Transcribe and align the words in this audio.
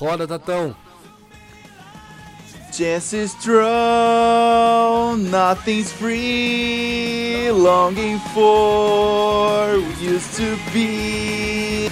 Roda, 0.00 0.26
Tatão. 0.26 0.74
Chances 2.72 3.32
strong, 3.32 5.18
nothing's 5.30 5.92
free, 5.92 7.50
longing 7.52 8.18
for 8.32 9.76
used 10.00 10.34
to 10.36 10.56
be. 10.72 11.90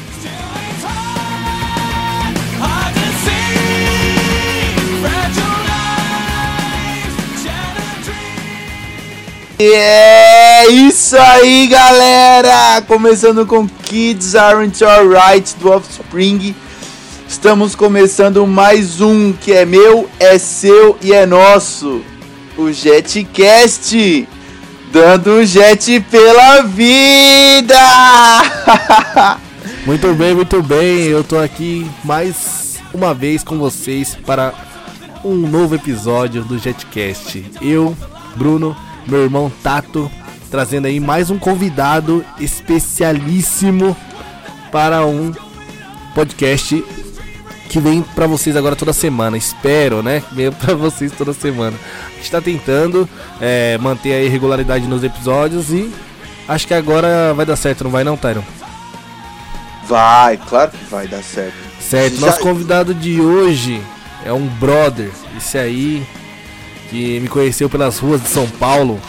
E 9.60 9.74
é 9.74 10.70
isso 10.70 11.14
aí, 11.18 11.66
galera! 11.66 12.80
Começando 12.86 13.44
com 13.44 13.68
Kids 13.68 14.34
Aren't 14.34 14.82
Alright 14.82 15.56
do 15.56 15.72
Offspring. 15.72 16.54
Estamos 17.38 17.76
começando 17.76 18.44
mais 18.48 19.00
um 19.00 19.32
que 19.32 19.52
é 19.52 19.64
meu, 19.64 20.10
é 20.18 20.36
seu 20.38 20.98
e 21.00 21.12
é 21.12 21.24
nosso. 21.24 22.02
O 22.56 22.68
JetCast. 22.72 24.28
Dando 24.92 25.44
jet 25.46 26.00
pela 26.10 26.62
vida! 26.62 27.78
Muito 29.86 30.12
bem, 30.14 30.34
muito 30.34 30.60
bem. 30.64 31.04
Eu 31.04 31.22
tô 31.22 31.38
aqui 31.38 31.88
mais 32.02 32.76
uma 32.92 33.14
vez 33.14 33.44
com 33.44 33.56
vocês 33.56 34.16
para 34.26 34.52
um 35.24 35.36
novo 35.36 35.76
episódio 35.76 36.42
do 36.42 36.58
JetCast. 36.58 37.52
Eu, 37.62 37.96
Bruno, 38.34 38.76
meu 39.06 39.22
irmão 39.22 39.50
Tato, 39.62 40.10
trazendo 40.50 40.86
aí 40.86 40.98
mais 40.98 41.30
um 41.30 41.38
convidado 41.38 42.24
especialíssimo 42.40 43.96
para 44.72 45.06
um 45.06 45.32
podcast 46.16 46.84
que 47.68 47.78
vem 47.78 48.02
para 48.02 48.26
vocês 48.26 48.56
agora 48.56 48.74
toda 48.74 48.92
semana. 48.92 49.36
Espero, 49.36 50.02
né? 50.02 50.22
Venha 50.32 50.50
para 50.50 50.74
vocês 50.74 51.12
toda 51.12 51.32
semana. 51.32 51.76
A 52.12 52.16
gente 52.16 52.30
tá 52.30 52.40
tentando 52.40 53.08
é, 53.40 53.78
manter 53.78 54.26
a 54.26 54.30
regularidade 54.30 54.86
nos 54.86 55.04
episódios 55.04 55.70
e 55.70 55.92
acho 56.48 56.66
que 56.66 56.74
agora 56.74 57.32
vai 57.34 57.44
dar 57.44 57.56
certo, 57.56 57.84
não 57.84 57.90
vai 57.90 58.02
não, 58.02 58.16
Tyron? 58.16 58.42
Vai, 59.86 60.36
claro 60.36 60.70
que 60.70 60.84
vai 60.90 61.06
dar 61.06 61.22
certo. 61.22 61.56
Certo, 61.80 62.16
Já... 62.16 62.26
nosso 62.26 62.40
convidado 62.40 62.92
de 62.94 63.20
hoje 63.20 63.80
é 64.24 64.32
um 64.32 64.46
brother. 64.46 65.10
Esse 65.36 65.56
aí 65.56 66.06
que 66.90 67.20
me 67.20 67.28
conheceu 67.28 67.68
pelas 67.68 67.98
ruas 67.98 68.22
de 68.22 68.28
São 68.28 68.48
Paulo. 68.48 69.00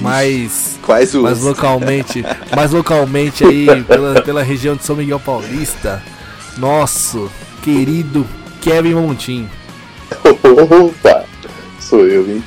Mas. 0.00 0.78
Quais 0.82 1.12
ruas? 1.12 1.38
Mas 1.38 1.42
localmente. 1.42 2.24
mas 2.54 2.70
localmente 2.70 3.44
aí, 3.44 3.66
pela, 3.84 4.22
pela 4.22 4.42
região 4.42 4.76
de 4.76 4.84
São 4.84 4.94
Miguel 4.94 5.18
Paulista. 5.18 6.02
Nosso 6.58 7.30
querido 7.62 8.26
Kevin 8.60 8.94
Montim. 8.94 9.48
Opa! 10.24 11.24
Sou 11.78 12.04
eu, 12.04 12.28
hein? 12.28 12.42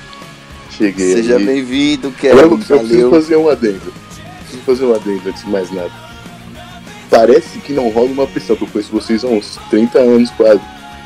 Cheguei. 0.70 1.14
Seja 1.14 1.40
bem-vindo, 1.40 2.12
Kevin. 2.12 2.38
Eu, 2.38 2.52
eu 2.52 2.58
preciso 2.58 3.10
fazer 3.10 3.36
um 3.38 3.48
adendo. 3.48 3.94
Preciso 4.42 4.64
fazer 4.64 4.86
um 4.86 4.94
adendo 4.94 5.30
antes 5.30 5.44
de 5.44 5.50
mais 5.50 5.72
nada. 5.72 5.92
Parece 7.10 7.60
que 7.60 7.72
não 7.72 7.90
rola 7.90 8.08
uma 8.08 8.28
pressão, 8.28 8.58
porque 8.58 8.66
eu 8.66 8.74
conheço 8.74 8.92
vocês 8.92 9.24
há 9.24 9.28
uns 9.28 9.58
30 9.70 10.00
anos 10.00 10.30
quase. 10.32 10.62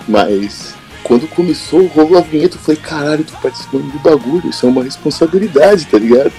Mas 0.08 0.73
quando 1.03 1.28
começou, 1.28 1.86
rolou 1.86 2.17
a 2.17 2.22
vinheta, 2.22 2.56
eu 2.56 2.59
falei, 2.59 2.81
caralho, 2.81 3.23
tô 3.23 3.38
participando 3.38 3.92
do 3.92 4.00
bagulho, 4.00 4.50
isso 4.50 4.66
é 4.66 4.69
uma 4.69 4.84
responsabilidade, 4.84 5.86
tá 5.86 6.00
ligado? 6.00 6.31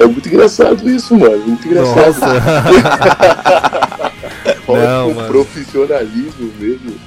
É 0.00 0.06
muito 0.06 0.28
engraçado 0.28 0.88
isso, 0.88 1.16
mano. 1.16 1.46
Muito 1.46 1.68
engraçado. 1.68 2.16
Não, 4.66 5.14
mano. 5.14 5.28
profissionalismo 5.28 6.52
mesmo. 6.58 6.98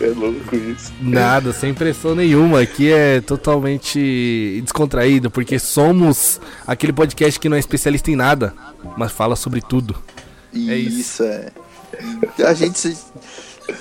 É 0.00 0.06
louco 0.08 0.54
isso. 0.54 0.92
Nada, 1.00 1.52
sem 1.52 1.74
pressão 1.74 2.14
nenhuma. 2.14 2.60
Aqui 2.60 2.92
é 2.92 3.20
totalmente 3.20 4.60
descontraído, 4.62 5.28
porque 5.30 5.58
somos 5.58 6.40
aquele 6.66 6.92
podcast 6.92 7.40
que 7.40 7.48
não 7.48 7.56
é 7.56 7.60
especialista 7.60 8.10
em 8.10 8.16
nada, 8.16 8.54
mas 8.96 9.10
fala 9.10 9.34
sobre 9.34 9.62
tudo. 9.62 9.96
Isso, 10.52 10.70
é 10.70 10.76
isso. 10.76 11.22
É. 11.24 11.50
A 12.46 12.52
gente 12.52 12.94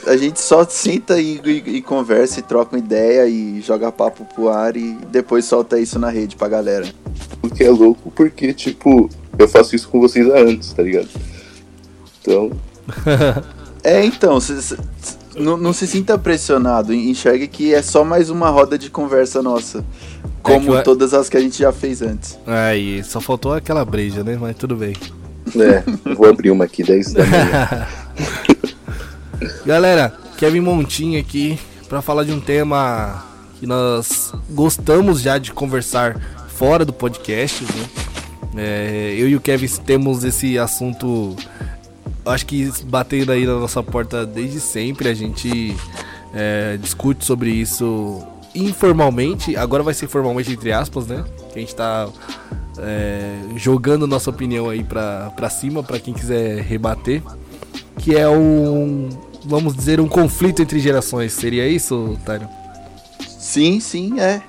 a 0.08 0.18
gente 0.18 0.40
só 0.40 0.66
senta 0.66 1.20
e, 1.20 1.40
e, 1.44 1.78
e, 1.78 1.82
conversa 1.82 2.40
e 2.40 2.44
troca 2.44 2.76
uma 2.76 2.80
ideia 2.80 3.28
e 3.28 3.62
joga 3.62 3.92
papo 3.92 4.26
pro 4.34 4.50
ar 4.50 4.76
e 4.76 4.98
depois 5.12 5.46
solta 5.46 5.80
isso 5.80 6.00
na 6.00 6.10
rede 6.10 6.36
pra 6.36 6.48
galera. 6.48 6.86
O 7.42 7.50
que 7.50 7.64
é 7.64 7.70
louco 7.70 8.12
porque, 8.12 8.54
tipo, 8.54 9.10
eu 9.38 9.48
faço 9.48 9.76
isso 9.76 9.88
com 9.90 10.00
vocês 10.00 10.30
há 10.30 10.38
anos, 10.38 10.74
tá 10.74 10.84
ligado? 10.84 11.10
Então. 12.22 12.52
é, 13.84 14.04
então, 14.06 14.40
cê, 14.40 14.62
cê, 14.62 14.78
não, 15.36 15.58
não, 15.58 15.74
se 15.74 15.86
sinta 15.86 16.18
pressionado, 16.18 16.94
enxergue 16.94 17.48
que 17.48 17.74
é 17.74 17.82
só 17.82 18.04
mais 18.04 18.30
uma 18.30 18.50
roda 18.50 18.78
de 18.78 18.90
conversa 18.90 19.42
nossa. 19.42 19.84
Como 20.42 20.76
é 20.76 20.82
todas 20.82 21.14
as 21.14 21.28
que 21.28 21.38
a 21.38 21.40
gente 21.40 21.58
já 21.58 21.72
fez 21.72 22.02
antes. 22.02 22.38
Aí, 22.46 23.04
só 23.04 23.20
faltou 23.20 23.54
aquela 23.54 23.84
breja, 23.84 24.24
né? 24.24 24.38
Mas 24.40 24.56
tudo 24.56 24.76
bem. 24.76 24.94
É, 25.56 25.84
vou 26.14 26.28
abrir 26.28 26.52
uma 26.52 26.66
aqui, 26.66 26.84
10 26.84 27.14
da 27.14 27.26
manhã. 27.26 27.88
Galera, 29.66 30.14
Kevin 30.38 30.62
Montinho 30.62 31.20
aqui 31.20 31.60
para 31.88 32.02
falar 32.02 32.24
de 32.24 32.32
um 32.32 32.40
tema 32.40 33.24
que 33.60 33.66
nós 33.66 34.34
gostamos 34.50 35.22
já 35.22 35.38
de 35.38 35.52
conversar 35.52 36.20
fora 36.50 36.86
do 36.86 36.94
podcast. 36.94 37.64
Né? 37.64 37.90
É, 38.58 39.16
eu 39.18 39.28
e 39.28 39.36
o 39.36 39.42
Kevin 39.42 39.68
temos 39.86 40.24
esse 40.24 40.58
assunto, 40.58 41.36
acho 42.26 42.46
que 42.46 42.72
batendo 42.86 43.32
aí 43.32 43.46
na 43.46 43.56
nossa 43.56 43.84
porta 43.84 44.26
desde 44.26 44.60
sempre. 44.60 45.10
A 45.10 45.14
gente 45.14 45.76
é, 46.34 46.78
discute 46.78 47.26
sobre 47.26 47.50
isso 47.50 48.24
informalmente, 48.54 49.58
agora 49.58 49.84
vai 49.84 49.94
ser 49.94 50.08
formalmente 50.08 50.52
entre 50.52 50.72
aspas, 50.72 51.08
né? 51.08 51.26
Que 51.52 51.60
a 51.60 51.62
gente 51.62 51.76
tá 51.76 52.08
é, 52.80 53.38
jogando 53.58 54.08
nossa 54.08 54.30
opinião 54.30 54.70
aí 54.70 54.84
pra, 54.84 55.32
pra 55.36 55.50
cima, 55.50 55.84
para 55.84 56.00
quem 56.00 56.14
quiser 56.14 56.62
rebater 56.62 57.22
que 57.98 58.16
é 58.16 58.28
um, 58.28 59.10
vamos 59.44 59.76
dizer, 59.76 60.00
um 60.00 60.08
conflito 60.08 60.62
entre 60.62 60.80
gerações. 60.80 61.34
Seria 61.34 61.68
isso, 61.68 62.18
Tário? 62.26 62.48
Sim, 63.28 63.80
sim, 63.80 64.20
é. 64.20 64.42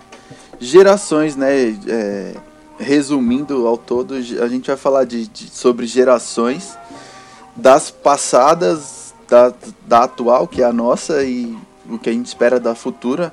Gerações, 0.58 1.36
né? 1.36 1.76
É, 1.86 2.34
resumindo 2.78 3.66
ao 3.66 3.76
todo, 3.76 4.14
a 4.14 4.48
gente 4.48 4.66
vai 4.66 4.76
falar 4.76 5.04
de, 5.04 5.26
de, 5.28 5.48
sobre 5.48 5.86
gerações 5.86 6.76
das 7.54 7.90
passadas, 7.90 9.14
da, 9.28 9.52
da 9.86 10.04
atual, 10.04 10.46
que 10.46 10.62
é 10.62 10.64
a 10.64 10.72
nossa, 10.72 11.22
e 11.24 11.56
o 11.88 11.98
que 11.98 12.10
a 12.10 12.12
gente 12.12 12.26
espera 12.26 12.60
da 12.60 12.74
futura. 12.74 13.32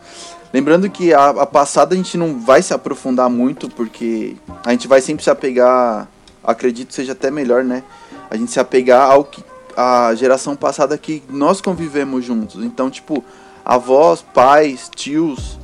Lembrando 0.53 0.89
que 0.89 1.13
a, 1.13 1.29
a 1.29 1.45
passada 1.45 1.93
a 1.93 1.97
gente 1.97 2.17
não 2.17 2.39
vai 2.39 2.61
se 2.61 2.73
aprofundar 2.73 3.29
muito, 3.29 3.69
porque 3.69 4.35
a 4.63 4.71
gente 4.71 4.87
vai 4.87 5.01
sempre 5.01 5.23
se 5.23 5.29
apegar, 5.29 6.07
acredito 6.43 6.93
seja 6.93 7.13
até 7.13 7.31
melhor, 7.31 7.63
né? 7.63 7.83
A 8.29 8.37
gente 8.37 8.51
se 8.51 8.59
apegar 8.59 9.11
ao 9.11 9.23
que 9.23 9.43
a 9.75 10.13
geração 10.15 10.55
passada 10.55 10.97
que 10.97 11.23
nós 11.29 11.61
convivemos 11.61 12.23
juntos. 12.25 12.63
Então, 12.63 12.89
tipo, 12.89 13.23
avós, 13.65 14.21
pais, 14.21 14.89
tios, 14.93 15.57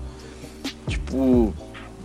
tipo, 0.88 1.54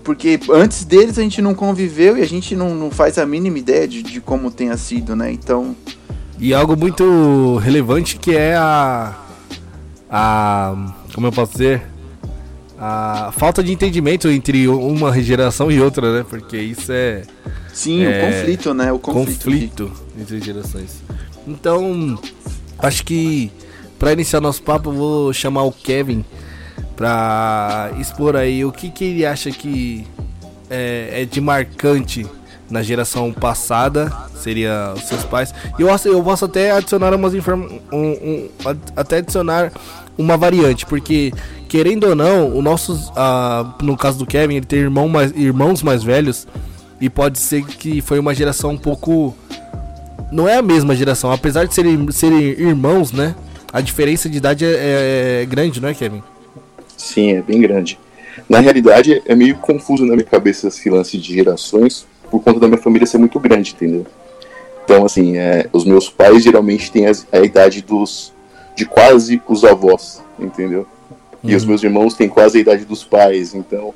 porque 0.05 0.39
antes 0.51 0.85
deles 0.85 1.19
a 1.19 1.23
gente 1.23 1.41
não 1.41 1.55
conviveu 1.55 2.19
e 2.19 2.23
a 2.23 2.27
gente 2.27 2.55
não, 2.55 2.75
não 2.75 2.91
faz 2.91 3.19
a 3.19 3.25
mínima 3.25 3.59
ideia 3.59 3.89
de, 3.89 4.03
de 4.03 4.21
como 4.21 4.51
tenha 4.51 4.77
sido, 4.77 5.17
né? 5.17 5.33
Então. 5.33 5.75
E 6.39 6.53
algo 6.53 6.77
muito 6.77 7.57
relevante 7.57 8.17
que 8.17 8.37
é 8.37 8.55
a. 8.55 9.15
A. 10.11 10.95
Como 11.15 11.27
eu 11.27 11.33
posso 11.33 11.53
dizer? 11.53 11.83
A 12.79 13.33
falta 13.33 13.63
de 13.63 13.73
entendimento 13.73 14.29
entre 14.29 14.69
uma 14.69 15.19
geração 15.23 15.71
e 15.71 15.81
outra, 15.81 16.19
né? 16.19 16.27
Porque 16.29 16.59
isso 16.59 16.93
é. 16.93 17.23
Sim, 17.73 18.05
é, 18.05 18.19
o 18.19 18.31
conflito, 18.31 18.75
né? 18.75 18.93
O 18.93 18.99
conflito, 18.99 19.45
conflito 19.45 19.93
entre 20.21 20.41
gerações. 20.41 21.03
Então, 21.47 22.19
acho 22.79 23.05
que 23.05 23.51
para 23.99 24.13
iniciar 24.13 24.41
nosso 24.41 24.63
papo, 24.63 24.91
eu 24.91 24.95
vou 24.95 25.33
chamar 25.33 25.63
o 25.63 25.73
Kevin 25.73 26.25
para 26.97 27.91
expor 27.99 28.37
aí 28.37 28.65
o 28.65 28.73
que, 28.73 28.91
que 28.91 29.05
ele 29.05 29.27
acha 29.27 29.51
que 29.51 30.07
é, 30.71 31.23
é, 31.23 31.25
de 31.25 31.41
marcante 31.41 32.27
na 32.71 32.83
geração 32.83 33.33
passada, 33.33 34.13
seria 34.37 34.93
os 34.97 35.05
seus 35.05 35.25
pais. 35.25 35.55
E 35.79 35.83
eu, 35.83 35.89
eu 36.07 36.23
posso 36.23 36.47
até 36.47 36.71
adicionar 36.73 37.15
umas 37.15 37.35
informações, 37.35 37.81
um, 37.93 37.99
um, 37.99 38.49
até 38.97 39.19
adicionar 39.19 39.73
uma 40.17 40.37
variante, 40.37 40.87
porque 40.87 41.33
querendo 41.69 42.09
ou 42.09 42.15
não, 42.15 42.55
o 42.55 42.63
nossos, 42.63 43.09
uh, 43.09 43.83
no 43.83 43.97
caso 43.97 44.19
do 44.19 44.27
Kevin, 44.27 44.57
ele 44.57 44.67
tem 44.67 44.79
irmão 44.79 45.09
mais, 45.09 45.33
irmãos 45.37 45.83
mais 45.83 46.03
velhos 46.03 46.47
e 47.01 47.11
pode 47.11 47.39
ser 47.39 47.65
que 47.65 48.01
foi 48.01 48.19
uma 48.19 48.35
geração 48.35 48.71
um 48.71 48.79
pouco 48.79 49.37
não 50.35 50.49
é 50.49 50.57
a 50.57 50.63
mesma 50.63 50.95
geração. 50.97 51.31
Apesar 51.31 51.65
de 51.67 51.75
serem, 51.75 52.11
serem 52.11 52.41
irmãos, 52.43 53.13
né? 53.13 53.35
A 53.73 53.81
diferença 53.81 54.29
de 54.29 54.37
idade 54.37 54.65
é, 54.65 54.69
é, 54.69 55.43
é 55.43 55.47
grande, 55.47 55.81
não 55.81 55.89
é, 55.89 55.95
Kevin? 55.95 56.23
Sim, 56.97 57.33
é 57.33 57.43
bem 57.43 57.61
grande. 57.61 57.99
Na 58.49 58.59
realidade, 58.59 59.23
é 59.25 59.35
meio 59.35 59.57
confuso 59.57 60.05
na 60.05 60.15
minha 60.15 60.27
cabeça 60.27 60.69
esse 60.69 60.91
lance 60.91 61.17
de 61.17 61.35
gerações, 61.35 62.07
por 62.31 62.43
conta 62.43 62.59
da 62.61 62.67
minha 62.69 62.81
família 62.81 63.07
ser 63.07 63.19
muito 63.19 63.39
grande, 63.39 63.73
entendeu? 63.73 64.07
Então, 64.85 65.05
assim, 65.05 65.37
é, 65.37 65.69
os 65.73 65.85
meus 65.85 66.11
pais 66.11 66.43
geralmente 66.43 66.91
têm 66.91 67.07
a, 67.07 67.13
a 67.33 67.39
idade 67.41 67.81
dos, 67.81 68.33
de 68.77 68.85
quase 68.85 69.41
os 69.49 69.65
avós, 69.65 70.23
entendeu? 70.39 70.87
E 71.43 71.51
Uhum. 71.51 71.57
os 71.57 71.65
meus 71.65 71.83
irmãos 71.83 72.15
têm 72.15 72.29
quase 72.29 72.59
a 72.59 72.61
idade 72.61 72.85
dos 72.85 73.05
pais, 73.05 73.55
então 73.55 73.93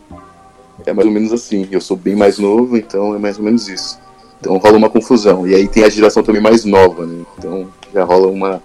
é 0.85 0.93
mais 0.93 1.07
ou 1.07 1.13
menos 1.13 1.33
assim. 1.33 1.67
Eu 1.71 1.81
sou 1.81 1.97
bem 1.97 2.15
mais 2.15 2.39
novo, 2.39 2.77
então 2.77 3.15
é 3.15 3.19
mais 3.19 3.39
ou 3.39 3.45
menos 3.45 3.69
isso. 3.69 3.99
Então 4.41 4.57
rola 4.59 4.77
uma 4.77 4.91
confusão. 4.91 5.47
E 5.47 5.55
aí 5.55 5.67
tem 5.69 5.85
a 5.85 5.89
geração 5.89 6.23
também 6.23 6.41
mais 6.41 6.65
nova, 6.65 7.05
né? 7.07 7.25
Então 7.39 7.69
já 7.93 8.05
rola 8.05 8.27
uma 8.29 8.63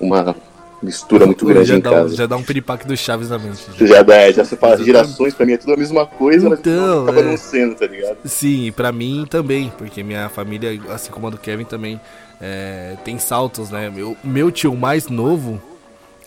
uma 0.00 0.34
mistura 0.82 1.26
muito 1.26 1.46
grande 1.46 1.68
já 1.68 1.76
em 1.76 1.80
dá, 1.80 1.90
um- 1.90 1.94
casa. 1.94 2.16
já 2.16 2.26
dá 2.26 2.36
um 2.36 2.42
piripaque 2.42 2.86
do 2.86 2.96
Chaves 2.96 3.28
na 3.30 3.38
mente. 3.38 3.60
já. 3.78 3.86
Já 3.86 4.02
dá, 4.02 4.30
já 4.32 4.44
você 4.44 4.56
fala, 4.56 4.76
gerações 4.82 5.32
pra 5.32 5.46
mim 5.46 5.52
é 5.52 5.56
tudo 5.56 5.74
a 5.74 5.76
mesma 5.76 6.04
coisa, 6.06 6.48
mas 6.48 6.58
Então, 6.58 7.04
acaba 7.04 7.20
é. 7.20 7.22
não 7.22 7.36
sendo, 7.36 7.76
tá 7.76 7.86
ligado? 7.86 8.16
Sim, 8.24 8.72
pra 8.74 8.90
mim 8.90 9.24
também, 9.30 9.72
porque 9.78 10.02
minha 10.02 10.28
família, 10.28 10.80
assim 10.90 11.12
como 11.12 11.28
a 11.28 11.30
do 11.30 11.38
Kevin 11.38 11.64
também, 11.64 12.00
é, 12.40 12.96
tem 13.04 13.16
saltos, 13.16 13.70
né? 13.70 13.88
Meu, 13.94 14.16
meu 14.24 14.50
tio 14.50 14.74
mais 14.74 15.06
novo, 15.08 15.62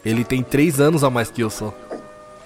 ele 0.05 0.23
tem 0.23 0.41
três 0.41 0.79
anos 0.79 1.03
a 1.03 1.09
mais 1.09 1.29
que 1.29 1.41
eu 1.43 1.49
só. 1.49 1.73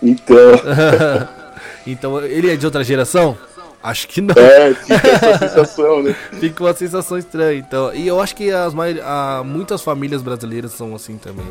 Então, 0.02 0.36
então, 1.86 2.26
ele 2.26 2.52
é 2.52 2.56
de 2.56 2.66
outra 2.66 2.84
geração? 2.84 3.38
Acho 3.82 4.08
que 4.08 4.22
não. 4.22 4.36
é, 4.36 4.74
fica 4.76 5.08
essa 5.08 5.38
sensação, 5.38 6.04
né? 6.04 6.16
Fica 6.40 6.64
uma 6.64 6.74
sensação 6.74 7.18
estranha. 7.18 7.60
Então, 7.60 7.94
e 7.94 8.08
eu 8.08 8.20
acho 8.20 8.36
que 8.36 8.52
as 8.52 8.74
a, 9.04 9.44
muitas 9.46 9.82
famílias 9.82 10.22
brasileiras 10.22 10.74
são 10.74 10.94
assim 10.94 11.18
também. 11.18 11.46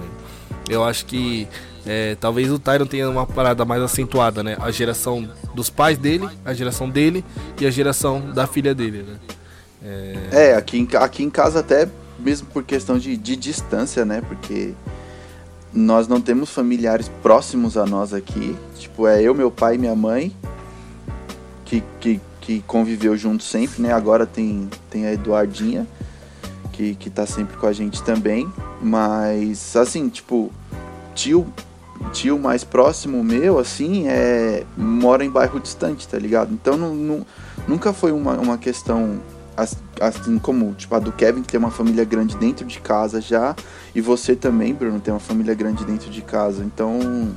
Eu 0.68 0.84
acho 0.84 1.06
que 1.06 1.48
é, 1.86 2.16
talvez 2.20 2.50
o 2.50 2.58
Tyron 2.58 2.84
tenha 2.84 3.08
uma 3.08 3.26
parada 3.26 3.64
mais 3.64 3.82
acentuada, 3.82 4.42
né? 4.42 4.56
A 4.60 4.70
geração 4.70 5.26
dos 5.54 5.70
pais 5.70 5.96
dele, 5.96 6.28
a 6.44 6.52
geração 6.52 6.88
dele 6.90 7.24
e 7.58 7.66
a 7.66 7.70
geração 7.70 8.30
da 8.32 8.46
filha 8.46 8.74
dele, 8.74 9.04
né? 9.04 9.16
É, 10.30 10.54
aqui 10.54 10.78
em, 10.78 10.88
aqui 10.96 11.22
em 11.22 11.30
casa 11.30 11.60
até 11.60 11.88
mesmo 12.18 12.48
por 12.48 12.64
questão 12.64 12.98
de, 12.98 13.16
de 13.16 13.36
distância, 13.36 14.04
né? 14.04 14.20
Porque 14.20 14.74
nós 15.72 16.08
não 16.08 16.20
temos 16.20 16.50
familiares 16.50 17.10
próximos 17.22 17.76
a 17.78 17.86
nós 17.86 18.12
aqui. 18.12 18.56
Tipo, 18.76 19.06
é 19.06 19.22
eu, 19.22 19.34
meu 19.34 19.50
pai 19.50 19.76
e 19.76 19.78
minha 19.78 19.94
mãe 19.94 20.34
que, 21.68 21.82
que, 22.00 22.20
que 22.40 22.60
conviveu 22.66 23.16
junto 23.16 23.42
sempre, 23.44 23.82
né? 23.82 23.92
Agora 23.92 24.26
tem, 24.26 24.68
tem 24.90 25.06
a 25.06 25.12
Eduardinha, 25.12 25.86
que, 26.72 26.94
que 26.94 27.10
tá 27.10 27.26
sempre 27.26 27.56
com 27.56 27.66
a 27.66 27.72
gente 27.72 28.02
também. 28.02 28.50
Mas, 28.82 29.76
assim, 29.76 30.08
tipo, 30.08 30.50
tio, 31.14 31.46
tio 32.12 32.38
mais 32.38 32.64
próximo 32.64 33.22
meu, 33.22 33.58
assim, 33.58 34.08
é 34.08 34.64
mora 34.76 35.24
em 35.24 35.30
bairro 35.30 35.60
distante, 35.60 36.08
tá 36.08 36.18
ligado? 36.18 36.52
Então 36.52 36.76
não, 36.76 36.94
não- 36.94 37.26
nunca 37.66 37.92
foi 37.92 38.12
uma, 38.12 38.34
uma 38.34 38.56
questão 38.56 39.20
as- 39.56 39.76
assim 40.00 40.38
como 40.38 40.72
tipo 40.74 40.94
a 40.94 41.00
do 41.00 41.10
Kevin 41.10 41.42
que 41.42 41.48
tem 41.48 41.58
uma 41.58 41.72
família 41.72 42.04
grande 42.04 42.36
dentro 42.36 42.64
de 42.64 42.78
casa 42.78 43.20
já 43.20 43.56
e 43.92 44.00
você 44.00 44.36
também 44.36 44.72
Bruno 44.72 45.00
tem 45.00 45.12
uma 45.12 45.18
família 45.18 45.52
grande 45.52 45.84
dentro 45.84 46.08
de 46.08 46.22
casa 46.22 46.62
então 46.62 47.28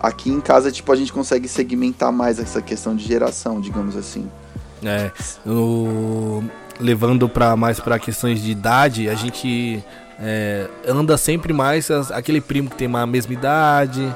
aqui 0.00 0.30
em 0.30 0.40
casa 0.40 0.72
tipo 0.72 0.90
a 0.90 0.96
gente 0.96 1.12
consegue 1.12 1.46
segmentar 1.46 2.10
mais 2.12 2.38
essa 2.38 2.60
questão 2.62 2.96
de 2.96 3.04
geração 3.06 3.60
digamos 3.60 3.96
assim 3.96 4.28
É, 4.82 5.10
levando 6.80 7.28
para 7.28 7.54
mais 7.54 7.78
para 7.78 7.98
questões 7.98 8.42
de 8.42 8.50
idade, 8.50 9.08
a 9.10 9.14
gente 9.14 9.84
é, 10.18 10.68
anda 10.88 11.16
sempre 11.18 11.52
mais 11.52 11.90
as- 11.90 12.10
aquele 12.10 12.40
primo 12.40 12.70
que 12.70 12.76
tem 12.76 12.94
a 12.96 13.06
mesma 13.06 13.32
idade, 13.34 14.14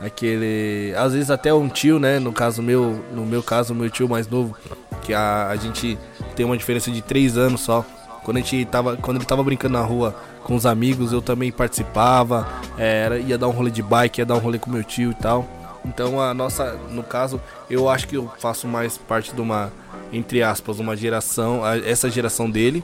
aquele, 0.00 0.94
às 0.96 1.12
vezes 1.12 1.30
até 1.30 1.52
um 1.52 1.68
tio, 1.68 1.98
né? 1.98 2.18
No 2.18 2.32
caso 2.32 2.62
meu, 2.62 3.02
no 3.14 3.24
meu 3.26 3.42
caso, 3.42 3.74
meu 3.74 3.90
tio 3.90 4.08
mais 4.08 4.26
novo, 4.28 4.54
que 5.02 5.12
a, 5.14 5.48
a 5.48 5.56
gente 5.56 5.98
tem 6.34 6.44
uma 6.46 6.56
diferença 6.56 6.90
de 6.90 7.02
três 7.02 7.36
anos 7.36 7.60
só. 7.60 7.84
Quando 8.26 8.38
a 8.38 8.40
gente 8.40 8.64
tava, 8.64 8.96
quando 8.96 9.18
ele 9.18 9.24
tava 9.24 9.44
brincando 9.44 9.74
na 9.74 9.84
rua 9.84 10.12
com 10.42 10.56
os 10.56 10.66
amigos, 10.66 11.12
eu 11.12 11.22
também 11.22 11.52
participava, 11.52 12.44
é, 12.76 13.02
era, 13.04 13.18
ia 13.20 13.38
dar 13.38 13.46
um 13.46 13.52
rolê 13.52 13.70
de 13.70 13.84
bike, 13.84 14.20
ia 14.20 14.26
dar 14.26 14.34
um 14.34 14.38
rolê 14.40 14.58
com 14.58 14.68
meu 14.68 14.82
tio 14.82 15.12
e 15.12 15.14
tal. 15.14 15.48
Então 15.84 16.20
a 16.20 16.34
nossa, 16.34 16.72
no 16.90 17.04
caso, 17.04 17.40
eu 17.70 17.88
acho 17.88 18.08
que 18.08 18.16
eu 18.16 18.28
faço 18.40 18.66
mais 18.66 18.98
parte 18.98 19.32
de 19.32 19.40
uma, 19.40 19.72
entre 20.12 20.42
aspas, 20.42 20.80
uma 20.80 20.96
geração, 20.96 21.60
essa 21.84 22.10
geração 22.10 22.50
dele, 22.50 22.82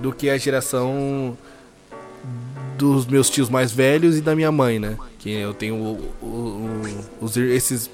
do 0.00 0.12
que 0.12 0.28
a 0.28 0.36
geração 0.36 1.34
dos 2.76 3.06
meus 3.06 3.30
tios 3.30 3.48
mais 3.48 3.72
velhos 3.72 4.18
e 4.18 4.20
da 4.20 4.36
minha 4.36 4.52
mãe, 4.52 4.78
né? 4.78 4.98
Que 5.18 5.30
eu 5.30 5.54
tenho 5.54 5.76
o- 5.76 6.14
o- 6.20 6.26
o- 6.26 7.24
os, 7.24 7.38
esses 7.38 7.90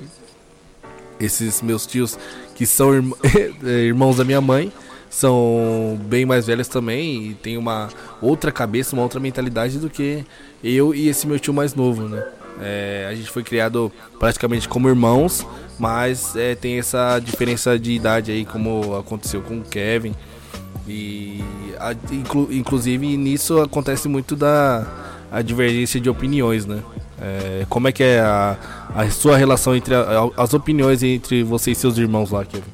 esses 1.20 1.62
meus 1.62 1.86
tios 1.86 2.18
que 2.56 2.66
são 2.66 2.92
irm- 2.92 3.12
irmãos 3.62 4.16
da 4.16 4.24
minha 4.24 4.40
mãe 4.40 4.72
são 5.14 5.96
bem 6.06 6.26
mais 6.26 6.46
velhos 6.46 6.66
também 6.66 7.28
e 7.30 7.34
tem 7.34 7.56
uma 7.56 7.88
outra 8.20 8.50
cabeça, 8.50 8.96
uma 8.96 9.02
outra 9.02 9.20
mentalidade 9.20 9.78
do 9.78 9.88
que 9.88 10.24
eu 10.62 10.92
e 10.94 11.08
esse 11.08 11.24
meu 11.26 11.38
tio 11.38 11.54
mais 11.54 11.72
novo, 11.74 12.08
né? 12.08 12.26
É, 12.60 13.06
a 13.08 13.14
gente 13.14 13.30
foi 13.30 13.42
criado 13.44 13.92
praticamente 14.18 14.68
como 14.68 14.88
irmãos, 14.88 15.46
mas 15.78 16.34
é, 16.36 16.54
tem 16.56 16.78
essa 16.78 17.18
diferença 17.20 17.78
de 17.78 17.92
idade 17.92 18.32
aí, 18.32 18.44
como 18.44 18.96
aconteceu 18.96 19.40
com 19.40 19.58
o 19.58 19.62
Kevin. 19.62 20.14
E 20.86 21.42
a- 21.78 21.94
inclu- 22.12 22.52
inclusive 22.52 23.16
nisso 23.16 23.60
acontece 23.60 24.08
muito 24.08 24.34
da 24.36 24.86
a 25.32 25.42
divergência 25.42 26.00
de 26.00 26.08
opiniões, 26.10 26.66
né? 26.66 26.80
É, 27.20 27.66
como 27.68 27.86
é 27.88 27.92
que 27.92 28.02
é 28.02 28.20
a, 28.20 28.56
a 28.94 29.08
sua 29.10 29.36
relação 29.36 29.74
entre 29.74 29.94
a- 29.94 30.28
as 30.36 30.52
opiniões 30.54 31.02
entre 31.02 31.42
você 31.44 31.70
e 31.70 31.74
seus 31.74 31.98
irmãos 31.98 32.30
lá, 32.30 32.44
Kevin? 32.44 32.64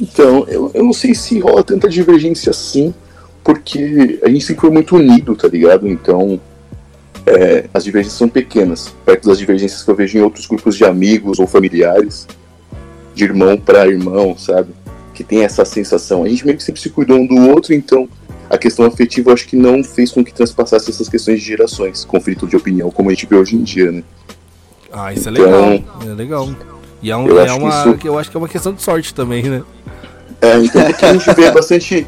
Então, 0.00 0.44
eu, 0.48 0.70
eu 0.74 0.84
não 0.84 0.92
sei 0.92 1.14
se 1.14 1.38
rola 1.40 1.62
tanta 1.64 1.88
divergência 1.88 2.50
assim, 2.50 2.94
porque 3.42 4.18
a 4.22 4.28
gente 4.28 4.44
sempre 4.44 4.60
foi 4.62 4.70
muito 4.70 4.96
unido, 4.96 5.34
tá 5.34 5.48
ligado? 5.48 5.88
Então, 5.88 6.40
é, 7.26 7.64
as 7.74 7.84
divergências 7.84 8.18
são 8.18 8.28
pequenas, 8.28 8.94
perto 9.04 9.28
das 9.28 9.38
divergências 9.38 9.82
que 9.82 9.90
eu 9.90 9.94
vejo 9.94 10.18
em 10.18 10.22
outros 10.22 10.46
grupos 10.46 10.76
de 10.76 10.84
amigos 10.84 11.38
ou 11.38 11.46
familiares, 11.46 12.26
de 13.14 13.24
irmão 13.24 13.56
para 13.58 13.86
irmão, 13.86 14.36
sabe? 14.38 14.68
Que 15.14 15.24
tem 15.24 15.42
essa 15.44 15.64
sensação. 15.64 16.22
A 16.24 16.28
gente 16.28 16.44
meio 16.46 16.56
que 16.56 16.62
sempre 16.62 16.80
se 16.80 16.90
cuidou 16.90 17.18
um 17.18 17.26
do 17.26 17.48
outro, 17.48 17.74
então 17.74 18.08
a 18.48 18.56
questão 18.56 18.84
afetiva 18.86 19.30
eu 19.30 19.34
acho 19.34 19.46
que 19.46 19.56
não 19.56 19.82
fez 19.84 20.12
com 20.12 20.24
que 20.24 20.32
transpassasse 20.32 20.90
essas 20.90 21.08
questões 21.08 21.40
de 21.40 21.46
gerações, 21.46 22.04
conflito 22.04 22.46
de 22.46 22.56
opinião, 22.56 22.90
como 22.90 23.10
a 23.10 23.12
gente 23.12 23.26
vê 23.26 23.36
hoje 23.36 23.56
em 23.56 23.62
dia, 23.62 23.90
né? 23.90 24.02
Ah, 24.92 25.12
isso 25.12 25.28
é 25.28 25.32
Então, 25.32 25.70
legal. 25.70 25.84
É 26.02 26.14
legal. 26.14 26.48
E 27.02 27.10
é, 27.10 27.16
um, 27.16 27.28
eu 27.28 27.40
é 27.40 27.44
acho 27.44 27.58
uma. 27.58 27.68
isso- 27.68 27.94
que 27.98 28.08
Eu 28.08 28.18
acho 28.18 28.30
que 28.30 28.36
é 28.36 28.40
uma 28.40 28.48
questão 28.48 28.72
de 28.72 28.82
sorte 28.82 29.12
também, 29.12 29.42
né? 29.44 29.62
É, 30.40 30.56
então 30.58 30.84
porque 30.84 31.04
a 31.04 31.12
gente 31.12 31.32
vê 31.34 31.50
bastante 31.52 32.06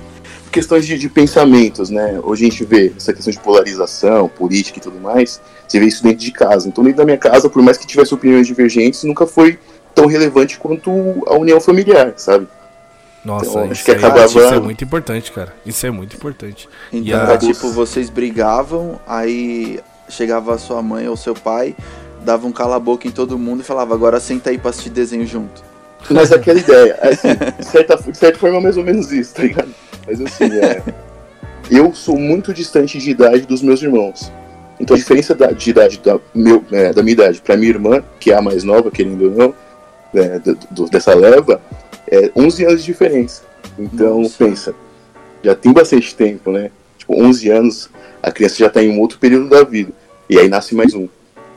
questões 0.52 0.86
de, 0.86 0.98
de 0.98 1.08
pensamentos, 1.08 1.90
né? 1.90 2.20
Hoje 2.22 2.44
a 2.46 2.50
gente 2.50 2.64
vê 2.64 2.92
essa 2.96 3.12
questão 3.12 3.32
de 3.32 3.38
polarização, 3.40 4.28
política 4.28 4.78
e 4.78 4.82
tudo 4.82 4.98
mais, 5.00 5.40
você 5.66 5.78
vê 5.78 5.86
isso 5.86 6.02
dentro 6.02 6.18
de 6.18 6.32
casa. 6.32 6.68
Então 6.68 6.82
dentro 6.84 6.98
da 6.98 7.04
minha 7.04 7.18
casa, 7.18 7.48
por 7.48 7.62
mais 7.62 7.76
que 7.76 7.86
tivesse 7.86 8.12
opiniões 8.14 8.46
divergentes, 8.46 9.02
nunca 9.04 9.26
foi 9.26 9.58
tão 9.94 10.06
relevante 10.06 10.58
quanto 10.58 10.90
a 11.26 11.36
união 11.36 11.60
familiar, 11.60 12.14
sabe? 12.16 12.46
Nossa, 13.24 13.50
Então, 13.50 13.70
isso, 13.72 13.84
que 13.84 13.90
é, 13.90 13.94
acabava- 13.96 14.24
isso 14.24 14.38
é 14.40 14.60
muito 14.60 14.82
importante, 14.82 15.30
cara. 15.32 15.54
Isso 15.66 15.84
é 15.86 15.90
muito 15.90 16.16
importante. 16.16 16.68
então 16.92 17.06
E 17.06 17.12
a- 17.12 17.22
era 17.22 17.38
tipo 17.38 17.68
vocês 17.70 18.08
brigavam 18.08 18.98
aí 19.06 19.78
chegava 20.08 20.54
a 20.54 20.58
sua 20.58 20.82
mãe 20.82 21.06
ou 21.08 21.16
seu 21.16 21.34
pai 21.34 21.76
dava 22.24 22.44
um 22.46 22.50
cala 22.52 22.76
a 22.76 22.80
boca 22.80 23.06
em 23.06 23.10
todo 23.12 23.38
mundo 23.38 23.60
e 23.60 23.62
falava 23.64 23.94
agora 23.94 24.18
senta 24.18 24.50
aí 24.50 24.58
pra 24.58 24.70
assistir 24.70 24.90
desenho 24.90 25.24
junto 25.26 25.62
Mas 26.10 26.32
aquela 26.32 26.58
ideia, 26.58 26.98
assim, 27.02 27.28
de 27.58 27.66
certa, 27.66 27.96
de 27.96 28.16
certa 28.16 28.38
forma 28.38 28.56
é 28.58 28.60
mais 28.60 28.76
ou 28.76 28.84
menos 28.84 29.12
isso, 29.12 29.34
tá 29.34 29.42
ligado? 29.42 29.68
Mas 30.06 30.20
assim, 30.20 30.44
é, 30.58 30.82
eu 31.70 31.94
sou 31.94 32.18
muito 32.18 32.52
distante 32.52 32.98
de 32.98 33.10
idade 33.10 33.42
dos 33.46 33.62
meus 33.62 33.82
irmãos. 33.82 34.32
Então 34.80 34.94
a 34.94 34.98
diferença 34.98 35.34
da, 35.34 35.48
de 35.52 35.70
idade 35.70 35.98
da, 36.02 36.18
meu, 36.34 36.64
é, 36.72 36.92
da 36.92 37.02
minha 37.02 37.12
idade 37.12 37.40
pra 37.40 37.56
minha 37.56 37.70
irmã, 37.70 38.02
que 38.18 38.32
é 38.32 38.36
a 38.36 38.40
mais 38.42 38.64
nova, 38.64 38.90
querendo 38.90 39.24
ou 39.26 39.30
não, 39.30 39.54
é, 40.14 40.38
do- 40.38 40.58
do- 40.70 40.86
dessa 40.86 41.14
leva, 41.14 41.60
é 42.10 42.30
11 42.34 42.64
anos 42.64 42.80
de 42.80 42.86
diferença. 42.86 43.42
Então, 43.78 44.22
Nossa. 44.22 44.34
pensa, 44.44 44.74
já 45.44 45.54
tem 45.54 45.72
bastante 45.72 46.14
tempo, 46.14 46.50
né? 46.50 46.70
Tipo, 46.98 47.22
11 47.22 47.50
anos, 47.50 47.90
a 48.22 48.32
criança 48.32 48.56
já 48.56 48.68
tá 48.70 48.82
em 48.82 48.90
um 48.90 49.00
outro 49.00 49.18
período 49.18 49.48
da 49.48 49.62
vida. 49.62 49.92
E 50.28 50.38
aí 50.38 50.48
nasce 50.48 50.74
mais 50.74 50.94
um, 50.94 51.08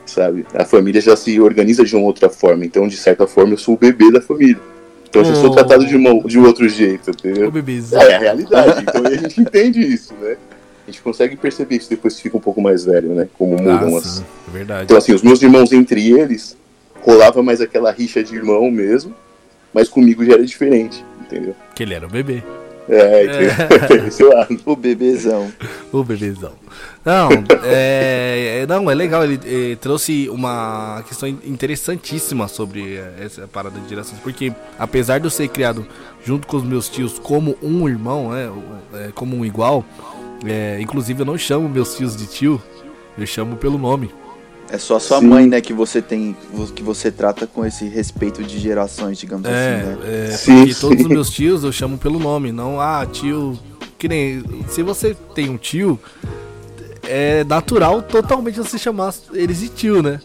sabe? 0.06 0.46
A 0.54 0.64
família 0.64 1.00
já 1.00 1.16
se 1.16 1.40
organiza 1.40 1.84
de 1.84 1.94
uma 1.96 2.04
outra 2.06 2.28
forma. 2.28 2.64
Então, 2.64 2.86
de 2.88 2.96
certa 2.96 3.26
forma, 3.26 3.54
eu 3.54 3.58
sou 3.58 3.74
o 3.74 3.78
bebê 3.78 4.10
da 4.10 4.20
família. 4.20 4.60
Então, 5.08 5.22
eu 5.22 5.26
já 5.26 5.34
sou 5.36 5.50
Oh. 5.50 5.54
tratado 5.54 5.86
de, 5.86 5.94
uma, 5.96 6.18
de 6.24 6.38
um 6.38 6.44
outro 6.44 6.68
jeito, 6.68 7.10
entendeu? 7.10 7.50
bebezinho. 7.50 8.00
É 8.02 8.14
a 8.14 8.18
realidade. 8.18 8.82
Então, 8.82 9.02
a 9.04 9.14
gente 9.16 9.40
entende 9.40 9.80
isso, 9.80 10.12
né? 10.20 10.36
A 10.86 10.90
gente 10.90 11.00
consegue 11.00 11.36
perceber 11.36 11.76
isso 11.76 11.88
depois 11.88 12.16
que 12.16 12.22
fica 12.22 12.36
um 12.36 12.40
pouco 12.40 12.60
mais 12.60 12.84
velho, 12.84 13.14
né? 13.14 13.26
Como 13.38 13.56
mudam 13.56 13.96
as, 13.96 14.04
sim, 14.04 14.24
verdade. 14.52 14.84
então, 14.84 14.96
assim, 14.96 15.14
os 15.14 15.22
meus 15.22 15.40
irmãos 15.40 15.72
entre 15.72 16.12
eles, 16.12 16.56
rolava 17.00 17.42
mais 17.42 17.60
aquela 17.60 17.90
rixa 17.90 18.22
de 18.22 18.34
irmão 18.34 18.70
mesmo, 18.70 19.14
mas 19.72 19.88
comigo 19.88 20.24
já 20.24 20.34
era 20.34 20.44
diferente, 20.44 21.02
entendeu? 21.22 21.54
Que 21.74 21.84
ele 21.84 21.94
era 21.94 22.06
o 22.06 22.10
bebê. 22.10 22.42
É? 22.88 24.04
Esse 24.08 24.22
lado. 24.22 24.60
o 24.66 24.76
bebezão 24.76 25.50
O 25.92 26.04
bebezão. 26.04 26.52
Não, 27.04 27.28
é, 27.64 28.60
é- 28.62 28.66
não, 28.66 28.90
é 28.90 28.94
legal. 28.94 29.24
Ele, 29.24 29.76
trouxe 29.76 30.28
uma 30.28 31.02
questão 31.08 31.28
interessantíssima 31.28 32.48
sobre 32.48 32.96
eh, 32.96 33.14
essa 33.20 33.46
parada 33.48 33.78
de 33.80 33.88
gerações. 33.88 34.20
Porque, 34.20 34.52
apesar 34.78 35.18
de 35.18 35.26
eu 35.26 35.30
ser 35.30 35.48
criado 35.48 35.86
junto 36.24 36.46
com 36.46 36.56
os 36.56 36.64
meus 36.64 36.88
tios 36.88 37.18
como 37.18 37.56
um 37.62 37.88
irmão, 37.88 38.30
né, 38.30 38.50
é, 38.94 39.12
como 39.14 39.36
um 39.36 39.44
igual, 39.44 39.84
É, 40.46 40.78
inclusive 40.80 41.22
eu 41.22 41.24
não 41.26 41.38
chamo 41.38 41.68
meus 41.70 41.96
tios 41.96 42.14
de 42.14 42.26
tio, 42.26 42.60
eu 43.16 43.26
chamo 43.26 43.56
pelo 43.56 43.78
nome. 43.78 44.10
É 44.70 44.78
só 44.78 44.96
a 44.96 45.00
sua 45.00 45.20
Sim. 45.20 45.26
mãe, 45.26 45.46
né, 45.46 45.60
que 45.60 45.72
você 45.72 46.02
tem, 46.02 46.34
que 46.74 46.82
você 46.82 47.10
trata 47.10 47.46
com 47.46 47.64
esse 47.64 47.86
respeito 47.86 48.42
de 48.42 48.58
gerações, 48.58 49.18
digamos 49.18 49.48
É, 49.48 49.50
assim, 49.80 49.88
né? 49.88 49.98
é 50.04 50.30
Sim, 50.36 50.72
sim. 50.72 50.80
todos 50.80 51.00
os 51.04 51.08
meus 51.08 51.30
tios 51.30 51.62
eu 51.62 51.70
chamo 51.70 51.96
pelo 51.98 52.18
nome, 52.18 52.50
não, 52.50 52.80
ah, 52.80 53.06
tio. 53.06 53.58
Que 53.98 54.08
nem. 54.08 54.42
Se 54.68 54.82
você 54.82 55.14
tem 55.34 55.48
um 55.48 55.56
tio, 55.56 55.98
é 57.04 57.44
natural 57.44 58.02
totalmente 58.02 58.58
você 58.58 58.76
chamar 58.78 59.14
eles 59.32 59.60
de 59.60 59.68
tio, 59.68 60.02
né? 60.02 60.20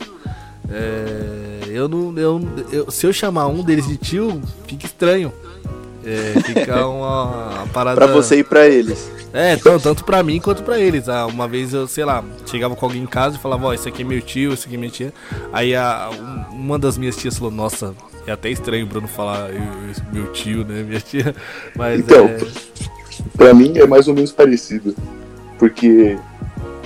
É, 0.72 1.64
eu 1.68 1.88
não. 1.88 2.18
Eu, 2.18 2.42
eu- 2.72 2.92
se 2.92 3.06
eu 3.06 3.14
chamar 3.14 3.48
um 3.48 3.64
deles 3.64 3.88
de 3.88 3.98
tio, 3.98 4.42
fica 4.68 4.86
estranho. 4.86 5.32
É, 6.06 6.40
fica 6.42 6.88
uma, 6.88 7.26
uma 7.64 7.68
parada. 7.68 7.96
Pra 7.96 8.08
você 8.08 8.40
e 8.40 8.44
pra 8.44 8.68
eles. 8.68 9.12
É, 9.32 9.56
tanto, 9.58 9.84
tanto 9.84 10.04
pra 10.06 10.24
mim 10.24 10.40
quanto 10.40 10.64
pra 10.64 10.80
eles. 10.80 11.08
Ah, 11.08 11.26
uma 11.28 11.48
vez 11.48 11.74
eu, 11.74 11.88
sei 11.88 12.04
lá, 12.06 12.24
chegava 12.46 12.76
com 12.76 12.86
alguém 12.86 13.04
em 13.04 13.08
casa 13.08 13.36
e 13.36 13.40
falava, 13.40 13.68
ó, 13.68 13.74
esse 13.74 13.88
aqui 13.88 14.02
é 14.02 14.06
meu 14.06 14.22
tio, 14.22 14.54
esse 14.54 14.66
aqui 14.66 14.76
é 14.76 14.78
minha 14.78 14.90
tia. 14.92 15.14
Aí 15.54 15.76
a, 15.76 16.10
um- 16.12 16.56
uma 16.56 16.80
das 16.80 16.98
minhas 16.98 17.16
tias 17.16 17.38
falou, 17.38 17.52
nossa, 17.52 17.94
é 18.26 18.32
até 18.32 18.50
estranho 18.50 18.86
o 18.86 18.90
Bruno 18.90 19.08
falar 19.08 19.50
eu- 19.52 19.58
eu- 19.62 20.14
meu 20.14 20.32
tio, 20.32 20.66
né, 20.66 20.82
minha 20.82 21.00
tia. 21.00 21.36
Mas 21.76 22.00
Então, 22.00 22.26
é, 22.26 22.40
Pra 23.38 23.54
mim 23.54 23.74
é 23.78 23.86
mais 23.86 24.08
ou 24.08 24.14
menos 24.16 24.32
parecido. 24.32 24.96
Porque 25.60 26.18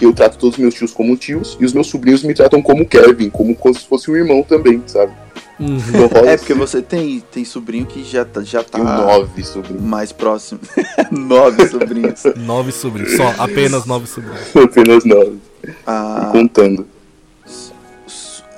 eu 0.02 0.12
trato 0.14 0.38
todos 0.38 0.56
os 0.58 0.62
meus 0.62 0.74
tios 0.74 0.92
como 0.92 1.16
tios 1.16 1.56
e 1.62 1.66
os 1.66 1.72
meus 1.74 1.88
sobrinhos 1.88 2.24
me 2.24 2.34
tratam 2.34 2.62
como 2.62 2.86
Kevin, 2.86 3.30
como 3.30 3.56
se 3.74 3.86
fosse 3.88 4.10
um 4.12 4.16
irmão 4.16 4.44
também, 4.44 4.82
sabe? 4.86 5.14
Uhum. 5.60 5.80
É, 6.28 6.38
porque 6.38 6.54
você 6.54 6.82
tem, 6.82 7.20
tem 7.32 7.46
sobrinho 7.46 7.86
que 7.86 8.04
já 8.04 8.26
tá, 8.26 8.42
já 8.42 8.64
tá 8.64 8.78
nove 8.78 9.44
sobrinhos. 9.44 9.82
mais 9.82 10.12
próximo. 10.12 10.60
Nove 11.12 11.68
sobrinhos. 11.68 12.24
nove 12.36 12.72
sobrinhos, 12.72 13.16
só, 13.18 13.34
apenas 13.38 13.86
nove 13.86 14.08
sobrinhos. 14.08 14.40
Apenas 14.56 15.06
nove. 15.06 15.38
A, 15.86 16.30
Contando. 16.32 16.88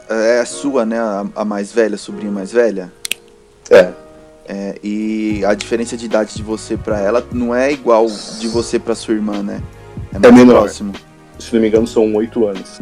é 0.10 0.40
a 0.40 0.46
sua, 0.46 0.86
né? 0.86 1.00
A, 1.00 1.26
a 1.36 1.46
mais 1.46 1.72
velha, 1.72 1.96
a 1.96 1.98
sobrinha 1.98 2.32
mais 2.32 2.52
velha. 2.52 2.92
É. 3.70 3.92
É, 4.48 4.78
e 4.84 5.44
a 5.44 5.54
diferença 5.56 5.98
de 5.98 6.06
idade 6.06 6.36
de 6.36 6.44
você 6.44 6.78
pra 6.78 7.00
ela 7.00 7.26
não 7.32 7.54
é 7.54 7.72
igual 7.72 8.06
de 8.40 8.48
você 8.48 8.78
pra 8.78 8.94
sua 8.94 9.16
irmã, 9.16 9.42
né? 9.42 9.62
É 10.14 10.20
mais 10.20 10.34
menor. 10.34 10.62
próximo. 10.62 10.94
Se 11.40 11.54
não 11.54 11.62
me 11.62 11.68
engano, 11.68 11.88
são 11.88 12.14
oito 12.16 12.48
anos. 12.48 12.80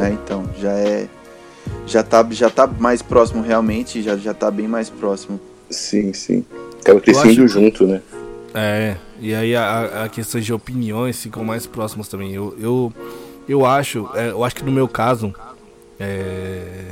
É, 0.00 0.10
então, 0.10 0.44
já 0.60 0.72
é. 0.72 1.08
Já 1.86 2.02
tá, 2.02 2.26
já 2.30 2.48
tá 2.48 2.66
mais 2.66 3.02
próximo 3.02 3.42
realmente, 3.42 4.02
já, 4.02 4.16
já 4.16 4.32
tá 4.32 4.50
bem 4.50 4.66
mais 4.66 4.88
próximo. 4.88 5.38
Sim, 5.70 6.12
sim. 6.12 6.44
Acaba 6.80 7.00
crescendo 7.00 7.44
acho- 7.44 7.48
junto, 7.48 7.86
né? 7.86 8.00
É, 8.54 8.96
e 9.20 9.34
aí 9.34 9.56
a, 9.56 10.04
a 10.04 10.08
questões 10.08 10.44
de 10.44 10.52
opiniões 10.52 11.20
ficam 11.20 11.44
mais 11.44 11.66
próximas 11.66 12.06
também. 12.08 12.32
Eu, 12.32 12.54
eu, 12.58 12.92
eu 13.48 13.66
acho, 13.66 14.08
é, 14.14 14.30
eu 14.30 14.44
acho 14.44 14.54
que 14.54 14.64
no 14.64 14.70
meu 14.70 14.86
caso, 14.86 15.34
é, 15.98 16.84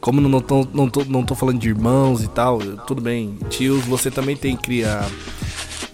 como 0.00 0.20
não 0.20 0.40
tô, 0.40 0.66
não, 0.72 0.88
tô, 0.88 1.04
não 1.04 1.22
tô 1.22 1.34
falando 1.34 1.58
de 1.58 1.68
irmãos 1.68 2.22
e 2.22 2.28
tal, 2.28 2.58
tudo 2.86 3.02
bem, 3.02 3.36
tios, 3.50 3.84
você 3.84 4.10
também 4.10 4.36
tem 4.36 4.56
que 4.56 4.62
criar 4.62 5.06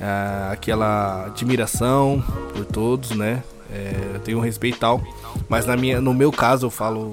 ah, 0.01 0.51
aquela 0.53 1.27
admiração 1.27 2.23
por 2.55 2.65
todos, 2.65 3.11
né? 3.11 3.43
É, 3.73 3.95
eu 4.15 4.21
tenho 4.21 4.39
um 4.39 4.43
respeito 4.43 4.77
e 4.77 4.79
tal, 4.81 5.03
mas 5.49 5.67
na 5.67 5.77
minha, 5.77 6.01
no 6.01 6.13
meu 6.15 6.31
caso 6.31 6.67
eu 6.67 6.71
falo 6.71 7.11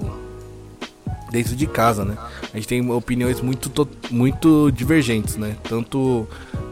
dentro 1.30 1.54
de 1.56 1.66
casa, 1.66 2.04
né? 2.04 2.16
A 2.52 2.56
gente 2.56 2.68
tem 2.68 2.90
opiniões 2.90 3.40
muito, 3.40 3.68
to- 3.68 3.88
muito 4.10 4.70
divergentes, 4.72 5.36
né? 5.36 5.56
Tanto, 5.68 6.26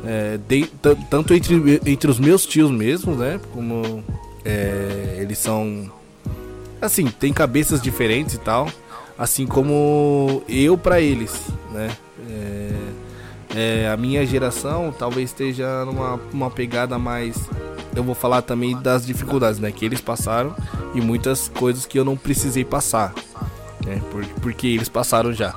é, 0.05 0.39
de- 0.49 0.67
tan- 0.83 0.97
tanto 1.11 1.35
entre, 1.35 1.81
entre 1.87 2.11
os 2.11 2.19
meus 2.19 2.45
tios 2.47 2.71
mesmos, 2.71 3.17
né? 3.19 3.41
Como 3.53 4.03
é, 4.45 5.19
eles 5.21 5.39
são. 5.39 5.91
Assim, 6.81 7.07
tem 7.07 7.33
cabeças 7.33 7.81
diferentes 7.83 8.35
e 8.35 8.39
tal. 8.39 8.69
Assim 9.19 9.47
como 9.47 10.43
eu 10.49 10.79
pra 10.79 11.01
eles, 11.01 11.41
né? 11.73 11.91
É, 12.31 12.71
é, 13.85 13.89
a 13.91 13.97
minha 13.97 14.25
geração 14.27 14.95
talvez 14.97 15.31
esteja 15.31 15.85
numa 15.85 16.21
uma 16.33 16.51
pegada 16.51 16.99
mais. 16.99 17.37
Eu 17.97 18.05
vou 18.05 18.15
falar 18.15 18.43
também 18.43 18.77
das 18.81 19.05
dificuldades, 19.05 19.59
né? 19.59 19.73
Que 19.73 19.85
eles 19.85 20.01
passaram 20.01 20.55
e 20.95 21.01
muitas 21.01 21.49
coisas 21.49 21.85
que 21.85 21.99
eu 21.99 22.05
não 22.05 22.17
precisei 22.17 22.65
passar 22.65 23.13
né? 23.89 24.01
Por- 24.11 24.25
porque 24.41 24.67
eles 24.67 24.89
passaram 24.89 25.33
já. 25.33 25.55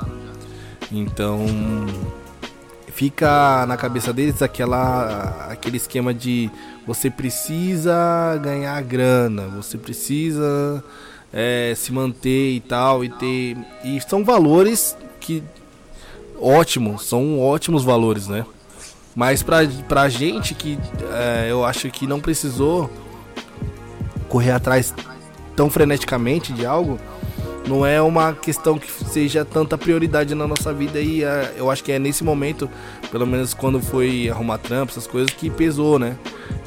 Então 0.92 1.46
fica 2.88 3.66
na 3.68 3.78
cabeça 3.78 4.12
deles 4.12 4.42
aquela 4.42 5.48
aquele 5.50 5.78
esquema 5.78 6.14
de 6.14 6.50
você 6.86 7.10
precisa 7.10 8.38
ganhar 8.42 8.82
grana, 8.84 9.48
você 9.48 9.78
precisa 9.78 10.84
é, 11.32 11.74
se 11.76 11.92
manter 11.94 12.56
e 12.56 12.60
tal 12.60 13.04
e 13.04 13.10
ter 13.10 13.58
e 13.84 14.00
são 14.02 14.24
valores 14.24 14.98
que 15.20 15.42
ótimos, 16.40 17.06
são 17.06 17.40
ótimos 17.40 17.84
valores, 17.84 18.28
né? 18.28 18.46
Mas 19.16 19.44
pra, 19.44 19.60
pra 19.88 20.10
gente 20.10 20.54
que 20.54 20.78
é, 21.14 21.48
eu 21.50 21.64
acho 21.66 21.90
que 21.90 22.08
não 22.08 22.20
precisou 22.20 22.90
correr 24.28 24.52
atrás 24.52 24.94
tão 25.56 25.70
freneticamente 25.70 26.54
de 26.54 26.66
algo, 26.66 26.98
não 27.68 27.86
é 27.86 28.02
uma 28.02 28.34
questão 28.34 28.78
que 28.78 28.92
seja 28.92 29.46
tanta 29.46 29.78
prioridade 29.78 30.34
na 30.34 30.48
nossa 30.48 30.74
vida 30.74 31.00
e 31.00 31.24
eh, 31.24 31.54
eu 31.58 31.70
acho 31.70 31.84
que 31.84 31.92
é 31.92 32.00
nesse 32.00 32.24
momento, 32.24 32.70
pelo 33.12 33.26
menos 33.28 33.54
quando 33.54 33.80
foi 33.80 34.30
arrumar 34.30 34.58
trampo, 34.58 34.92
essas 34.92 35.08
coisas 35.08 35.32
que 35.32 35.50
pesou, 35.50 36.00
né? 36.00 36.18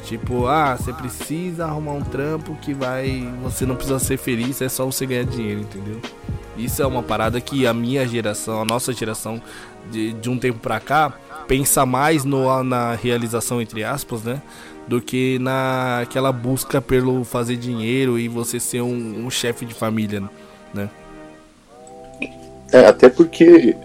Tipo, 0.03 0.47
ah, 0.47 0.75
você 0.75 0.93
precisa 0.93 1.65
arrumar 1.65 1.93
um 1.93 2.01
trampo 2.01 2.55
que 2.61 2.73
vai, 2.73 3.27
você 3.43 3.65
não 3.65 3.75
precisa 3.75 3.99
ser 3.99 4.17
feliz, 4.17 4.61
é 4.61 4.69
só 4.69 4.85
você 4.85 5.05
ganhar 5.05 5.25
dinheiro, 5.25 5.61
entendeu? 5.61 5.99
Isso 6.57 6.81
é 6.81 6.87
uma 6.87 7.03
parada 7.03 7.41
que 7.41 7.67
a 7.67 7.73
minha 7.73 8.07
geração, 8.07 8.61
a 8.61 8.65
nossa 8.65 8.93
geração 8.93 9.41
de, 9.91 10.13
de 10.13 10.29
um 10.29 10.37
tempo 10.37 10.59
pra 10.59 10.79
cá 10.79 11.13
pensa 11.47 11.85
mais 11.85 12.23
no, 12.23 12.63
na 12.63 12.95
realização 12.95 13.61
entre 13.61 13.83
aspas, 13.83 14.23
né? 14.23 14.41
Do 14.87 15.01
que 15.01 15.39
naquela 15.39 16.31
busca 16.31 16.79
pelo 16.79 17.23
fazer 17.23 17.57
dinheiro 17.57 18.17
e 18.17 18.27
você 18.27 18.59
ser 18.59 18.81
um, 18.81 19.25
um 19.25 19.29
chefe 19.29 19.65
de 19.65 19.73
família, 19.73 20.21
né? 20.21 20.29
É, 22.71 22.85
até 22.85 23.09
porque, 23.09 23.75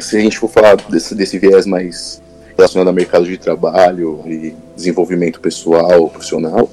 se 0.00 0.16
a 0.16 0.20
gente 0.20 0.38
for 0.38 0.48
falar 0.48 0.76
desse, 0.88 1.14
desse 1.14 1.38
viés 1.38 1.66
mais 1.66 2.22
relacionado 2.56 2.88
ao 2.88 2.94
mercado 2.94 3.26
de 3.26 3.36
trabalho 3.36 4.22
e 4.26 4.54
desenvolvimento 4.74 5.40
pessoal, 5.40 6.08
profissional, 6.08 6.70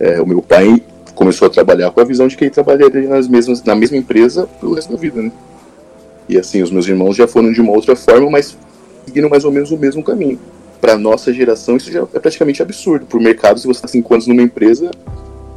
é, 0.00 0.20
o 0.20 0.26
meu 0.26 0.42
pai 0.42 0.82
começou 1.14 1.46
a 1.46 1.50
trabalhar 1.50 1.90
com 1.90 2.00
a 2.00 2.04
visão 2.04 2.28
de 2.28 2.36
que 2.36 2.44
ele 2.44 2.50
trabalharia 2.50 3.08
nas 3.08 3.26
mesmas, 3.26 3.62
na 3.62 3.74
mesma 3.74 3.96
empresa 3.96 4.46
pelo 4.60 4.74
resto 4.74 4.92
da 4.92 4.98
vida, 4.98 5.20
né? 5.20 5.32
E 6.28 6.38
assim, 6.38 6.62
os 6.62 6.70
meus 6.70 6.86
irmãos 6.86 7.16
já 7.16 7.26
foram 7.26 7.52
de 7.52 7.60
uma 7.60 7.72
outra 7.72 7.96
forma, 7.96 8.30
mas 8.30 8.56
seguiram 9.04 9.28
mais 9.28 9.44
ou 9.44 9.50
menos 9.50 9.70
o 9.70 9.76
mesmo 9.76 10.02
caminho. 10.02 10.38
Para 10.80 10.96
nossa 10.96 11.32
geração, 11.32 11.76
isso 11.76 11.90
já 11.90 12.06
é 12.14 12.18
praticamente 12.20 12.62
absurdo. 12.62 13.06
Por 13.06 13.20
mercado, 13.20 13.58
se 13.58 13.66
você 13.66 13.78
está 13.78 13.88
cinco 13.88 14.14
anos 14.14 14.26
numa 14.26 14.42
empresa, 14.42 14.90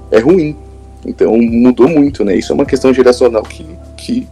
é 0.09 0.19
ruim. 0.19 0.57
Então 1.05 1.35
mudou 1.37 1.87
muito, 1.87 2.23
né? 2.23 2.35
Isso 2.35 2.51
é 2.51 2.55
uma 2.55 2.65
questão 2.65 2.93
geracional 2.93 3.43
que, 3.43 3.65
que 3.97 4.27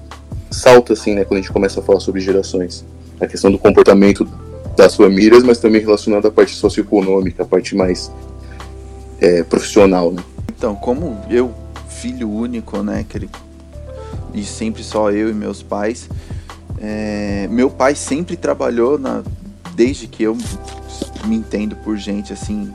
salta, 0.52 0.94
assim, 0.94 1.16
né? 1.16 1.24
Quando 1.24 1.40
a 1.40 1.42
gente 1.42 1.52
começa 1.52 1.80
a 1.80 1.84
falar 1.84 2.00
sobre 2.00 2.22
gerações. 2.22 2.86
A 3.20 3.28
questão 3.28 3.52
do 3.52 3.58
comportamento 3.58 4.28
das 4.78 4.96
famílias, 4.96 5.44
mas 5.44 5.58
também 5.58 5.82
relacionado 5.82 6.28
à 6.28 6.32
parte 6.32 6.56
socioeconômica, 6.56 7.44
a 7.44 7.46
parte 7.46 7.76
mais 7.76 8.12
é, 9.20 9.44
profissional, 9.44 10.12
né? 10.12 10.24
Então, 10.56 10.76
como 10.76 11.20
eu, 11.30 11.54
filho 11.88 12.30
único, 12.30 12.82
né? 12.82 13.06
Que 13.08 13.18
ele, 13.18 13.30
e 14.34 14.44
sempre 14.44 14.84
só 14.84 15.12
eu 15.12 15.30
e 15.30 15.34
meus 15.34 15.62
pais. 15.62 16.10
é, 16.82 17.48
meu 17.50 17.70
pai 17.70 17.96
sempre 17.96 18.38
trabalhou 18.38 18.98
na, 18.98 19.24
desde 19.76 20.08
que 20.08 20.24
eu 20.24 20.38
me 21.26 21.36
entendo 21.36 21.76
por 21.78 21.98
gente 21.98 22.32
assim. 22.34 22.72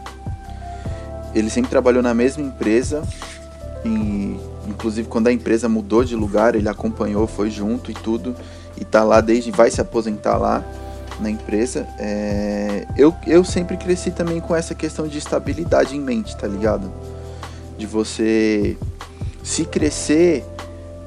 Ele 1.34 1.50
sempre 1.50 1.70
trabalhou 1.70 2.02
na 2.02 2.14
mesma 2.14 2.42
empresa. 2.42 3.02
Inclusive 4.66 5.08
quando 5.08 5.28
a 5.28 5.32
empresa 5.32 5.68
mudou 5.68 6.04
de 6.04 6.16
lugar, 6.16 6.54
ele 6.54 6.68
acompanhou, 6.68 7.26
foi 7.26 7.50
junto 7.50 7.90
e 7.90 7.94
tudo. 7.94 8.34
E 8.80 8.84
tá 8.84 9.04
lá 9.04 9.20
desde. 9.20 9.50
vai 9.50 9.70
se 9.70 9.80
aposentar 9.80 10.36
lá 10.36 10.64
na 11.20 11.30
empresa. 11.30 11.86
É, 11.98 12.86
eu, 12.96 13.14
eu 13.26 13.44
sempre 13.44 13.76
cresci 13.76 14.10
também 14.10 14.40
com 14.40 14.54
essa 14.54 14.74
questão 14.74 15.06
de 15.06 15.18
estabilidade 15.18 15.96
em 15.96 16.00
mente, 16.00 16.36
tá 16.36 16.46
ligado? 16.46 16.90
De 17.78 17.86
você 17.86 18.76
se 19.42 19.64
crescer, 19.64 20.44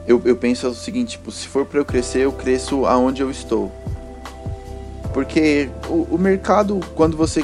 eu, 0.07 0.21
eu 0.23 0.35
penso 0.35 0.67
o 0.67 0.73
seguinte, 0.75 1.11
tipo, 1.11 1.31
se 1.31 1.47
for 1.47 1.65
para 1.65 1.79
eu 1.79 1.85
crescer, 1.85 2.19
eu 2.19 2.31
cresço 2.31 2.85
aonde 2.85 3.21
eu 3.21 3.31
estou. 3.31 3.71
Porque 5.13 5.69
o, 5.89 6.15
o 6.15 6.17
mercado, 6.17 6.79
quando 6.95 7.17
você 7.17 7.43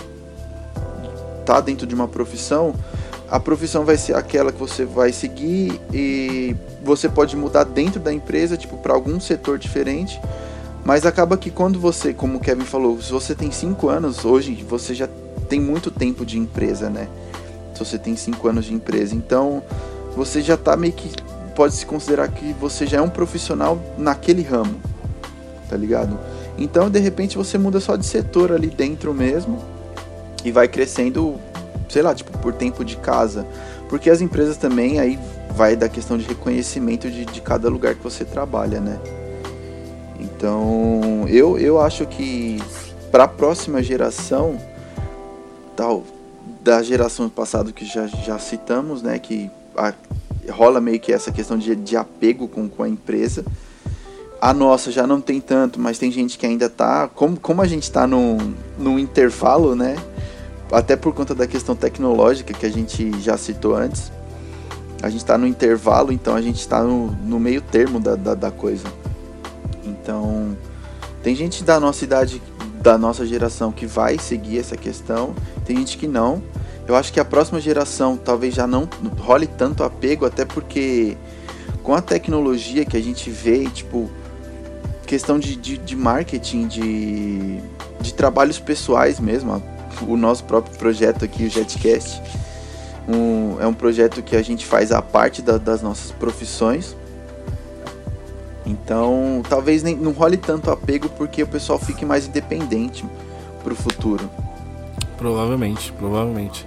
tá 1.46 1.60
dentro 1.60 1.88
de 1.88 1.96
uma 1.96 2.08
profissão, 2.08 2.74
a 3.34 3.40
profissão 3.40 3.84
vai 3.84 3.98
ser 3.98 4.16
aquela 4.16 4.52
que 4.52 4.60
você 4.60 4.86
vai 4.86 5.12
seguir 5.12 5.82
e 5.92 6.56
você 6.84 7.10
pode 7.10 7.36
mudar 7.36 7.64
dentro 7.64 8.00
da 8.00 8.14
empresa, 8.14 8.56
tipo, 8.56 8.78
para 8.78 8.94
algum 8.94 9.20
setor 9.20 9.58
diferente. 9.58 10.22
Mas 10.86 11.04
acaba 11.04 11.36
que 11.36 11.50
quando 11.50 11.80
você, 11.80 12.14
como 12.14 12.38
o 12.38 12.40
Kevin 12.40 12.64
falou, 12.64 13.02
se 13.02 13.12
você 13.12 13.34
tem 13.34 13.50
5 13.50 13.90
anos, 13.90 14.24
hoje 14.24 14.64
você 14.70 14.94
já 14.94 15.10
tem 15.50 15.60
muito 15.60 15.90
tempo 15.90 16.24
de 16.24 16.38
empresa, 16.38 16.92
né? 16.92 17.08
se 17.74 17.84
você 17.84 17.98
tem 17.98 18.16
5 18.16 18.48
anos 18.48 18.66
de 18.66 18.74
empresa. 18.76 19.16
Então, 19.16 19.64
você 20.16 20.40
já 20.40 20.56
tá 20.56 20.78
meio 20.78 20.94
que 20.94 21.10
pode 21.56 21.74
se 21.74 21.88
considerar 21.88 22.28
que 22.28 22.54
você 22.54 22.86
já 22.86 23.00
é 23.00 23.02
um 23.02 23.10
profissional 23.10 23.82
naquele 23.98 24.44
ramo. 24.44 24.80
Tá 25.68 25.76
ligado? 25.76 26.20
Então, 26.56 26.88
de 26.88 27.00
repente, 27.00 27.36
você 27.36 27.58
muda 27.58 27.80
só 27.80 27.96
de 27.96 28.06
setor 28.06 28.52
ali 28.52 28.68
dentro 28.68 29.12
mesmo 29.12 29.60
e 30.46 30.52
vai 30.52 30.68
crescendo, 30.68 31.40
sei 31.90 32.02
lá, 32.02 32.14
tipo, 32.14 32.38
por 32.40 32.54
tempo 32.54 32.84
de 32.84 32.98
casa. 32.98 33.46
Porque 33.90 34.10
as 34.10 34.22
empresas 34.22 34.58
também 34.58 35.00
aí 35.00 35.20
vai 35.56 35.76
da 35.76 35.88
questão 35.88 36.18
de 36.18 36.26
reconhecimento 36.26 37.10
de, 37.10 37.26
de 37.26 37.42
cada 37.42 37.70
lugar 37.70 37.96
que 37.96 38.04
você 38.04 38.26
trabalha, 38.26 38.80
né? 38.80 39.00
Então, 40.20 41.26
eu, 41.28 41.58
eu 41.60 41.80
acho 41.80 42.06
que 42.06 42.62
para 43.12 43.26
a 43.26 43.28
próxima 43.28 43.84
geração, 43.84 44.60
tal, 45.76 46.04
da 46.64 46.82
geração 46.82 47.30
passada 47.30 47.72
que 47.72 47.86
já, 47.86 48.08
já 48.08 48.40
citamos, 48.40 49.02
né, 49.02 49.20
que 49.20 49.52
a, 49.76 49.94
rola 50.50 50.82
meio 50.82 51.00
que 51.00 51.12
essa 51.12 51.32
questão 51.32 51.58
de, 51.58 51.76
de 51.76 51.96
apego 51.96 52.48
com, 52.48 52.68
com 52.68 52.84
a 52.84 52.90
empresa. 52.90 53.46
A 54.42 54.54
nossa 54.54 54.92
já 54.92 55.08
não 55.08 55.22
tem 55.22 55.40
tanto, 55.40 55.80
mas 55.80 55.98
tem 55.98 56.12
gente 56.12 56.38
que 56.38 56.46
ainda 56.46 56.70
tá. 56.70 57.08
Como, 57.08 57.40
como 57.40 57.62
a 57.62 57.68
gente 57.68 57.84
está 57.84 58.06
num, 58.06 58.54
num 58.78 59.00
intervalo, 59.00 59.76
né? 59.76 59.96
Até 60.74 60.96
por 60.96 61.14
conta 61.14 61.36
da 61.36 61.46
questão 61.46 61.76
tecnológica 61.76 62.52
que 62.52 62.66
a 62.66 62.70
gente 62.70 63.22
já 63.22 63.38
citou 63.38 63.76
antes. 63.76 64.12
A 65.04 65.10
gente 65.10 65.22
está 65.22 65.38
no 65.38 65.46
intervalo, 65.46 66.12
então 66.12 66.36
a 66.36 66.42
gente 66.42 66.60
está 66.60 66.82
no, 66.82 67.12
no 67.12 67.40
meio 67.40 67.62
termo 67.62 68.00
da, 68.00 68.16
da, 68.16 68.34
da 68.34 68.50
coisa. 68.50 68.86
Então, 69.84 70.58
tem 71.22 71.36
gente 71.36 71.64
da 71.64 71.80
nossa 71.80 72.04
idade, 72.04 72.42
da 72.82 72.98
nossa 72.98 73.26
geração, 73.26 73.72
que 73.72 73.86
vai 73.86 74.18
seguir 74.18 74.58
essa 74.58 74.76
questão, 74.76 75.36
tem 75.66 75.78
gente 75.78 75.98
que 75.98 76.08
não. 76.08 76.42
Eu 76.88 76.96
acho 76.96 77.14
que 77.14 77.20
a 77.20 77.26
próxima 77.26 77.62
geração 77.62 78.18
talvez 78.18 78.56
já 78.56 78.66
não 78.66 78.90
role 79.20 79.46
tanto 79.46 79.84
apego, 79.84 80.26
até 80.26 80.44
porque 80.44 81.16
com 81.84 81.94
a 81.94 82.02
tecnologia 82.02 82.84
que 82.84 82.98
a 82.98 83.02
gente 83.02 83.30
vê, 83.30 83.66
tipo, 83.70 84.10
questão 85.06 85.38
de, 85.38 85.56
de, 85.56 85.78
de 85.78 85.96
marketing, 85.96 86.68
de, 86.68 87.60
de 88.02 88.14
trabalhos 88.14 88.58
pessoais 88.58 89.20
mesmo, 89.20 89.62
o 90.02 90.18
nosso 90.18 90.44
próprio 90.44 90.76
projeto 90.78 91.26
aqui, 91.26 91.46
o 91.46 91.50
Jetcast, 91.50 92.22
um, 93.08 93.62
é 93.62 93.68
um 93.68 93.74
projeto 93.74 94.22
que 94.22 94.36
a 94.36 94.42
gente 94.42 94.66
faz 94.66 94.92
a 94.92 95.02
parte 95.02 95.42
da, 95.42 95.58
das 95.58 95.82
nossas 95.82 96.12
profissões. 96.12 96.96
Então, 98.66 99.44
talvez 99.50 99.84
nem, 99.84 99.96
não 99.96 100.12
role 100.12 100.38
tanto 100.38 100.72
apego 100.72 101.10
porque 101.10 101.44
o 101.44 101.48
pessoal 101.48 101.78
fique 101.78 102.06
mais 102.06 102.28
independente 102.28 103.06
para 103.62 103.74
o 103.74 103.76
futuro. 103.76 104.30
Provavelmente, 105.18 105.92
provavelmente. 105.94 106.66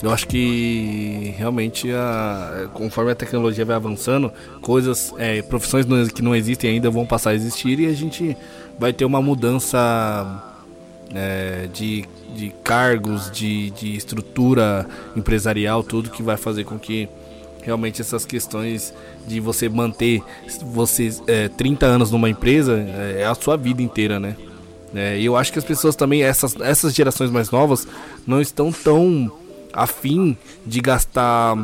Eu 0.00 0.12
acho 0.12 0.28
que 0.28 1.34
realmente, 1.36 1.90
a, 1.92 2.68
conforme 2.72 3.10
a 3.10 3.14
tecnologia 3.14 3.64
vai 3.64 3.74
avançando, 3.74 4.32
coisas, 4.62 5.12
é, 5.18 5.42
profissões 5.42 5.86
que 6.12 6.22
não 6.22 6.34
existem 6.36 6.70
ainda 6.70 6.88
vão 6.88 7.04
passar 7.04 7.30
a 7.30 7.34
existir 7.34 7.80
e 7.80 7.86
a 7.86 7.92
gente 7.92 8.36
vai 8.78 8.92
ter 8.92 9.04
uma 9.04 9.20
mudança 9.20 10.47
é, 11.14 11.68
de, 11.72 12.04
de 12.34 12.52
cargos, 12.62 13.30
de, 13.30 13.70
de 13.70 13.96
estrutura 13.96 14.86
empresarial, 15.16 15.82
tudo 15.82 16.10
que 16.10 16.22
vai 16.22 16.36
fazer 16.36 16.64
com 16.64 16.78
que 16.78 17.08
realmente 17.62 18.00
essas 18.00 18.24
questões 18.24 18.94
de 19.26 19.40
você 19.40 19.68
manter 19.68 20.22
você 20.72 21.14
é, 21.26 21.48
30 21.48 21.86
anos 21.86 22.10
numa 22.10 22.28
empresa 22.28 22.78
é, 22.78 23.22
é 23.22 23.26
a 23.26 23.34
sua 23.34 23.56
vida 23.56 23.82
inteira, 23.82 24.18
né? 24.18 24.36
É, 24.94 25.20
eu 25.20 25.36
acho 25.36 25.52
que 25.52 25.58
as 25.58 25.64
pessoas 25.64 25.94
também, 25.94 26.22
essas, 26.22 26.58
essas 26.60 26.94
gerações 26.94 27.30
mais 27.30 27.50
novas, 27.50 27.86
não 28.26 28.40
estão 28.40 28.72
tão 28.72 29.30
afim 29.72 30.36
de 30.64 30.80
gastar, 30.80 31.56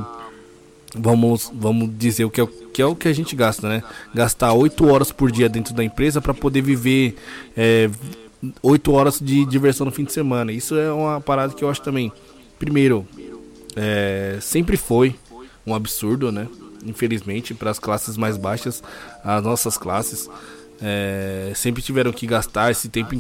vamos, 0.94 1.50
vamos 1.54 1.90
dizer 1.96 2.26
o 2.26 2.30
que 2.30 2.40
é, 2.40 2.46
que 2.72 2.82
é 2.82 2.86
o 2.86 2.94
que 2.94 3.08
a 3.08 3.12
gente 3.14 3.34
gasta, 3.34 3.66
né? 3.66 3.82
Gastar 4.14 4.52
8 4.52 4.86
horas 4.86 5.10
por 5.10 5.32
dia 5.32 5.48
dentro 5.48 5.72
da 5.72 5.82
empresa 5.82 6.20
para 6.20 6.34
poder 6.34 6.60
viver 6.60 7.16
é, 7.56 7.88
8 8.62 8.92
horas 8.92 9.18
de 9.20 9.44
diversão 9.44 9.86
no 9.86 9.92
fim 9.92 10.04
de 10.04 10.12
semana. 10.12 10.52
Isso 10.52 10.76
é 10.76 10.92
uma 10.92 11.20
parada 11.20 11.54
que 11.54 11.62
eu 11.62 11.70
acho 11.70 11.82
também, 11.82 12.12
primeiro, 12.58 13.06
é, 13.76 14.38
sempre 14.40 14.76
foi 14.76 15.14
um 15.66 15.74
absurdo, 15.74 16.30
né? 16.30 16.48
Infelizmente, 16.84 17.54
para 17.54 17.70
as 17.70 17.78
classes 17.78 18.16
mais 18.16 18.36
baixas, 18.36 18.82
as 19.22 19.42
nossas 19.42 19.78
classes 19.78 20.28
é, 20.80 21.52
sempre 21.54 21.82
tiveram 21.82 22.12
que 22.12 22.26
gastar 22.26 22.70
esse 22.70 22.88
tempo 22.88 23.14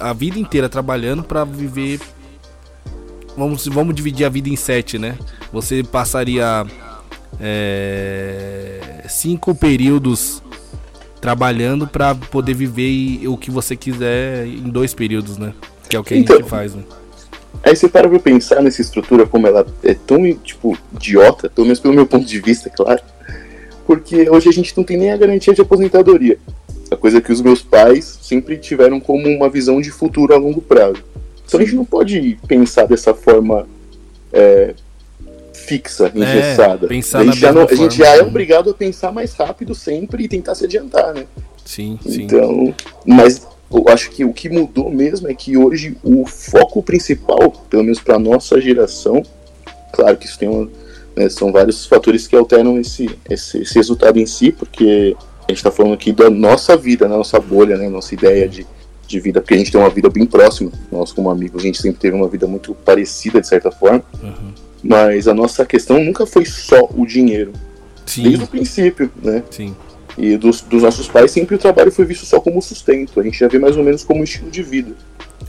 a 0.00 0.12
vida 0.12 0.38
inteira 0.38 0.68
trabalhando 0.68 1.22
para 1.22 1.44
viver. 1.44 2.00
Vamos, 3.36 3.66
vamos 3.66 3.94
dividir 3.94 4.24
a 4.24 4.30
vida 4.30 4.48
em 4.48 4.56
sete, 4.56 4.98
né? 4.98 5.18
Você 5.52 5.82
passaria 5.82 6.64
é, 7.38 9.04
cinco 9.08 9.54
períodos 9.54 10.42
trabalhando 11.26 11.88
para 11.88 12.14
poder 12.14 12.54
viver 12.54 13.26
o 13.26 13.36
que 13.36 13.50
você 13.50 13.74
quiser 13.74 14.46
em 14.46 14.70
dois 14.70 14.94
períodos, 14.94 15.36
né? 15.36 15.52
Que 15.88 15.96
é 15.96 15.98
o 15.98 16.04
que 16.04 16.14
então, 16.14 16.36
a 16.36 16.38
gente 16.38 16.48
faz, 16.48 16.72
né? 16.72 16.84
Aí 17.64 17.74
você 17.74 17.88
para 17.88 18.08
pra 18.08 18.20
pensar 18.20 18.62
nessa 18.62 18.80
estrutura 18.80 19.26
como 19.26 19.44
ela 19.44 19.66
é 19.82 19.92
tão, 19.92 20.32
tipo, 20.34 20.78
idiota, 20.94 21.50
pelo 21.50 21.66
menos 21.66 21.80
pelo 21.80 21.94
meu 21.94 22.06
ponto 22.06 22.24
de 22.24 22.40
vista, 22.40 22.68
é 22.68 22.70
claro. 22.70 23.02
Porque 23.84 24.30
hoje 24.30 24.48
a 24.48 24.52
gente 24.52 24.72
não 24.76 24.84
tem 24.84 24.96
nem 24.96 25.10
a 25.10 25.16
garantia 25.16 25.52
de 25.52 25.60
aposentadoria. 25.60 26.38
A 26.92 26.96
coisa 26.96 27.20
que 27.20 27.32
os 27.32 27.40
meus 27.40 27.60
pais 27.60 28.20
sempre 28.22 28.56
tiveram 28.56 29.00
como 29.00 29.28
uma 29.28 29.48
visão 29.48 29.80
de 29.80 29.90
futuro 29.90 30.32
a 30.32 30.38
longo 30.38 30.62
prazo. 30.62 31.02
Então 31.44 31.58
a 31.58 31.64
gente 31.64 31.74
não 31.74 31.84
pode 31.84 32.38
pensar 32.46 32.86
dessa 32.86 33.12
forma 33.12 33.66
é, 34.32 34.76
fixa, 35.66 36.12
é, 36.14 36.18
engessada. 36.18 36.86
É, 36.86 36.88
pensar 36.88 37.20
a, 37.20 37.24
gente 37.24 37.38
já 37.38 37.52
não, 37.52 37.62
a 37.62 37.74
gente 37.74 37.96
já 37.96 38.16
é 38.16 38.22
obrigado 38.22 38.70
a 38.70 38.74
pensar 38.74 39.12
mais 39.12 39.34
rápido 39.34 39.74
sempre 39.74 40.24
e 40.24 40.28
tentar 40.28 40.54
se 40.54 40.64
adiantar, 40.64 41.12
né? 41.14 41.24
Sim, 41.64 41.98
sim. 42.06 42.22
Então, 42.22 42.74
mas 43.04 43.46
eu 43.72 43.84
acho 43.88 44.10
que 44.10 44.24
o 44.24 44.32
que 44.32 44.48
mudou 44.48 44.90
mesmo 44.90 45.28
é 45.28 45.34
que 45.34 45.56
hoje 45.56 45.96
o 46.02 46.24
foco 46.24 46.82
principal, 46.82 47.50
pelo 47.68 47.82
menos 47.82 48.00
para 48.00 48.18
nossa 48.18 48.60
geração, 48.60 49.22
claro 49.92 50.16
que 50.16 50.26
isso 50.26 50.38
tem 50.38 50.48
uma, 50.48 50.68
né, 51.16 51.28
são 51.28 51.50
vários 51.50 51.86
fatores 51.86 52.28
que 52.28 52.36
alteram 52.36 52.78
esse, 52.78 53.10
esse, 53.28 53.58
esse 53.58 53.74
resultado 53.74 54.18
em 54.18 54.26
si, 54.26 54.52
porque 54.52 55.16
a 55.18 55.50
gente 55.50 55.58
está 55.58 55.70
falando 55.70 55.94
aqui 55.94 56.12
da 56.12 56.30
nossa 56.30 56.76
vida, 56.76 57.08
da 57.08 57.16
nossa 57.16 57.40
bolha, 57.40 57.76
né, 57.76 57.88
nossa 57.88 58.14
ideia 58.14 58.48
de, 58.48 58.66
de 59.06 59.20
vida, 59.20 59.40
porque 59.40 59.54
a 59.54 59.58
gente 59.58 59.72
tem 59.72 59.80
uma 59.80 59.90
vida 59.90 60.08
bem 60.08 60.26
próxima, 60.26 60.70
nós 60.92 61.12
como 61.12 61.30
amigos, 61.30 61.62
a 61.62 61.66
gente 61.66 61.80
sempre 61.80 61.98
teve 61.98 62.14
uma 62.14 62.28
vida 62.28 62.46
muito 62.46 62.74
parecida 62.74 63.40
de 63.40 63.48
certa 63.48 63.72
forma, 63.72 64.04
uhum. 64.22 64.52
Mas 64.86 65.26
a 65.26 65.34
nossa 65.34 65.64
questão 65.64 66.02
nunca 66.02 66.26
foi 66.26 66.44
só 66.44 66.88
o 66.96 67.06
dinheiro, 67.06 67.52
Sim. 68.04 68.24
desde 68.24 68.44
o 68.44 68.46
princípio, 68.46 69.10
né? 69.22 69.42
Sim. 69.50 69.74
E 70.16 70.36
dos, 70.36 70.62
dos, 70.62 70.82
nossos 70.82 71.08
pais, 71.08 71.30
sempre 71.30 71.56
o 71.56 71.58
trabalho 71.58 71.92
foi 71.92 72.06
visto 72.06 72.24
só 72.24 72.40
como 72.40 72.62
sustento. 72.62 73.20
A 73.20 73.22
gente 73.22 73.38
já 73.38 73.48
vê 73.48 73.58
mais 73.58 73.76
ou 73.76 73.84
menos 73.84 74.02
como 74.02 74.24
estilo 74.24 74.50
de 74.50 74.62
vida. 74.62 74.92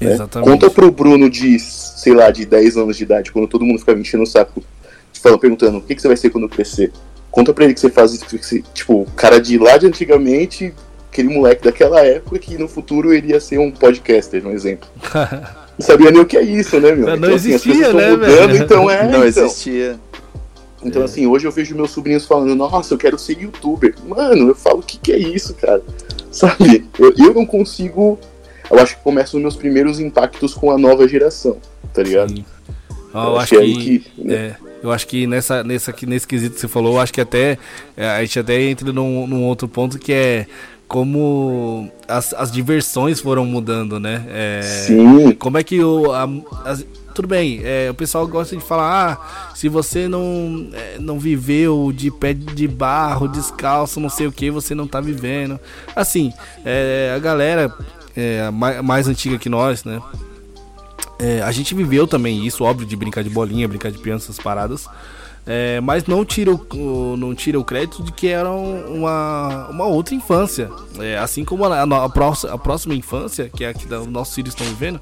Né? 0.02 0.14
Exatamente. 0.14 0.50
Conta 0.50 0.70
pro 0.70 0.92
Bruno 0.92 1.30
de, 1.30 1.58
sei 1.60 2.14
lá, 2.14 2.30
de 2.32 2.46
10 2.46 2.76
anos 2.76 2.98
de 2.98 3.04
idade, 3.04 3.32
quando 3.32 3.48
todo 3.48 3.64
mundo 3.64 3.80
ficava 3.80 3.98
enchendo 3.98 4.24
o 4.24 4.28
saco, 4.28 4.62
falando, 5.14 5.40
perguntando 5.40 5.78
o 5.78 5.82
que, 5.82 5.96
que 5.96 6.02
você 6.02 6.08
vai 6.08 6.18
ser 6.18 6.32
quando 6.32 6.50
crescer. 6.50 6.92
Conta 7.32 7.54
pra 7.54 7.64
ele 7.64 7.74
que 7.74 7.80
você 7.80 7.90
faz 7.90 8.14
isso, 8.14 8.26
tipo, 8.74 9.02
o 9.02 9.06
cara 9.16 9.40
de 9.40 9.58
lá 9.58 9.78
de 9.78 9.86
antigamente, 9.86 10.74
aquele 11.10 11.30
moleque 11.30 11.64
daquela 11.64 12.02
época 12.06 12.38
que 12.40 12.58
no 12.58 12.68
futuro 12.68 13.14
iria 13.14 13.40
ser 13.40 13.60
um 13.60 13.72
podcaster, 13.72 14.46
um 14.46 14.52
exemplo. 14.52 14.90
não 15.78 15.86
sabia 15.86 16.10
nem 16.10 16.22
o 16.22 16.26
que 16.26 16.36
é 16.36 16.42
isso, 16.42 16.80
né, 16.80 16.92
meu? 16.92 17.06
Não, 17.06 17.16
então, 17.16 17.36
assim, 17.36 17.50
existia, 17.52 17.94
né, 17.94 18.12
mudando, 18.12 18.20
velho? 18.20 18.56
Então 18.64 18.90
é. 18.90 19.04
Não 19.04 19.10
então. 19.28 19.46
existia. 19.46 20.00
Então, 20.84 21.02
é. 21.02 21.06
assim, 21.06 21.28
hoje 21.28 21.46
eu 21.46 21.52
vejo 21.52 21.76
meus 21.76 21.92
sobrinhos 21.92 22.26
falando, 22.26 22.56
nossa, 22.56 22.94
eu 22.94 22.98
quero 22.98 23.18
ser 23.18 23.40
youtuber. 23.40 23.94
Mano, 24.08 24.50
eu 24.50 24.56
falo, 24.56 24.80
o 24.80 24.84
que, 24.84 24.98
que 24.98 25.12
é 25.12 25.18
isso, 25.18 25.54
cara? 25.54 25.82
Sabe? 26.32 26.86
Eu, 26.98 27.14
eu 27.18 27.34
não 27.34 27.46
consigo. 27.46 28.20
Eu 28.70 28.80
acho 28.80 28.98
que 28.98 29.04
começam 29.04 29.38
os 29.38 29.42
meus 29.42 29.56
primeiros 29.56 30.00
impactos 30.00 30.54
com 30.54 30.72
a 30.72 30.78
nova 30.78 31.08
geração, 31.08 31.58
tá 31.94 32.04
ligado? 32.04 32.32
Sim. 32.32 32.46
eu, 33.14 33.22
eu, 33.22 33.38
acho, 33.38 33.56
acho 33.56 33.64
que. 33.64 34.00
que 34.00 34.24
né? 34.24 34.34
é, 34.36 34.56
eu 34.84 34.92
acho 34.92 35.08
que 35.08 35.26
nessa, 35.26 35.64
nessa, 35.64 35.94
nesse 36.06 36.28
quesito 36.28 36.56
que 36.56 36.62
você 36.62 36.68
falou, 36.68 36.96
eu 36.96 37.00
acho 37.00 37.14
que 37.14 37.22
até. 37.22 37.58
É, 37.96 38.10
a 38.10 38.22
gente 38.22 38.40
até 38.40 38.62
entra 38.62 38.92
num, 38.92 39.26
num 39.28 39.46
outro 39.46 39.68
ponto 39.68 39.98
que 39.98 40.12
é 40.12 40.48
como 40.88 41.92
as, 42.08 42.34
as 42.34 42.52
diversões 42.52 43.20
foram 43.20 43.46
mudando, 43.46 44.00
né? 44.00 44.26
É, 44.30 44.62
Sim. 44.62 45.34
Como 45.34 45.58
é 45.58 45.64
que 45.64 45.84
o, 45.84 46.12
a, 46.14 46.28
as, 46.64 46.86
tudo 47.14 47.28
bem, 47.28 47.62
é, 47.64 47.90
o 47.90 47.96
pessoal 47.96 48.28
gosta 48.28 48.56
de 48.56 48.64
falar, 48.64 49.14
ah, 49.20 49.56
se 49.56 49.68
você 49.68 50.08
não, 50.08 50.70
é, 50.72 51.00
não 51.00 51.20
viveu 51.20 51.92
de 51.92 52.12
pé 52.12 52.32
de 52.32 52.68
barro, 52.68 53.28
descalço, 53.28 54.00
não 54.00 54.08
sei 54.10 54.28
o 54.28 54.32
que, 54.32 54.52
você 54.52 54.76
não 54.76 54.88
tá 54.88 55.02
vivendo. 55.02 55.60
Assim, 55.96 56.32
é, 56.64 57.12
a 57.16 57.20
galera 57.20 57.74
é, 58.16 58.50
mais, 58.52 58.82
mais, 58.84 59.08
antiga 59.08 59.40
que 59.40 59.50
nós, 59.50 59.84
né? 59.84 60.00
É, 61.20 61.42
a 61.42 61.52
gente 61.52 61.74
viveu 61.74 62.06
também 62.06 62.46
isso, 62.46 62.64
óbvio, 62.64 62.86
de 62.86 62.96
brincar 62.96 63.24
de 63.24 63.32
bolinha, 63.32 63.68
brincar 63.68 63.92
de 63.92 63.98
piano, 63.98 64.20
essas 64.20 64.38
paradas. 64.38 64.88
É, 65.48 65.80
mas 65.80 66.06
não 66.06 66.26
tira, 66.26 66.52
o, 66.52 67.16
não 67.18 67.34
tira 67.34 67.58
o 67.58 67.64
crédito 67.64 68.04
de 68.04 68.12
que 68.12 68.28
era 68.28 68.52
uma, 68.52 69.70
uma 69.70 69.86
outra 69.86 70.14
infância. 70.14 70.70
É, 71.00 71.18
assim 71.18 71.46
como 71.46 71.64
a, 71.64 71.84
a, 71.84 72.10
próxima, 72.10 72.54
a 72.54 72.58
próxima 72.58 72.94
infância, 72.94 73.50
que 73.50 73.64
é 73.64 73.70
a 73.70 73.74
que 73.74 73.86
os 73.94 74.08
nossos 74.08 74.36
filhos 74.36 74.54
estão 74.54 74.68
vivendo, 74.68 75.00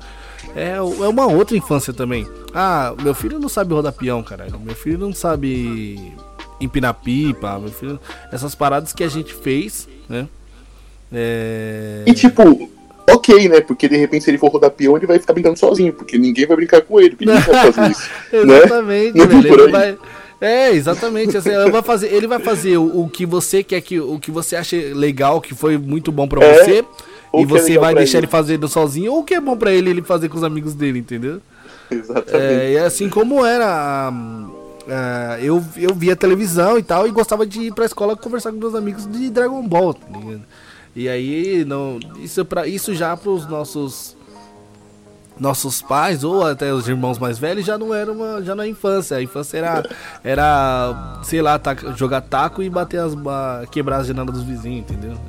é, 0.55 0.75
é 0.75 0.81
uma 0.81 1.25
outra 1.25 1.57
infância 1.57 1.91
também. 1.91 2.27
Ah, 2.53 2.93
meu 3.01 3.15
filho 3.15 3.39
não 3.39 3.49
sabe 3.49 3.73
rodar 3.73 3.91
peão, 3.93 4.21
caralho. 4.21 4.59
Meu 4.59 4.75
filho 4.75 4.99
não 4.99 5.13
sabe 5.13 6.13
empinar 6.61 6.93
pipa. 6.93 7.57
Meu 7.57 7.71
filho, 7.71 7.99
essas 8.31 8.53
paradas 8.53 8.93
que 8.93 9.03
a 9.03 9.09
gente 9.09 9.33
fez, 9.33 9.87
né? 10.07 10.27
É... 11.11 12.03
E 12.05 12.13
tipo, 12.13 12.69
ok, 13.09 13.49
né? 13.49 13.61
Porque 13.61 13.87
de 13.87 13.97
repente 13.97 14.23
se 14.23 14.29
ele 14.29 14.37
for 14.37 14.51
rodar 14.51 14.69
peão, 14.69 14.95
ele 14.95 15.07
vai 15.07 15.17
ficar 15.17 15.33
brincando 15.33 15.57
sozinho, 15.57 15.91
porque 15.91 16.17
ninguém 16.17 16.45
vai 16.45 16.55
brincar 16.55 16.81
com 16.81 16.99
ele, 16.99 17.11
porque 17.11 17.25
ninguém 17.25 17.41
vai 17.41 17.71
fazer 17.71 17.91
isso. 17.91 18.09
Né? 18.45 18.57
Exatamente, 18.57 19.17
né? 19.17 19.25
velho. 19.25 19.61
Ele 19.61 19.71
vai... 19.71 19.97
É, 20.39 20.71
exatamente. 20.71 21.37
Assim, 21.37 21.49
ele 21.49 21.71
vai 21.71 21.81
fazer, 21.81 22.13
ele 22.13 22.27
vai 22.27 22.39
fazer 22.39 22.77
o, 22.77 23.03
o, 23.03 23.09
que 23.09 23.25
você 23.25 23.63
quer 23.63 23.81
que 23.81 23.99
o 23.99 24.19
que 24.19 24.31
você 24.31 24.55
acha 24.55 24.75
legal, 24.93 25.39
que 25.39 25.53
foi 25.53 25.77
muito 25.77 26.11
bom 26.11 26.27
para 26.27 26.43
é, 26.43 26.63
você, 26.63 26.85
e 27.33 27.41
é 27.41 27.45
você 27.45 27.75
é 27.75 27.79
vai 27.79 27.95
deixar 27.95 28.17
ele. 28.17 28.25
ele 28.25 28.31
fazendo 28.31 28.67
sozinho, 28.67 29.13
ou 29.13 29.19
o 29.19 29.23
que 29.23 29.33
é 29.33 29.39
bom 29.39 29.55
para 29.57 29.71
ele 29.71 29.89
ele 29.89 30.01
fazer 30.01 30.29
com 30.29 30.37
os 30.37 30.43
amigos 30.43 30.73
dele, 30.73 30.99
entendeu? 30.99 31.41
Exatamente. 31.89 32.35
É, 32.35 32.71
e 32.73 32.77
assim 32.77 33.09
como 33.09 33.45
era 33.45 34.11
Uh, 34.85 35.41
eu, 35.41 35.63
eu 35.77 35.95
via 35.95 36.15
televisão 36.15 36.77
e 36.77 36.83
tal 36.83 37.07
e 37.07 37.11
gostava 37.11 37.43
de 37.43 37.59
ir 37.59 37.73
pra 37.73 37.85
escola 37.85 38.15
conversar 38.15 38.51
com 38.51 38.59
meus 38.59 38.75
amigos 38.75 39.07
de 39.11 39.31
Dragon 39.31 39.67
Ball, 39.67 39.95
tá 39.95 40.05
ligado? 40.15 40.43
E 40.95 41.09
aí, 41.09 41.65
não, 41.65 41.99
isso, 42.19 42.45
pra, 42.45 42.67
isso 42.67 42.93
já 42.93 43.17
pros 43.17 43.47
nossos 43.47 44.14
nossos 45.39 45.81
pais 45.81 46.23
ou 46.23 46.45
até 46.45 46.73
os 46.73 46.87
irmãos 46.87 47.19
mais 47.19 47.37
velhos 47.37 47.65
já 47.65 47.77
não 47.77 47.93
era 47.93 48.11
uma 48.11 48.41
já 48.41 48.55
na 48.55 48.67
infância. 48.67 49.17
A 49.17 49.21
infância 49.21 49.57
era 49.57 49.83
era 50.23 51.19
sei 51.23 51.41
lá 51.41 51.59
taca, 51.59 51.93
jogar 51.93 52.21
taco 52.21 52.63
e 52.63 52.69
bater 52.69 52.99
as 52.99 53.13
quebrar 53.69 53.97
as 53.97 54.07
janelas 54.07 54.33
dos 54.33 54.43
vizinhos 54.43 54.79
entendeu? 54.79 55.17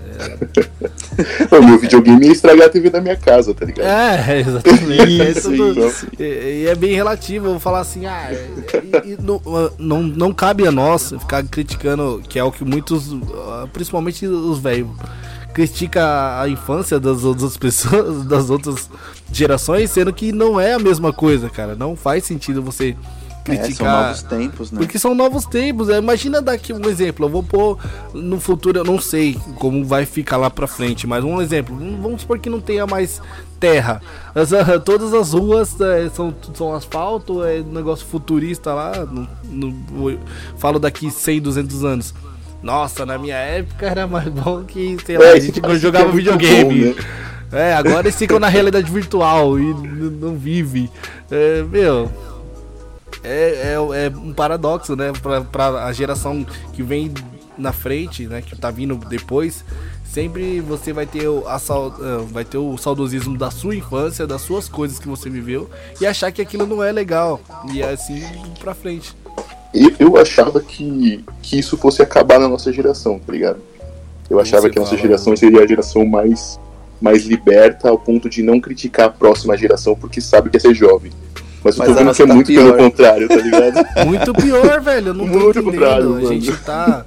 O 1.51 1.65
meu 1.65 1.79
videogame 1.79 2.27
ia 2.27 2.33
estragar 2.33 2.67
a 2.67 2.71
TV 2.71 2.91
da 2.91 3.01
minha 3.01 3.17
casa 3.17 3.55
tá 3.55 3.65
ligado? 3.65 3.87
É 3.87 4.41
exatamente. 4.41 5.23
É 5.23 5.31
isso, 5.31 5.51
tudo, 5.51 5.93
e, 6.19 6.23
e, 6.23 6.67
é 6.67 6.75
bem 6.75 6.95
relativo 6.95 7.47
eu 7.47 7.51
vou 7.53 7.61
falar 7.61 7.81
assim 7.81 8.07
ah 8.07 8.29
e, 8.33 9.13
e, 9.13 9.19
não, 9.21 9.41
não 9.79 10.03
não 10.03 10.33
cabe 10.33 10.67
a 10.67 10.71
nós 10.73 11.15
ficar 11.19 11.43
criticando 11.45 12.23
que 12.29 12.39
é 12.39 12.45
o 12.45 12.53
que 12.53 12.65
muitos 12.65 13.17
principalmente 13.73 14.27
os 14.27 14.59
velhos 14.59 14.89
critica 15.57 16.39
a 16.39 16.47
infância 16.51 17.01
das 17.01 17.25
outras 17.25 17.57
pessoas, 17.57 18.25
das 18.29 18.51
outras 18.51 18.91
gerações, 19.33 19.91
sendo 19.91 20.13
que 20.13 20.31
não 20.31 20.61
é 20.61 20.75
a 20.75 20.79
mesma 20.79 21.15
coisa, 21.15 21.49
cara. 21.49 21.75
Não 21.75 21.97
faz 21.97 22.25
sentido 22.25 22.61
você 22.61 22.95
criticar. 23.43 23.71
É, 23.71 23.73
são 23.73 24.03
novos 24.03 24.23
tempos, 24.23 24.71
né? 24.71 24.79
Porque 24.79 24.99
são 24.99 25.15
novos 25.15 25.47
tempos. 25.47 25.89
Né? 25.89 25.97
Imagina 25.97 26.43
daqui 26.43 26.75
um 26.75 26.87
exemplo. 26.87 27.25
Eu 27.25 27.31
vou 27.31 27.43
pôr 27.43 27.79
no 28.13 28.39
futuro, 28.39 28.81
eu 28.81 28.85
não 28.85 29.01
sei 29.01 29.39
como 29.55 29.83
vai 29.83 30.05
ficar 30.05 30.37
lá 30.37 30.51
pra 30.51 30.67
frente, 30.67 31.07
mas 31.07 31.25
um 31.25 31.41
exemplo. 31.41 31.75
Vamos 32.03 32.21
supor 32.21 32.39
que 32.39 32.51
não 32.51 32.61
tenha 32.61 32.87
mais 32.87 33.23
terra. 33.59 34.03
As, 34.35 34.51
todas 34.85 35.15
as 35.15 35.33
ruas 35.33 35.81
é, 35.81 36.11
são, 36.11 36.35
são 36.53 36.75
asfalto, 36.75 37.43
é 37.43 37.63
negócio 37.63 38.05
futurista 38.05 38.75
lá. 38.75 39.07
No, 39.07 39.27
no, 39.73 40.19
falo 40.59 40.79
daqui 40.79 41.11
100, 41.11 41.41
200 41.41 41.83
anos. 41.83 42.15
Nossa, 42.63 43.07
na 43.07 43.19
minha 43.19 43.37
época 43.37 43.87
era 43.87 44.07
mais 44.07 44.29
bom 44.29 44.65
que, 44.65 44.97
sei 45.05 45.19
lá, 45.19 45.27
é, 45.27 45.33
a 45.33 45.39
gente 45.39 45.61
não 45.61 45.77
jogava 45.77 46.11
videogame. 46.11 46.93
Bom, 46.93 47.01
né? 47.01 47.07
É, 47.53 47.75
agora 47.75 48.01
eles 48.01 48.17
ficam 48.17 48.39
na 48.39 48.49
realidade 48.49 48.91
virtual 48.91 49.59
e 49.59 49.73
não 49.73 50.37
vive. 50.37 50.91
É, 51.31 51.63
meu. 51.63 52.11
É, 53.23 53.75
é, 53.75 54.05
é, 54.05 54.09
um 54.09 54.33
paradoxo, 54.33 54.97
né? 54.97 55.13
Pra, 55.23 55.41
pra 55.43 55.85
a 55.85 55.93
geração 55.93 56.45
que 56.73 56.83
vem 56.83 57.13
na 57.57 57.73
frente, 57.73 58.27
né? 58.27 58.43
Que 58.43 58.57
tá 58.57 58.71
vindo 58.71 58.97
depois. 59.09 59.65
Sempre 60.05 60.61
você 60.61 60.93
vai 60.93 61.07
ter, 61.07 61.29
o, 61.29 61.47
a, 61.47 61.57
é, 61.57 62.33
vai 62.33 62.45
ter 62.45 62.59
o 62.59 62.77
saudosismo 62.77 63.37
da 63.37 63.51
sua 63.51 63.77
infância, 63.77 64.27
das 64.27 64.43
suas 64.43 64.69
coisas 64.69 64.99
que 64.99 65.09
você 65.09 65.29
viveu 65.29 65.71
e 66.01 66.07
achar 66.07 66.33
que 66.33 66.43
aquilo 66.43 66.67
não 66.67 66.83
é 66.83 66.91
legal. 66.91 67.41
E 67.73 67.83
é 67.83 67.93
assim 67.93 68.23
pra 68.59 68.75
frente 68.75 69.15
eu 69.99 70.17
achava 70.17 70.61
que, 70.61 71.25
que 71.43 71.59
isso 71.59 71.77
fosse 71.77 72.03
acabar 72.03 72.39
na 72.39 72.49
nossa 72.49 72.73
geração, 72.73 73.19
tá 73.19 73.33
ligado? 73.33 73.59
Eu 74.29 74.41
achava 74.41 74.69
que 74.69 74.79
a 74.79 74.83
nossa 74.83 74.97
geração 74.97 75.33
né? 75.33 75.37
seria 75.37 75.63
a 75.63 75.67
geração 75.67 76.05
mais, 76.05 76.59
mais 77.01 77.25
liberta 77.25 77.89
ao 77.89 77.99
ponto 77.99 78.29
de 78.29 78.43
não 78.43 78.61
criticar 78.61 79.07
a 79.07 79.11
próxima 79.11 79.57
geração 79.57 79.95
porque 79.95 80.21
sabe 80.21 80.51
que 80.51 80.57
é 80.57 80.61
ser 80.61 80.75
jovem. 80.75 81.13
Mas, 81.63 81.77
Mas 81.77 81.89
eu 81.89 81.95
tô 81.95 82.01
vendo 82.01 82.15
que 82.15 82.23
é 82.23 82.27
tá 82.27 82.35
muito 82.35 82.47
pior. 82.47 82.65
pelo 82.65 82.77
contrário, 82.77 83.29
tá 83.29 83.37
ligado? 83.37 83.87
Muito 84.07 84.33
pior, 84.35 84.81
velho. 84.81 85.09
Eu 85.09 85.15
não 85.15 85.27
muito 85.27 85.61
tô 85.61 85.69
entendendo. 85.69 86.17
A 86.19 86.33
gente 86.33 86.53
tá. 86.59 87.05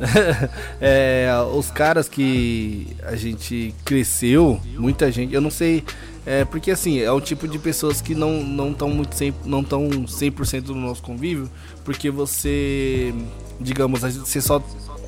é, 0.80 1.28
os 1.54 1.70
caras 1.70 2.08
que 2.08 2.86
a 3.02 3.16
gente 3.16 3.74
cresceu, 3.84 4.58
muita 4.78 5.10
gente, 5.12 5.34
eu 5.34 5.42
não 5.42 5.50
sei 5.50 5.84
é, 6.30 6.44
porque 6.44 6.70
assim, 6.70 7.00
é 7.00 7.10
o 7.10 7.22
tipo 7.22 7.48
de 7.48 7.58
pessoas 7.58 8.02
que 8.02 8.14
não 8.14 8.42
não 8.42 8.72
estão 8.72 8.90
muito 8.90 9.14
100, 9.14 9.34
não 9.46 9.64
tão 9.64 9.88
100% 9.88 10.66
no 10.68 10.74
nosso 10.74 11.02
convívio, 11.02 11.48
porque 11.88 12.10
você, 12.10 13.14
digamos, 13.58 14.02
você 14.02 14.42
só 14.42 14.62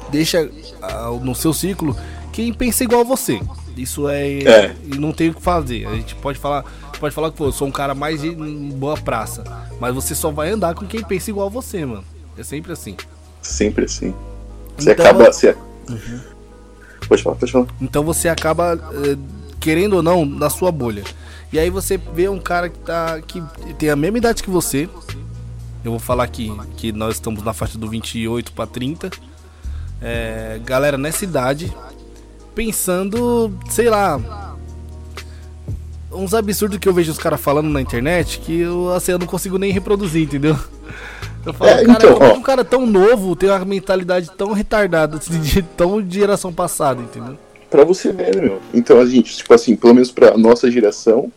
deixa 0.08 0.44
uh, 0.44 1.22
no 1.22 1.34
seu 1.34 1.52
ciclo 1.52 1.94
quem 2.32 2.54
pensa 2.54 2.84
igual 2.84 3.02
a 3.02 3.04
você. 3.04 3.38
Isso 3.76 4.08
é, 4.08 4.38
é. 4.44 4.74
não 4.98 5.12
tem 5.12 5.28
o 5.28 5.34
que 5.34 5.42
fazer. 5.42 5.86
A 5.86 5.94
gente 5.94 6.14
pode 6.14 6.38
falar, 6.38 6.64
pode 6.98 7.14
falar 7.14 7.30
que 7.32 7.36
pô, 7.36 7.44
eu 7.44 7.52
sou 7.52 7.68
um 7.68 7.70
cara 7.70 7.94
mais 7.94 8.22
de 8.22 8.30
boa 8.30 8.96
praça, 8.96 9.44
mas 9.78 9.94
você 9.94 10.14
só 10.14 10.30
vai 10.30 10.48
andar 10.48 10.74
com 10.74 10.86
quem 10.86 11.04
pensa 11.04 11.28
igual 11.28 11.48
a 11.48 11.50
você, 11.50 11.84
mano. 11.84 12.02
É 12.38 12.42
sempre 12.42 12.72
assim. 12.72 12.96
Sempre 13.42 13.84
assim. 13.84 14.14
Você 14.78 14.92
então, 14.92 15.04
acaba, 15.04 15.30
você... 15.30 15.54
Uhum. 15.86 16.20
Pode 17.06 17.22
falar, 17.22 17.36
pode 17.36 17.52
falar. 17.52 17.66
Então 17.78 18.02
você 18.02 18.26
acaba 18.26 18.74
uh, 18.74 19.18
querendo 19.60 19.96
ou 19.96 20.02
não, 20.02 20.24
na 20.24 20.48
sua 20.48 20.72
bolha. 20.72 21.04
E 21.52 21.58
aí 21.58 21.68
você 21.68 21.98
vê 21.98 22.26
um 22.26 22.40
cara 22.40 22.70
que 22.70 22.78
tá 22.78 23.20
que 23.20 23.42
tem 23.78 23.90
a 23.90 23.96
mesma 23.96 24.16
idade 24.16 24.42
que 24.42 24.48
você. 24.48 24.88
Eu 25.84 25.92
vou 25.92 26.00
falar 26.00 26.24
aqui 26.24 26.52
que 26.76 26.92
nós 26.92 27.14
estamos 27.14 27.42
na 27.42 27.52
faixa 27.52 27.78
do 27.78 27.88
28 27.88 28.52
para 28.52 28.66
30. 28.66 29.10
É, 30.02 30.60
galera 30.64 30.98
nessa 30.98 31.24
idade 31.24 31.72
pensando, 32.54 33.52
sei 33.70 33.88
lá, 33.88 34.56
uns 36.12 36.34
absurdos 36.34 36.78
que 36.78 36.88
eu 36.88 36.92
vejo 36.92 37.12
os 37.12 37.18
caras 37.18 37.40
falando 37.40 37.68
na 37.68 37.80
internet 37.80 38.40
que 38.40 38.60
eu, 38.60 38.92
assim, 38.92 39.12
eu 39.12 39.18
não 39.18 39.26
consigo 39.26 39.56
nem 39.56 39.72
reproduzir, 39.72 40.22
entendeu? 40.22 40.56
Eu 41.44 41.54
falo, 41.54 41.70
é, 41.70 41.84
cara, 41.84 41.92
então, 41.92 42.14
como 42.14 42.34
um 42.34 42.42
cara 42.42 42.62
tão 42.64 42.84
novo 42.84 43.34
tem 43.34 43.48
uma 43.48 43.64
mentalidade 43.64 44.30
tão 44.36 44.52
retardada, 44.52 45.16
assim, 45.16 45.40
de, 45.40 45.62
tão 45.62 46.02
de 46.02 46.18
geração 46.18 46.52
passada, 46.52 47.00
entendeu? 47.00 47.38
Pra 47.70 47.84
você 47.84 48.12
ver, 48.12 48.36
né, 48.36 48.42
meu? 48.42 48.60
Então 48.74 49.00
a 49.00 49.06
gente, 49.06 49.36
tipo 49.36 49.54
assim, 49.54 49.74
pelo 49.74 49.94
menos 49.94 50.10
pra 50.10 50.36
nossa 50.36 50.70
geração, 50.70 51.32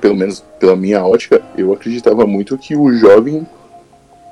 pelo 0.00 0.16
menos 0.16 0.42
pela 0.58 0.74
minha 0.74 1.04
ótica, 1.04 1.42
eu 1.58 1.72
acreditava 1.72 2.26
muito 2.26 2.56
que 2.56 2.74
o 2.74 2.92
jovem 2.94 3.46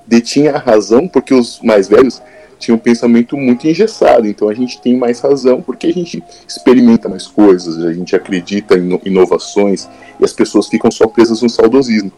detinha 0.07 0.53
a 0.53 0.59
razão, 0.59 1.09
porque 1.09 1.35
os 1.35 1.61
mais 1.63 1.89
velhos 1.89 2.21
tinham 2.63 2.77
um 2.77 2.81
pensamento 2.81 3.37
muito 3.37 3.67
engessado. 3.67 4.27
Então 4.27 4.49
a 4.49 4.55
gente 4.55 4.81
tem 4.81 4.97
mais 4.97 5.21
razão 5.21 5.61
porque 5.61 5.89
a 5.89 5.93
gente 5.93 6.23
experimenta 6.47 7.09
mais 7.09 7.27
coisas, 7.27 7.85
a 7.85 7.93
gente 7.93 8.15
acredita 8.15 8.79
em 8.79 9.01
inovações 9.05 9.89
e 10.19 10.25
as 10.25 10.33
pessoas 10.33 10.69
ficam 10.69 10.91
só 10.91 11.07
presas 11.07 11.43
no 11.43 11.51
saudosismo. 11.51 12.13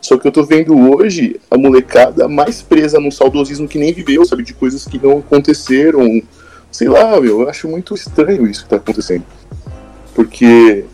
Só 0.00 0.16
que 0.16 0.26
eu 0.26 0.32
tô 0.32 0.44
vendo 0.44 0.74
hoje 0.74 1.40
a 1.50 1.58
molecada 1.58 2.28
mais 2.28 2.62
presa 2.62 3.00
no 3.00 3.12
saudosismo 3.12 3.68
que 3.68 3.78
nem 3.78 3.92
viveu, 3.92 4.24
sabe? 4.24 4.42
De 4.42 4.54
coisas 4.54 4.84
que 4.84 4.98
não 4.98 5.18
aconteceram, 5.18 6.22
sei 6.70 6.88
lá, 6.88 7.20
meu, 7.20 7.42
eu 7.42 7.48
acho 7.48 7.68
muito 7.68 7.94
estranho 7.94 8.46
isso 8.46 8.62
que 8.62 8.70
tá 8.70 8.76
acontecendo. 8.76 9.24
Porque 10.14 10.84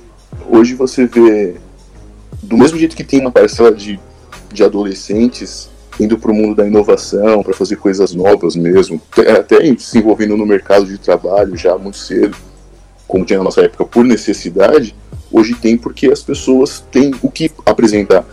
hoje 0.49 0.75
você 0.75 1.07
vê, 1.07 1.55
do 2.43 2.57
mesmo 2.57 2.79
jeito 2.79 2.97
que 2.97 3.05
tem 3.05 3.21
uma 3.21 3.31
parcela 3.31 3.71
de, 3.73 4.01
de 4.53 4.65
adolescentes 4.65 5.69
indo 5.99 6.19
para 6.19 6.31
o 6.31 6.35
mundo 6.35 6.55
da 6.55 6.67
inovação, 6.67 7.43
para 7.43 7.55
fazer 7.55 7.77
coisas 7.77 8.15
novas 8.15 8.57
mesmo, 8.57 9.01
até 9.39 9.59
se 9.79 9.99
envolvendo 9.99 10.37
no 10.37 10.47
mercado 10.47 10.87
de 10.87 10.99
trabalho 10.99 11.57
já 11.57 11.77
muito 11.79 11.99
cedo, 11.99 12.37
como 13.07 13.25
tinha 13.25 13.39
na 13.39 13.45
nossa 13.45 13.61
época 13.61 13.85
por 13.85 14.05
necessidade, 14.05 14.95
hoje 15.31 15.55
tem 15.55 15.77
porque 15.77 16.09
as 16.11 16.23
pessoas 16.23 16.85
têm 16.91 17.13
o 17.23 17.31
que 17.31 17.51
apresentar. 17.65 18.25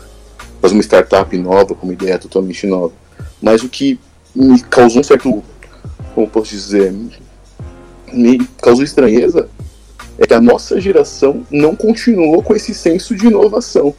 Fazer 0.61 0.73
uma 0.75 0.83
startup 0.83 1.35
nova, 1.37 1.73
com 1.73 1.87
uma 1.87 1.93
ideia 1.93 2.19
totalmente 2.19 2.67
nova. 2.67 2.93
Mas 3.41 3.63
o 3.63 3.69
que 3.69 3.99
me 4.35 4.61
causou 4.61 5.01
um 5.01 5.03
certo, 5.03 5.43
como 6.13 6.27
posso 6.27 6.51
dizer, 6.51 6.93
me 8.13 8.45
causou 8.61 8.83
estranheza 8.83 9.49
é 10.17 10.27
que 10.27 10.33
a 10.33 10.41
nossa 10.41 10.79
geração 10.79 11.45
não 11.49 11.75
continuou 11.75 12.43
com 12.43 12.55
esse 12.55 12.73
senso 12.73 13.15
de 13.15 13.25
inovação. 13.25 13.93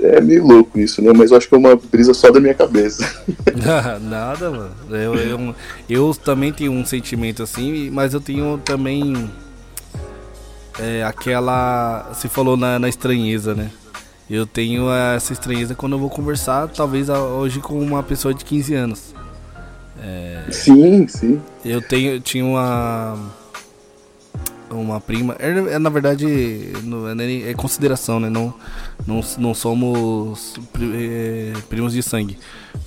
É 0.00 0.20
meio 0.20 0.46
louco 0.46 0.78
isso, 0.78 1.02
né? 1.02 1.12
Mas 1.14 1.30
eu 1.30 1.36
acho 1.36 1.48
que 1.48 1.54
é 1.54 1.58
uma 1.58 1.76
brisa 1.76 2.14
só 2.14 2.30
da 2.30 2.40
minha 2.40 2.54
cabeça. 2.54 3.04
Nada, 4.02 4.50
mano. 4.50 4.70
Eu, 4.90 5.14
eu, 5.14 5.54
eu, 5.88 6.14
também 6.14 6.52
tenho 6.52 6.72
um 6.72 6.84
sentimento 6.84 7.42
assim, 7.42 7.90
mas 7.90 8.14
eu 8.14 8.20
tenho 8.20 8.58
também 8.64 9.30
é, 10.78 11.02
aquela. 11.02 12.12
Se 12.14 12.28
falou 12.28 12.56
na, 12.56 12.78
na 12.78 12.88
estranheza, 12.88 13.54
né? 13.54 13.70
Eu 14.28 14.44
tenho 14.46 14.90
essa 14.90 15.32
estranheza 15.32 15.74
quando 15.74 15.92
eu 15.92 16.00
vou 16.00 16.10
conversar, 16.10 16.68
talvez 16.68 17.08
hoje 17.08 17.60
com 17.60 17.78
uma 17.78 18.02
pessoa 18.02 18.34
de 18.34 18.44
15 18.44 18.74
anos. 18.74 19.14
Sim, 20.50 21.06
sim. 21.08 21.40
Eu 21.64 21.80
tenho, 21.80 22.20
tinha 22.20 22.44
uma 22.44 23.16
uma 24.70 25.00
prima, 25.00 25.36
é, 25.38 25.74
é, 25.74 25.78
na 25.78 25.88
verdade 25.90 26.26
é, 26.26 27.50
é 27.50 27.54
consideração, 27.54 28.18
né? 28.20 28.28
Não, 28.28 28.52
não, 29.06 29.20
não 29.38 29.54
somos 29.54 30.54
é, 30.94 31.52
primos 31.68 31.92
de 31.92 32.02
sangue. 32.02 32.38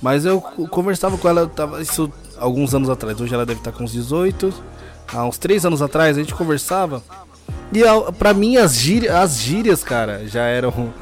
Mas 0.02 0.24
eu 0.24 0.40
co- 0.40 0.68
conversava 0.68 1.16
com 1.18 1.28
ela, 1.28 1.46
tava, 1.46 1.80
isso 1.80 2.10
alguns 2.38 2.74
anos 2.74 2.88
atrás. 2.90 3.20
Hoje 3.20 3.34
ela 3.34 3.46
deve 3.46 3.60
estar 3.60 3.72
com 3.72 3.84
uns 3.84 3.92
18. 3.92 4.52
Há 5.12 5.24
uns 5.24 5.38
3 5.38 5.64
anos 5.66 5.82
atrás 5.82 6.16
a 6.16 6.20
gente 6.20 6.34
conversava. 6.34 7.02
E 7.72 7.82
a- 7.82 8.12
pra 8.12 8.32
mim 8.34 8.56
as 8.56 8.76
gírias, 8.76 9.14
as 9.14 9.38
gírias, 9.38 9.82
cara, 9.82 10.26
já 10.26 10.42
eram 10.44 10.92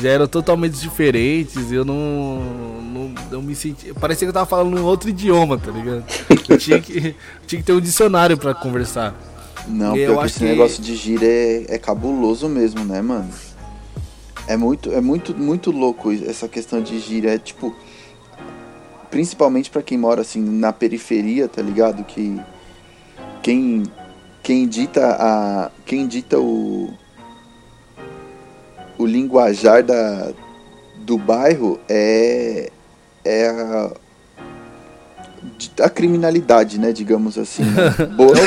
já 0.00 0.10
eram 0.10 0.26
totalmente 0.28 0.78
diferentes. 0.78 1.72
Eu 1.72 1.84
não, 1.84 3.12
não 3.30 3.42
me 3.42 3.54
senti, 3.54 3.92
parecia 3.94 4.26
que 4.26 4.30
eu 4.30 4.34
tava 4.34 4.46
falando 4.46 4.76
um 4.78 4.84
outro 4.84 5.08
idioma, 5.08 5.58
tá 5.58 5.70
ligado? 5.72 6.04
Eu 6.48 6.56
tinha 6.58 6.80
que 6.80 7.14
tinha 7.46 7.60
que 7.60 7.62
ter 7.66 7.72
um 7.72 7.80
dicionário 7.80 8.36
pra 8.36 8.54
conversar. 8.54 9.14
Não, 9.66 9.96
Eu 9.96 10.06
pior 10.12 10.18
que 10.18 10.24
acho 10.24 10.26
esse 10.26 10.38
que- 10.38 10.44
negócio 10.44 10.82
de 10.82 10.94
gira 10.94 11.24
é, 11.26 11.66
é 11.68 11.78
cabuloso 11.78 12.48
mesmo, 12.48 12.84
né, 12.84 13.02
mano? 13.02 13.28
É 14.46 14.56
muito, 14.56 14.90
é 14.92 15.00
muito, 15.00 15.36
muito 15.36 15.70
louco 15.70 16.10
essa 16.12 16.48
questão 16.48 16.80
de 16.80 16.98
gira. 16.98 17.34
É 17.34 17.38
tipo. 17.38 17.74
Principalmente 19.10 19.70
pra 19.70 19.82
quem 19.82 19.96
mora 19.98 20.20
assim 20.22 20.40
na 20.42 20.72
periferia, 20.72 21.48
tá 21.48 21.60
ligado? 21.62 22.02
Que. 22.04 22.40
Quem. 23.42 23.82
Quem 24.42 24.66
dita 24.66 25.16
a. 25.18 25.70
Quem 25.84 26.06
dita 26.06 26.38
o. 26.38 26.90
O 28.96 29.06
linguajar 29.06 29.82
da, 29.82 30.32
do 30.96 31.18
bairro 31.18 31.78
é. 31.88 32.70
É 33.24 33.48
a. 33.48 33.92
A 35.80 35.88
criminalidade, 35.90 36.78
né? 36.78 36.92
Digamos 36.92 37.38
assim. 37.38 37.62
Né? 37.64 38.06
Boa, 38.16 38.32
É 38.38 38.42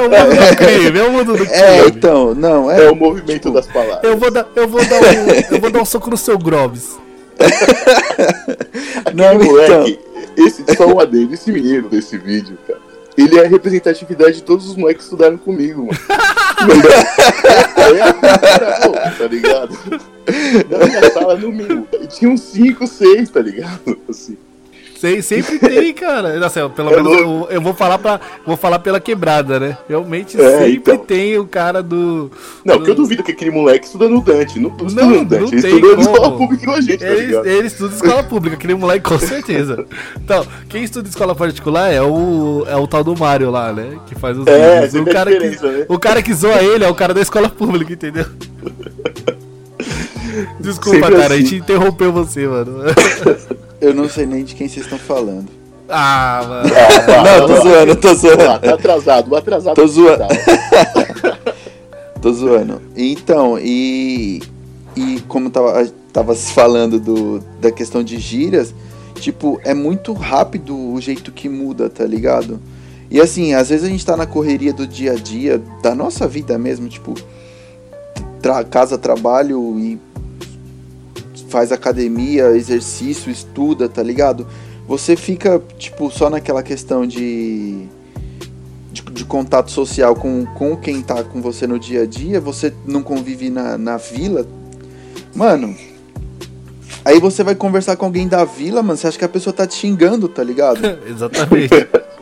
o 0.00 0.10
mundo 0.10 0.50
do 0.50 0.56
crime, 0.56 0.98
é 0.98 1.02
o 1.04 1.12
mundo 1.12 1.36
do 1.36 1.44
é, 1.44 1.80
crime. 1.82 1.96
então, 1.96 2.34
não, 2.34 2.70
é. 2.70 2.84
É 2.86 2.90
o 2.90 2.96
movimento 2.96 3.42
tipo, 3.42 3.50
das 3.52 3.66
palavras. 3.66 4.04
Eu 4.04 4.16
vou 4.16 4.30
dar, 4.30 4.46
eu 4.54 4.68
vou 4.68 4.84
dar 4.84 5.00
um, 5.00 5.54
eu 5.54 5.60
vou 5.60 5.70
dar 5.70 5.80
um 5.80 5.84
soco 5.84 6.10
no 6.10 6.16
seu 6.16 6.38
Grobs. 6.38 6.98
Aquele 9.04 9.22
Não, 9.22 9.34
moleque, 9.42 9.98
esse, 10.36 10.64
só 10.76 10.86
um 10.86 11.00
adendo, 11.00 11.34
esse 11.34 11.50
menino 11.50 11.88
desse 11.88 12.16
vídeo, 12.16 12.56
cara, 12.66 12.80
ele 13.16 13.38
é 13.38 13.44
a 13.44 13.48
representatividade 13.48 14.36
de 14.36 14.42
todos 14.42 14.68
os 14.68 14.76
moleques 14.76 15.04
que 15.04 15.12
estudaram 15.12 15.36
comigo, 15.36 15.86
mano. 15.86 15.98
é 17.96 18.02
a 18.02 18.12
cara, 18.14 18.80
pô, 18.80 18.92
tá 18.92 19.26
ligado? 19.28 19.78
Na 20.70 20.86
minha 20.86 21.10
sala, 21.10 21.36
no 21.36 21.50
mínimo, 21.52 21.86
tinha 22.08 22.30
uns 22.30 22.40
5, 22.42 22.86
6, 22.86 23.30
tá 23.30 23.40
ligado? 23.40 23.98
Assim. 24.08 24.36
Sei, 25.02 25.20
sempre 25.20 25.58
tem, 25.58 25.92
cara. 25.92 26.38
Nossa, 26.38 26.68
pelo 26.68 26.92
É 26.92 26.96
menos 27.02 27.12
eu, 27.18 27.48
eu 27.50 27.60
vou 27.60 27.74
falar 27.74 27.98
para 27.98 28.20
vou 28.46 28.56
falar 28.56 28.78
pela 28.78 29.00
quebrada, 29.00 29.58
né? 29.58 29.76
Realmente 29.88 30.40
É, 30.40 30.58
sempre 30.58 30.92
então. 30.92 30.98
tem 30.98 31.36
o 31.38 31.44
cara 31.44 31.82
do 31.82 32.30
Não, 32.64 32.76
porque 32.76 32.92
eu 32.92 32.94
duvido 32.94 33.20
que 33.24 33.32
aquele 33.32 33.50
moleque 33.50 33.86
estuda 33.86 34.08
no 34.08 34.20
Dante. 34.22 34.60
Não, 34.60 34.70
não 34.70 34.86
estuda 34.86 35.04
no 35.04 35.24
Dante, 35.24 35.56
não 35.56 35.58
ele 35.58 35.58
estuda 35.58 35.96
na 35.96 36.02
escola 36.02 36.36
pública 36.38 36.64
com 36.66 36.70
a 36.70 36.80
gente, 36.80 36.98
tá 37.00 37.06
ele, 37.06 37.66
estuda 37.66 37.94
escola 37.96 38.22
pública, 38.22 38.56
aquele 38.56 38.74
moleque 38.76 39.08
com 39.08 39.18
certeza. 39.18 39.86
Então, 40.14 40.46
quem 40.68 40.84
estuda 40.84 41.08
escola 41.08 41.34
particular 41.34 41.92
é 41.92 42.00
o 42.00 42.64
é 42.68 42.76
o 42.76 42.86
tal 42.86 43.02
do 43.02 43.18
Mário 43.18 43.50
lá, 43.50 43.72
né? 43.72 43.98
Que 44.06 44.14
faz 44.14 44.38
os 44.38 44.46
É, 44.46 44.82
vídeos. 44.86 44.94
O 45.04 45.10
a 45.10 45.12
cara, 45.12 45.32
que, 45.36 45.66
né? 45.66 45.86
o 45.88 45.98
cara 45.98 46.22
que 46.22 46.32
zoa 46.32 46.62
ele 46.62 46.84
é 46.84 46.88
o 46.88 46.94
cara 46.94 47.12
da 47.12 47.20
escola 47.20 47.48
pública, 47.48 47.92
entendeu? 47.92 48.26
Desculpa, 50.60 50.98
Sempre 50.98 51.10
cara, 51.16 51.22
a 51.22 51.26
assim. 51.36 51.46
gente 51.46 51.56
interrompeu 51.56 52.12
você, 52.12 52.46
mano. 52.46 52.78
Eu 53.80 53.92
não 53.94 54.08
sei 54.08 54.26
nem 54.26 54.44
de 54.44 54.54
quem 54.54 54.68
vocês 54.68 54.84
estão 54.86 54.98
falando. 54.98 55.46
Ah, 55.88 56.44
mano. 56.48 56.70
Ah, 56.74 57.38
Não, 57.40 57.46
tô 57.46 57.60
zoando, 57.62 57.96
tô 57.96 58.14
zoando. 58.14 58.42
Ah, 58.42 58.58
tá 58.58 58.74
atrasado, 58.74 59.36
atrasado. 59.36 59.74
Tô 59.74 59.86
zoando. 59.86 60.18
Tá. 60.18 60.28
Tô 62.22 62.32
zoando. 62.32 62.80
Então, 62.96 63.58
e. 63.58 64.40
E 64.94 65.20
como 65.26 65.50
tava, 65.50 65.86
tava 66.12 66.34
se 66.36 66.52
falando 66.52 67.00
do, 67.00 67.40
da 67.60 67.72
questão 67.72 68.02
de 68.04 68.18
gírias, 68.18 68.72
tipo, 69.16 69.58
é 69.64 69.72
muito 69.74 70.12
rápido 70.12 70.76
o 70.76 71.00
jeito 71.00 71.32
que 71.32 71.48
muda, 71.48 71.88
tá 71.90 72.04
ligado? 72.04 72.60
E 73.10 73.18
assim, 73.20 73.54
às 73.54 73.70
vezes 73.70 73.84
a 73.86 73.88
gente 73.88 74.04
tá 74.06 74.16
na 74.16 74.26
correria 74.26 74.72
do 74.72 74.86
dia 74.86 75.12
a 75.12 75.14
dia, 75.16 75.60
da 75.82 75.94
nossa 75.94 76.28
vida 76.28 76.56
mesmo, 76.58 76.88
tipo, 76.88 77.14
tra- 78.42 78.62
casa, 78.64 78.96
trabalho 78.98 79.78
e 79.78 79.98
faz 81.52 81.70
academia, 81.70 82.56
exercício, 82.56 83.30
estuda, 83.30 83.86
tá 83.86 84.02
ligado? 84.02 84.46
Você 84.88 85.14
fica, 85.14 85.62
tipo, 85.78 86.10
só 86.10 86.30
naquela 86.30 86.62
questão 86.62 87.06
de 87.06 87.86
de, 88.90 89.02
de 89.02 89.24
contato 89.24 89.70
social 89.70 90.14
com, 90.14 90.44
com 90.44 90.76
quem 90.76 91.00
tá 91.02 91.24
com 91.24 91.40
você 91.40 91.66
no 91.66 91.78
dia 91.78 92.02
a 92.02 92.06
dia, 92.06 92.40
você 92.40 92.72
não 92.86 93.02
convive 93.02 93.50
na, 93.50 93.78
na 93.78 93.96
vila, 93.96 94.46
mano. 95.34 95.74
Aí 97.04 97.18
você 97.18 97.42
vai 97.42 97.54
conversar 97.54 97.96
com 97.96 98.04
alguém 98.04 98.28
da 98.28 98.44
vila, 98.44 98.82
mano, 98.82 98.96
você 98.96 99.08
acha 99.08 99.18
que 99.18 99.24
a 99.24 99.28
pessoa 99.28 99.52
tá 99.52 99.66
te 99.66 99.74
xingando, 99.74 100.28
tá 100.28 100.44
ligado? 100.44 100.80
Exatamente. 101.08 101.72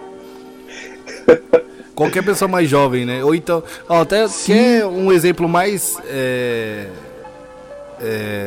Qualquer 1.94 2.24
pessoa 2.24 2.48
mais 2.48 2.68
jovem, 2.68 3.04
né? 3.04 3.22
Ou 3.22 3.34
então, 3.34 3.62
ó, 3.88 4.00
até 4.00 4.26
Sim. 4.26 4.52
quer 4.52 4.86
um 4.86 5.12
exemplo 5.12 5.48
mais 5.48 5.98
é, 6.06 6.86
é, 8.00 8.39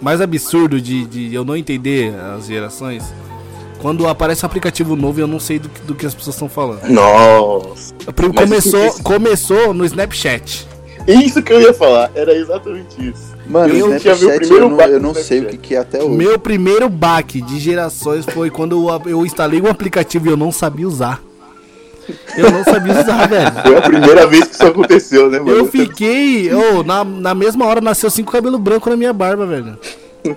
mais 0.00 0.20
absurdo 0.20 0.80
de, 0.80 1.06
de 1.06 1.34
eu 1.34 1.44
não 1.44 1.56
entender 1.56 2.14
as 2.36 2.46
gerações. 2.46 3.02
Quando 3.78 4.06
aparece 4.08 4.44
um 4.44 4.46
aplicativo 4.46 4.96
novo 4.96 5.20
e 5.20 5.22
eu 5.22 5.26
não 5.26 5.38
sei 5.38 5.58
do, 5.58 5.68
que- 5.68 5.80
do 5.82 5.94
que 5.94 6.06
as 6.06 6.14
pessoas 6.14 6.34
estão 6.36 6.48
falando. 6.48 6.88
Nossa. 6.88 7.94
Começou, 8.34 8.86
isso- 8.86 9.02
começou 9.02 9.74
no 9.74 9.84
Snapchat. 9.84 10.66
Isso 11.06 11.40
que 11.42 11.52
eu 11.52 11.60
ia 11.60 11.72
falar, 11.74 12.10
era 12.14 12.34
exatamente 12.34 12.96
isso. 13.10 13.36
Mano, 13.46 13.72
Eu 13.72 13.92
o 13.94 13.98
tinha 13.98 14.14
meu 14.16 14.30
Snapchat 14.30 14.38
primeiro 14.38 14.64
eu 14.64 14.68
não, 14.70 14.76
baque 14.76 14.92
eu 14.92 15.00
não 15.00 15.14
sei 15.14 15.40
o 15.40 15.46
que, 15.46 15.56
que 15.58 15.74
é 15.76 15.78
até 15.78 16.02
hoje. 16.02 16.16
Meu 16.16 16.36
primeiro 16.38 16.88
baque 16.88 17.40
de 17.40 17.60
gerações 17.60 18.24
foi 18.24 18.50
quando 18.50 18.88
eu, 18.88 19.10
eu 19.10 19.24
instalei 19.26 19.60
um 19.60 19.68
aplicativo 19.68 20.26
e 20.26 20.30
eu 20.30 20.36
não 20.36 20.50
sabia 20.50 20.88
usar. 20.88 21.22
Eu 22.36 22.50
não 22.50 22.64
sabia 22.64 23.00
usar, 23.00 23.26
velho. 23.28 23.52
Foi 23.62 23.76
a 23.76 23.82
primeira 23.82 24.26
vez 24.26 24.44
que 24.44 24.54
isso 24.54 24.66
aconteceu, 24.66 25.30
né, 25.30 25.38
mano? 25.38 25.50
Eu 25.50 25.66
fiquei. 25.66 26.50
Oh, 26.54 26.82
na, 26.82 27.04
na 27.04 27.34
mesma 27.34 27.64
hora 27.66 27.80
nasceu 27.80 28.10
cinco 28.10 28.32
cabelos 28.32 28.60
brancos 28.60 28.90
na 28.90 28.96
minha 28.96 29.12
barba, 29.12 29.46
velho. 29.46 29.78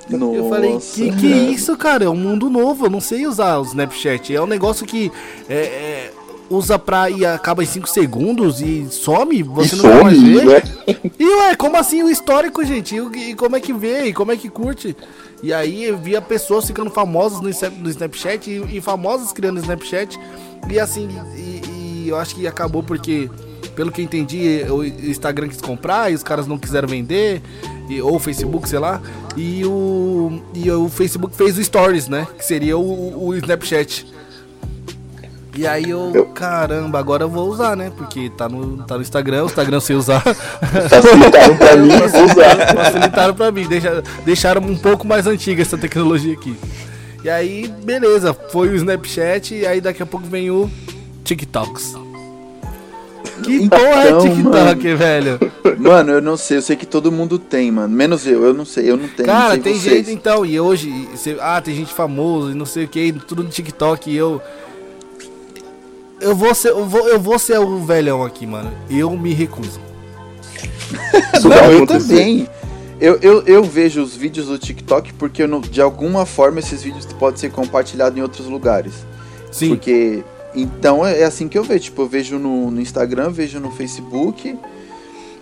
Nossa. 0.10 0.36
Eu 0.36 0.50
falei, 0.50 0.78
que 0.78 1.12
que 1.16 1.34
é 1.34 1.38
isso, 1.52 1.76
cara? 1.76 2.06
É 2.06 2.10
um 2.10 2.16
mundo 2.16 2.50
novo, 2.50 2.86
eu 2.86 2.90
não 2.90 3.02
sei 3.02 3.26
usar 3.26 3.58
o 3.58 3.64
Snapchat. 3.64 4.36
É 4.36 4.42
um 4.42 4.46
negócio 4.46 4.86
que 4.86 5.12
é, 5.50 5.56
é, 5.56 6.12
usa 6.48 6.78
pra 6.78 7.10
e 7.10 7.26
acaba 7.26 7.64
em 7.64 7.66
5 7.66 7.88
segundos 7.90 8.62
e 8.62 8.86
some, 8.92 9.42
você 9.42 9.76
E 9.76 9.78
não 9.80 9.90
vai 9.90 10.04
mais 10.04 10.18
some, 10.18 10.34
ver. 10.36 10.46
né? 10.46 10.62
E 11.18 11.26
ué, 11.26 11.56
como 11.56 11.76
assim 11.78 12.04
o 12.04 12.10
histórico, 12.10 12.64
gente? 12.64 12.96
E, 12.96 13.30
e 13.32 13.36
como 13.36 13.56
é 13.56 13.60
que 13.60 13.74
vê? 13.74 14.06
E 14.06 14.14
como 14.14 14.32
é 14.32 14.38
que 14.38 14.48
curte? 14.48 14.96
E 15.42 15.52
aí 15.54 15.86
eu 15.86 15.98
via 15.98 16.22
pessoas 16.22 16.68
ficando 16.68 16.92
famosas 16.92 17.40
no, 17.40 17.50
no 17.82 17.90
Snapchat 17.90 18.48
e, 18.50 18.78
e 18.78 18.82
famosas 18.82 19.32
criando 19.32 19.60
Snapchat. 19.60 20.20
E 20.70 20.80
assim, 20.80 21.08
e, 21.36 21.62
e 22.06 22.10
eu 22.10 22.18
acho 22.18 22.36
que 22.36 22.48
acabou 22.48 22.82
porque, 22.84 23.30
pelo 23.76 23.92
que 23.92 24.02
eu 24.02 24.06
entendi, 24.06 24.64
o 24.70 24.84
Instagram 24.84 25.48
quis 25.48 25.62
comprar 25.62 26.12
e 26.12 26.16
os 26.16 26.24
caras 26.24 26.48
não 26.48 26.58
quiseram 26.58 26.88
vender. 26.88 27.42
E, 27.90 28.02
ou 28.02 28.16
o 28.16 28.20
Facebook, 28.20 28.68
sei 28.70 28.80
lá. 28.80 29.02
E 29.36 29.66
o, 29.66 30.42
e 30.54 30.70
o 30.70 30.90
Facebook 30.90 31.36
fez 31.36 31.58
o 31.58 31.64
Stories, 31.64 32.08
né? 32.08 32.28
Que 32.38 32.46
seria 32.46 32.78
o, 32.78 33.28
o 33.28 33.36
Snapchat. 33.36 34.06
E 35.56 35.66
aí 35.66 35.90
eu, 35.90 36.12
Eu- 36.14 36.26
caramba, 36.28 37.00
agora 37.00 37.24
eu 37.24 37.30
vou 37.30 37.50
usar, 37.50 37.76
né? 37.76 37.92
Porque 37.98 38.30
tá 38.38 38.48
no, 38.48 38.84
tá 38.84 38.96
no 38.96 39.02
Instagram, 39.02 39.44
o 39.44 39.48
Instagram 39.48 39.80
sei 39.80 39.96
usar. 39.96 40.22
Facilitaram 40.22 41.58
pra 41.58 41.76
mim 41.76 41.90
usar. 42.06 42.76
Facilitaram 42.76 43.34
pra 43.34 43.52
mim, 43.52 43.68
deixa- 43.68 44.04
deixaram 44.24 44.62
um 44.62 44.78
pouco 44.78 45.08
mais 45.08 45.26
antiga 45.26 45.62
essa 45.64 45.78
tecnologia 45.78 46.34
aqui. 46.34 46.56
E 47.24 47.30
aí, 47.30 47.68
beleza, 47.84 48.34
foi 48.34 48.70
o 48.70 48.76
Snapchat 48.76 49.54
e 49.56 49.66
aí 49.68 49.82
daqui 49.82 50.02
a 50.02 50.06
pouco 50.06 50.26
vem 50.26 50.50
o 50.50 50.70
TikToks. 51.24 51.96
Que 53.44 53.70
porra 53.70 53.84
é 54.04 54.08
Então, 54.10 54.22
TikTok, 54.22 54.94
velho? 54.96 55.40
Mano, 55.80 56.12
eu 56.14 56.22
não 56.22 56.36
sei, 56.36 56.58
eu 56.58 56.62
sei 56.62 56.76
que 56.76 56.86
todo 56.86 57.12
mundo 57.12 57.40
tem, 57.40 57.72
mano. 57.72 57.94
Menos 57.96 58.26
eu, 58.28 58.44
eu 58.44 58.54
não 58.54 58.66
sei, 58.66 58.90
eu 58.90 58.98
não 58.98 59.08
tenho. 59.08 59.28
não 59.28 59.34
Cara, 59.34 59.54
sei 59.54 59.62
tem 59.62 59.74
vocês. 59.76 60.06
gente 60.08 60.12
então, 60.12 60.46
e 60.46 60.60
hoje, 60.60 61.08
cê- 61.16 61.38
ah, 61.40 61.62
tem 61.62 61.74
gente 61.74 61.94
famosa 61.94 62.52
e 62.52 62.54
não 62.54 62.66
sei 62.66 62.84
o 62.84 62.88
que, 62.88 63.14
tudo 63.14 63.44
no 63.44 63.50
TikTok 63.50 64.10
e 64.10 64.16
eu. 64.18 64.42
Eu 66.20 66.36
vou 66.36 66.54
ser, 66.54 66.70
eu 66.70 66.86
vou, 66.86 67.08
eu 67.08 67.18
vou 67.20 67.40
ser 67.40 67.58
o 67.60 67.80
velhão 67.86 68.24
aqui, 68.24 68.46
mano. 68.46 68.70
Eu 68.90 69.10
me 69.18 69.34
recuso. 69.34 69.80
Não, 71.44 71.72
eu 71.72 71.78
acontecer. 71.84 72.08
também. 72.10 72.50
Eu, 73.02 73.18
eu, 73.22 73.42
eu 73.44 73.64
vejo 73.64 74.02
os 74.02 74.16
vídeos 74.16 74.48
do 74.48 74.58
TikTok 74.58 75.14
porque 75.14 75.44
eu 75.44 75.48
não- 75.48 75.62
de 75.62 75.82
alguma 75.82 76.26
forma 76.26 76.60
esses 76.60 76.84
vídeos 76.84 77.06
podem 77.06 77.40
ser 77.40 77.52
compartilhados 77.52 78.18
em 78.18 78.22
outros 78.22 78.48
lugares. 78.48 78.94
Sim. 79.52 79.70
Porque. 79.70 80.24
Então 80.54 81.06
é 81.06 81.22
é 81.22 81.24
assim 81.24 81.48
que 81.48 81.58
eu 81.58 81.64
vejo. 81.64 81.86
Tipo, 81.86 82.02
eu 82.02 82.08
vejo 82.08 82.38
no, 82.40 82.70
no 82.72 82.82
Instagram, 82.82 83.30
vejo 83.30 83.60
no 83.60 83.72
Facebook, 83.72 84.58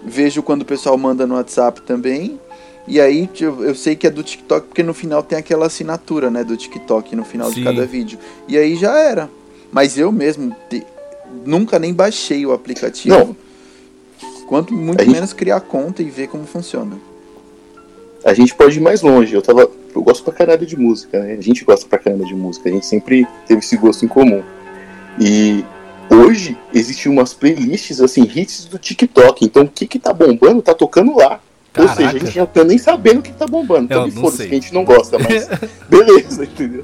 vejo 0.06 0.44
quando 0.44 0.62
o 0.62 0.66
pessoal 0.66 0.98
manda 0.98 1.26
no 1.26 1.36
WhatsApp 1.36 1.82
também. 1.82 2.40
E 2.88 3.02
aí 3.02 3.30
eu, 3.42 3.64
eu 3.66 3.76
sei 3.76 3.96
que 3.96 4.06
é 4.08 4.10
do 4.10 4.24
TikTok 4.24 4.68
porque 4.68 4.84
no 4.84 4.94
final 4.94 5.22
tem 5.24 5.38
aquela 5.38 5.66
assinatura, 5.66 6.30
né, 6.30 6.42
do 6.44 6.56
TikTok 6.56 7.16
no 7.18 7.26
final 7.26 7.50
Sim. 7.50 7.56
de 7.56 7.64
cada 7.64 7.86
vídeo. 7.86 8.18
E 8.48 8.58
aí 8.58 8.76
já 8.78 8.98
era. 8.98 9.30
Mas 9.72 9.98
eu 9.98 10.10
mesmo 10.12 10.56
te- 10.70 10.86
nunca 11.46 11.78
nem 11.80 11.94
baixei 11.94 12.46
o 12.46 12.54
aplicativo. 12.54 13.18
Não. 13.18 13.36
Quanto 14.48 14.74
muito 14.74 15.04
gente- 15.04 15.14
menos 15.14 15.34
criar 15.34 15.60
conta 15.60 16.02
e 16.02 16.10
ver 16.10 16.28
como 16.28 16.46
funciona. 16.46 16.98
A 18.24 18.34
gente 18.34 18.54
pode 18.56 18.78
ir 18.78 18.82
mais 18.82 19.02
longe. 19.02 19.34
Eu 19.34 19.42
tava. 19.42 19.70
Eu 19.96 20.02
gosto 20.02 20.24
pra 20.24 20.34
caralho 20.34 20.66
de 20.66 20.78
música, 20.78 21.20
né? 21.20 21.34
A 21.34 21.42
gente 21.42 21.64
gosta 21.64 21.88
pra 21.88 21.98
caramba 21.98 22.26
de 22.26 22.36
música. 22.36 22.70
A 22.70 22.72
gente 22.72 22.86
sempre 22.86 23.28
teve 23.48 23.60
esse 23.60 23.78
gosto 23.78 24.06
em 24.06 24.08
comum. 24.08 24.44
E 25.20 25.64
hoje 26.10 26.58
existem 26.74 27.12
umas 27.12 27.34
playlists, 27.34 28.00
assim, 28.02 28.24
hits 28.24 28.66
do 28.66 28.78
TikTok. 28.78 29.46
Então 29.46 29.64
o 29.64 29.68
que 29.68 29.88
que 29.88 30.00
tá 30.00 30.14
bombando, 30.14 30.62
tá 30.62 30.74
tocando 30.74 31.16
lá. 31.16 31.40
Ou 31.78 31.86
Caraca. 31.86 31.96
seja, 31.96 32.10
a 32.10 32.20
gente 32.20 32.32
já 32.32 32.46
tá 32.46 32.64
nem 32.64 32.78
sabendo 32.78 33.20
o 33.20 33.22
que 33.22 33.32
tá 33.32 33.46
bombando. 33.46 33.86
Então 33.86 34.12
foda-se 34.12 34.48
que 34.48 34.56
a 34.56 34.60
gente 34.60 34.74
não 34.74 34.84
gosta, 34.84 35.20
mas 35.20 35.48
beleza, 35.88 36.44
entendeu? 36.44 36.84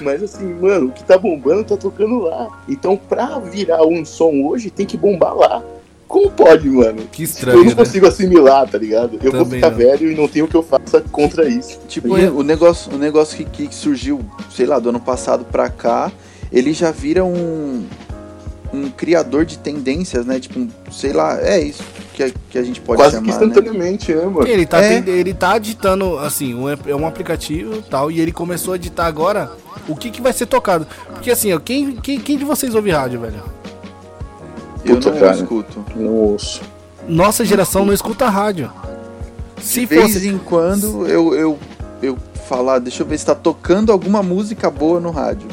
Mas 0.00 0.22
assim, 0.22 0.46
mano, 0.54 0.86
o 0.86 0.92
que 0.92 1.02
tá 1.02 1.18
bombando 1.18 1.64
tá 1.64 1.76
tocando 1.76 2.20
lá. 2.20 2.48
Então 2.68 2.96
pra 2.96 3.38
virar 3.40 3.84
um 3.84 4.04
som 4.04 4.44
hoje 4.44 4.70
tem 4.70 4.86
que 4.86 4.96
bombar 4.96 5.34
lá. 5.34 5.62
Como 6.08 6.30
pode, 6.30 6.68
mano? 6.70 7.02
Que 7.12 7.22
eu 7.22 7.24
estranho, 7.24 7.58
não 7.58 7.64
né? 7.66 7.74
consigo 7.74 8.06
assimilar, 8.06 8.66
tá 8.68 8.78
ligado? 8.78 9.18
Eu 9.22 9.30
vou 9.30 9.44
Também 9.44 9.60
ficar 9.60 9.70
não. 9.70 9.76
velho 9.76 10.10
e 10.10 10.14
não 10.16 10.26
tenho 10.26 10.46
o 10.46 10.48
que 10.48 10.54
eu 10.56 10.62
faça 10.62 11.02
contra 11.12 11.46
isso. 11.46 11.78
Tipo, 11.86 12.16
E- 12.18 12.28
o 12.28 12.42
negócio, 12.42 12.92
o 12.94 12.98
negócio 12.98 13.36
que, 13.46 13.66
que 13.68 13.74
surgiu, 13.74 14.20
sei 14.50 14.64
lá, 14.64 14.78
do 14.78 14.88
ano 14.88 15.00
passado 15.00 15.44
pra 15.44 15.68
cá, 15.68 16.10
ele 16.50 16.72
já 16.72 16.90
vira 16.90 17.22
um, 17.26 17.84
um 18.72 18.88
criador 18.90 19.44
de 19.44 19.58
tendências, 19.58 20.24
né? 20.24 20.40
Tipo, 20.40 20.60
um, 20.60 20.68
sei 20.90 21.12
lá, 21.12 21.38
é 21.42 21.60
isso 21.60 21.82
que, 22.14 22.22
a- 22.22 22.30
que 22.50 22.56
a 22.58 22.62
gente 22.62 22.80
pode 22.80 22.96
Quase 23.02 23.20
que 23.20 23.26
chamar, 23.26 23.40
né? 23.40 23.46
instantaneamente, 23.46 24.14
né, 24.14 24.24
mano? 24.24 24.48
Ele 24.48 24.64
tá, 24.64 24.82
É. 24.82 25.02
ele 25.06 25.34
tá 25.34 25.58
ditando, 25.58 26.18
assim, 26.18 26.54
um, 26.54 26.70
é 26.70 26.94
um 26.96 27.06
aplicativo 27.06 27.74
e 27.76 27.82
tal, 27.82 28.10
e 28.10 28.18
ele 28.18 28.32
começou 28.32 28.72
a 28.72 28.78
ditar 28.78 29.04
agora 29.06 29.52
o 29.86 29.94
que, 29.94 30.10
que 30.10 30.22
vai 30.22 30.32
ser 30.32 30.46
tocado. 30.46 30.86
Porque 31.12 31.30
assim, 31.30 31.52
ó, 31.52 31.58
quem, 31.60 31.96
quem, 31.96 32.18
quem 32.18 32.38
de 32.38 32.44
vocês 32.46 32.74
ouve 32.74 32.90
rádio, 32.90 33.20
velho? 33.20 33.42
Eu 34.88 35.00
não 35.00 35.20
cara. 35.20 35.36
escuto. 35.36 35.84
Não 35.96 36.06
ouço. 36.12 36.60
Nossa 37.08 37.44
geração 37.44 37.84
não 37.84 37.92
escuta 37.92 38.28
rádio. 38.28 38.70
Se 39.60 39.80
de 39.80 39.86
vez 39.86 40.12
fosse. 40.14 40.28
em 40.28 40.38
quando 40.38 41.06
eu, 41.08 41.34
eu, 41.34 41.58
eu 42.02 42.18
falar, 42.48 42.78
deixa 42.78 43.02
eu 43.02 43.06
ver 43.06 43.18
se 43.18 43.26
tá 43.26 43.34
tocando 43.34 43.90
alguma 43.92 44.22
música 44.22 44.70
boa 44.70 45.00
no 45.00 45.10
rádio. 45.10 45.48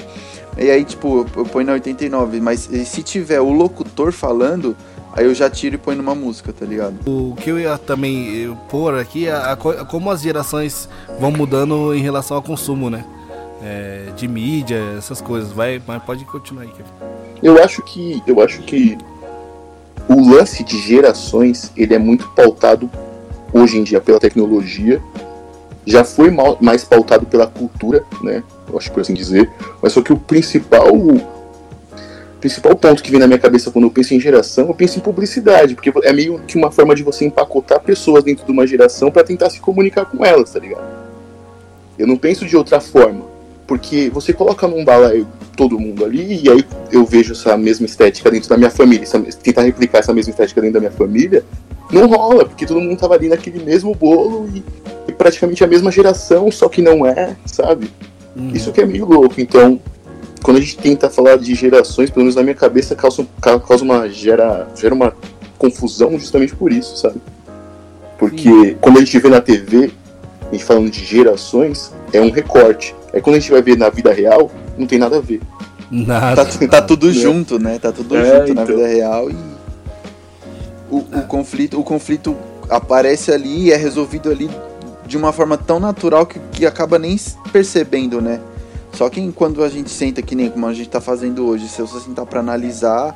E 0.58 0.69
aí, 0.69 0.84
tipo, 0.86 1.26
eu- 1.36 1.45
ponho 1.45 1.67
na 1.67 1.74
89, 1.74 2.39
mas 2.39 2.62
se 2.86 3.04
tiver 3.04 3.41
o 3.41 3.52
locutor 3.52 4.12
falando, 4.13 4.76
aí 5.13 5.26
eu 5.26 5.34
já 5.34 5.50
tiro 5.50 5.76
e 5.76 5.78
ponho 5.78 5.98
numa 5.98 6.15
música, 6.15 6.54
tá 6.54 6.65
ligado? 6.65 6.95
O 7.06 7.36
que 7.36 7.50
eu 7.50 7.60
ia 7.60 7.78
também 7.78 8.56
pôr 8.69 8.98
aqui 8.98 9.28
é 9.28 9.34
a 9.34 9.56
co- 9.56 9.74
como 9.86 10.10
as 10.12 10.21
gerações 10.21 10.88
vão 11.19 11.32
mudando 11.32 11.93
em 11.93 12.02
relação 12.02 12.38
ao 12.38 12.43
consumo, 12.43 12.89
né? 12.89 13.04
É, 13.63 14.10
de 14.15 14.28
mídia, 14.28 14.80
essas 14.98 15.19
coisas. 15.19 15.52
Vai, 15.52 15.82
mas 15.86 16.02
pode 16.04 16.24
continuar 16.26 16.63
aí, 16.63 16.69
Kevin. 16.69 16.89
Eu 17.41 17.62
acho 17.63 17.82
que. 17.82 18.21
Eu 18.28 18.39
acho 18.41 18.62
que 18.62 18.98
o 20.07 20.29
lance 20.29 20.63
de 20.63 20.77
gerações 20.79 21.71
ele 21.75 21.93
é 21.93 21.99
muito 21.99 22.27
pautado 22.29 22.89
hoje 23.51 23.77
em 23.77 23.83
dia 23.83 24.01
pela 24.01 24.19
tecnologia. 24.19 25.01
Já 25.85 26.03
foi 26.03 26.31
mais 26.59 26.83
pautado 26.83 27.25
pela 27.25 27.47
cultura, 27.47 28.03
né? 28.21 28.43
Eu 28.67 28.77
acho 28.77 28.91
por 28.91 29.01
assim 29.01 29.13
dizer. 29.13 29.49
Mas 29.81 29.93
só 29.93 30.01
que 30.01 30.11
o 30.11 30.17
principal. 30.17 30.91
Principal 32.39 32.75
ponto 32.75 33.01
que 33.01 33.09
vem 33.09 33.19
na 33.19 33.25
minha 33.25 33.39
cabeça 33.39 33.71
quando 33.71 33.85
eu 33.85 33.91
penso 33.91 34.13
em 34.13 34.19
geração, 34.19 34.67
eu 34.67 34.73
penso 34.75 34.99
em 34.99 35.01
publicidade, 35.01 35.73
porque 35.73 35.91
é 36.03 36.13
meio 36.13 36.39
que 36.45 36.55
uma 36.55 36.69
forma 36.69 36.93
de 36.93 37.01
você 37.01 37.25
empacotar 37.25 37.79
pessoas 37.79 38.23
dentro 38.23 38.45
de 38.45 38.51
uma 38.51 38.67
geração 38.67 39.09
para 39.09 39.23
tentar 39.23 39.49
se 39.49 39.59
comunicar 39.59 40.05
com 40.05 40.23
elas, 40.23 40.51
tá 40.51 40.59
ligado? 40.59 40.85
Eu 41.97 42.05
não 42.05 42.17
penso 42.17 42.45
de 42.45 42.55
outra 42.55 42.79
forma, 42.79 43.25
porque 43.67 44.10
você 44.13 44.32
coloca 44.34 44.67
num 44.67 44.84
balaio 44.86 45.28
todo 45.58 45.80
mundo 45.80 46.04
ali, 46.06 46.41
e 46.43 46.49
aí 46.49 46.63
eu 46.91 47.06
vejo 47.06 47.32
essa 47.34 47.58
mesma 47.58 47.86
estética 47.86 48.30
dentro 48.30 48.49
da 48.49 48.58
minha 48.58 48.69
família, 48.69 49.04
essa- 49.04 49.19
tentar 49.19 49.62
replicar 49.63 49.99
essa 49.99 50.13
mesma 50.13 50.32
estética 50.32 50.62
dentro 50.62 50.75
da 50.75 50.80
minha 50.80 50.91
família, 50.91 51.43
não 51.91 52.08
rola, 52.08 52.45
porque 52.45 52.65
todo 52.65 52.80
mundo 52.82 52.99
tava 52.99 53.13
ali 53.15 53.30
naquele 53.30 53.63
mesmo 53.63 53.93
bolo 53.95 54.49
e, 54.54 54.63
e 55.08 55.12
praticamente 55.13 55.63
a 55.63 55.67
mesma 55.67 55.91
geração, 55.91 56.51
só 56.51 56.67
que 56.67 56.82
não 56.82 57.06
é, 57.06 57.36
sabe? 57.45 57.89
Uhum. 58.36 58.51
Isso 58.54 58.71
que 58.71 58.82
é 58.82 58.86
meio 58.86 59.06
louco. 59.06 59.39
Então, 59.39 59.80
quando 60.43 60.58
a 60.58 60.60
gente 60.60 60.78
tenta 60.78 61.10
falar 61.10 61.38
de 61.38 61.56
gerações, 61.56 62.10
pelo 62.10 62.23
menos 62.23 62.36
na 62.36 62.43
minha 62.43 62.56
cabeça, 62.56 62.95
causa, 62.95 63.25
ca- 63.41 63.60
causa 63.60 63.84
uma. 63.84 64.10
gera, 64.10 64.67
gera 64.75 64.93
uma 64.93 65.13
confusão 65.58 66.12
justamente 66.19 66.54
por 66.56 66.71
isso, 66.71 66.97
sabe? 66.97 67.15
Porque 68.17 68.75
quando 68.82 68.97
a 68.97 68.99
gente 68.99 69.17
vê 69.19 69.30
na 69.30 69.41
TV, 69.41 69.91
a 70.49 70.51
gente 70.51 70.63
falando 70.63 70.89
de 70.89 71.04
gerações, 71.04 71.91
é 72.13 72.19
um 72.21 72.30
recorte. 72.30 72.93
Aí 73.15 73.21
quando 73.21 73.38
a 73.38 73.39
gente 73.39 73.51
vai 73.51 73.62
ver 73.62 73.78
na 73.78 73.89
vida 73.89 74.12
real, 74.12 74.51
não 74.78 74.86
tem 74.86 74.99
nada 74.99 75.17
a 75.17 75.21
ver. 75.21 75.41
Nada. 75.89 76.45
Tá, 76.45 76.67
tá 76.67 76.82
tudo 76.82 77.10
É. 77.10 77.13
junto, 77.13 77.58
né? 77.58 77.80
Tá 77.80 77.91
tudo 77.91 78.17
É, 78.17 78.25
junto 78.41 78.54
na 78.54 78.63
então. 78.63 78.75
vida 78.75 78.88
real 78.88 79.32
e 79.32 79.36
o, 80.91 80.97
o 80.97 81.21
conflito, 81.28 81.80
o 81.80 81.84
conflito 81.84 82.36
aparece 82.69 83.32
ali 83.32 83.65
e 83.67 83.71
é 83.71 83.75
resolvido 83.78 84.30
ali 84.30 84.49
de 85.06 85.15
uma 85.17 85.32
forma 85.32 85.58
tão 85.58 85.80
natural 85.80 86.25
que, 86.25 86.39
que 86.51 86.65
acaba 86.65 86.99
nem 86.99 87.15
percebendo, 87.51 88.21
né? 88.21 88.39
Só 88.93 89.10
que 89.10 89.32
quando 89.34 89.63
a 89.63 89.69
gente 89.69 89.89
senta 89.89 90.21
que 90.21 90.36
nem 90.36 90.49
como 90.49 90.65
a 90.67 90.73
gente 90.73 90.89
tá 90.89 90.99
fazendo 91.01 91.45
hoje, 91.45 91.67
se 91.67 91.82
você 91.82 91.99
sentar 91.99 92.25
pra 92.25 92.39
analisar 92.39 93.15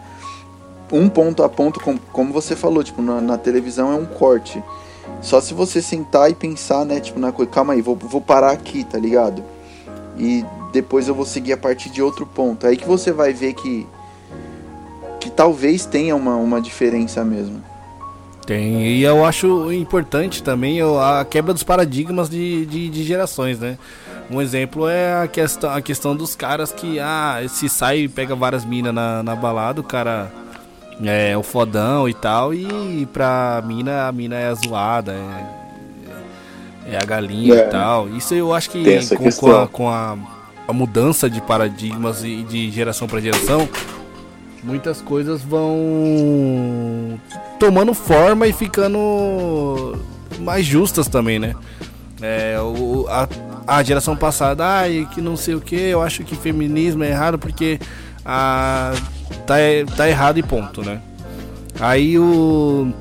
um 0.91 1.07
ponto 1.07 1.43
a 1.43 1.49
ponto, 1.49 1.79
com, 1.79 1.97
como 2.11 2.33
você 2.33 2.55
falou, 2.55 2.83
tipo, 2.83 3.01
na, 3.01 3.21
na 3.21 3.37
televisão 3.37 3.91
é 3.91 3.95
um 3.95 4.05
corte. 4.05 4.61
Só 5.21 5.39
se 5.41 5.53
você 5.53 5.81
sentar 5.81 6.29
e 6.29 6.33
pensar, 6.35 6.85
né, 6.85 6.99
tipo, 6.99 7.19
na 7.19 7.31
coisa, 7.31 7.49
calma 7.51 7.73
aí, 7.73 7.81
vou, 7.81 7.95
vou 7.95 8.21
parar 8.21 8.51
aqui, 8.51 8.83
tá 8.83 8.97
ligado? 8.97 9.43
E 10.19 10.45
depois 10.71 11.07
eu 11.07 11.15
vou 11.15 11.25
seguir 11.25 11.53
a 11.53 11.57
partir 11.57 11.89
de 11.89 12.01
outro 12.01 12.25
ponto. 12.25 12.67
Aí 12.67 12.77
que 12.77 12.85
você 12.85 13.11
vai 13.11 13.33
ver 13.33 13.53
que 13.53 13.87
que 15.19 15.29
talvez 15.29 15.85
tenha 15.85 16.15
uma, 16.15 16.35
uma 16.35 16.61
diferença 16.61 17.23
mesmo. 17.25 17.61
Tem, 18.45 18.87
e 18.87 19.03
eu 19.03 19.25
acho 19.25 19.71
importante 19.71 20.41
também 20.41 20.79
a 20.81 21.25
quebra 21.29 21.53
dos 21.53 21.61
paradigmas 21.61 22.29
de, 22.29 22.65
de, 22.65 22.89
de 22.89 23.03
gerações, 23.03 23.59
né? 23.59 23.77
Um 24.31 24.41
exemplo 24.41 24.87
é 24.87 25.21
a 25.21 25.27
questão, 25.27 25.69
a 25.71 25.81
questão 25.81 26.15
dos 26.15 26.35
caras 26.35 26.71
que, 26.71 26.99
ah, 26.99 27.43
se 27.47 27.67
sai 27.67 27.99
e 27.99 28.07
pega 28.07 28.35
várias 28.35 28.65
minas 28.65 28.93
na, 28.93 29.21
na 29.21 29.35
balada, 29.35 29.81
o 29.81 29.83
cara 29.83 30.31
é 31.03 31.37
o 31.37 31.43
fodão 31.43 32.07
e 32.09 32.13
tal, 32.13 32.53
e 32.53 33.07
pra 33.13 33.61
mina, 33.65 34.07
a 34.07 34.11
mina 34.11 34.35
é 34.35 34.53
zoada, 34.55 35.13
é, 35.13 35.58
é 36.91 36.97
a 37.01 37.05
galinha 37.05 37.55
É. 37.55 37.67
e 37.67 37.69
tal. 37.69 38.09
Isso 38.09 38.33
eu 38.33 38.53
acho 38.53 38.69
que 38.69 38.83
com, 39.15 39.31
com, 39.31 39.51
a, 39.55 39.67
com 39.67 39.89
a, 39.89 40.17
a 40.67 40.73
mudança 40.73 41.29
de 41.29 41.41
paradigmas 41.41 42.23
e 42.23 42.43
de 42.43 42.69
geração 42.71 43.07
pra 43.07 43.19
geração, 43.19 43.67
muitas 44.63 45.01
coisas 45.01 45.41
vão 45.41 47.19
tomando 47.59 47.93
forma 47.93 48.47
e 48.47 48.53
ficando 48.53 49.97
mais 50.39 50.65
justas 50.65 51.07
também, 51.07 51.39
né? 51.39 51.55
É, 52.21 52.57
o, 52.59 53.05
a, 53.07 53.27
a 53.65 53.83
geração 53.83 54.15
passada, 54.15 54.65
ai, 54.65 55.07
que 55.13 55.21
não 55.21 55.37
sei 55.37 55.55
o 55.55 55.61
que, 55.61 55.75
eu 55.75 56.01
acho 56.01 56.23
que 56.23 56.35
feminismo 56.35 57.03
é 57.03 57.09
errado 57.09 57.39
porque 57.39 57.79
ah, 58.25 58.93
tá, 59.45 59.55
tá 59.95 60.09
errado 60.09 60.37
e 60.37 60.43
ponto, 60.43 60.83
né? 60.83 60.99
Aí 61.79 62.19
o. 62.19 62.91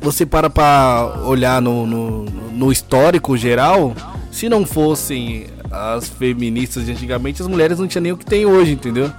Você 0.00 0.24
para 0.24 0.48
pra 0.48 1.20
olhar 1.24 1.60
no, 1.60 1.86
no, 1.86 2.24
no 2.24 2.72
histórico 2.72 3.36
geral, 3.36 3.94
se 4.30 4.48
não 4.48 4.64
fossem 4.64 5.46
as 5.70 6.08
feministas 6.08 6.86
de 6.86 6.92
antigamente, 6.92 7.42
as 7.42 7.48
mulheres 7.48 7.78
não 7.78 7.86
tinham 7.86 8.02
nem 8.02 8.12
o 8.12 8.16
que 8.16 8.24
tem 8.24 8.46
hoje, 8.46 8.72
entendeu? 8.72 9.10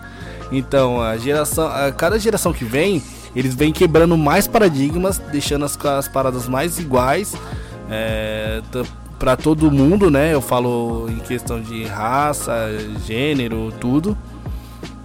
Então, 0.52 1.02
a 1.02 1.18
geração, 1.18 1.68
a 1.68 1.92
cada 1.92 2.20
geração 2.20 2.52
que 2.52 2.66
vem, 2.66 3.02
eles 3.36 3.56
vêm 3.56 3.72
quebrando 3.72 4.18
mais 4.18 4.48
paradigmas, 4.48 5.18
deixando 5.32 5.64
as, 5.64 5.78
as 5.86 6.08
paradas 6.08 6.48
mais 6.48 6.78
iguais 6.78 7.34
é, 7.90 8.62
para 9.18 9.38
todo 9.38 9.72
mundo, 9.72 10.10
né? 10.10 10.34
Eu 10.34 10.42
falo 10.42 11.08
em 11.10 11.20
questão 11.20 11.62
de 11.62 11.86
raça, 11.86 12.54
gênero, 13.06 13.74
tudo. 13.80 14.18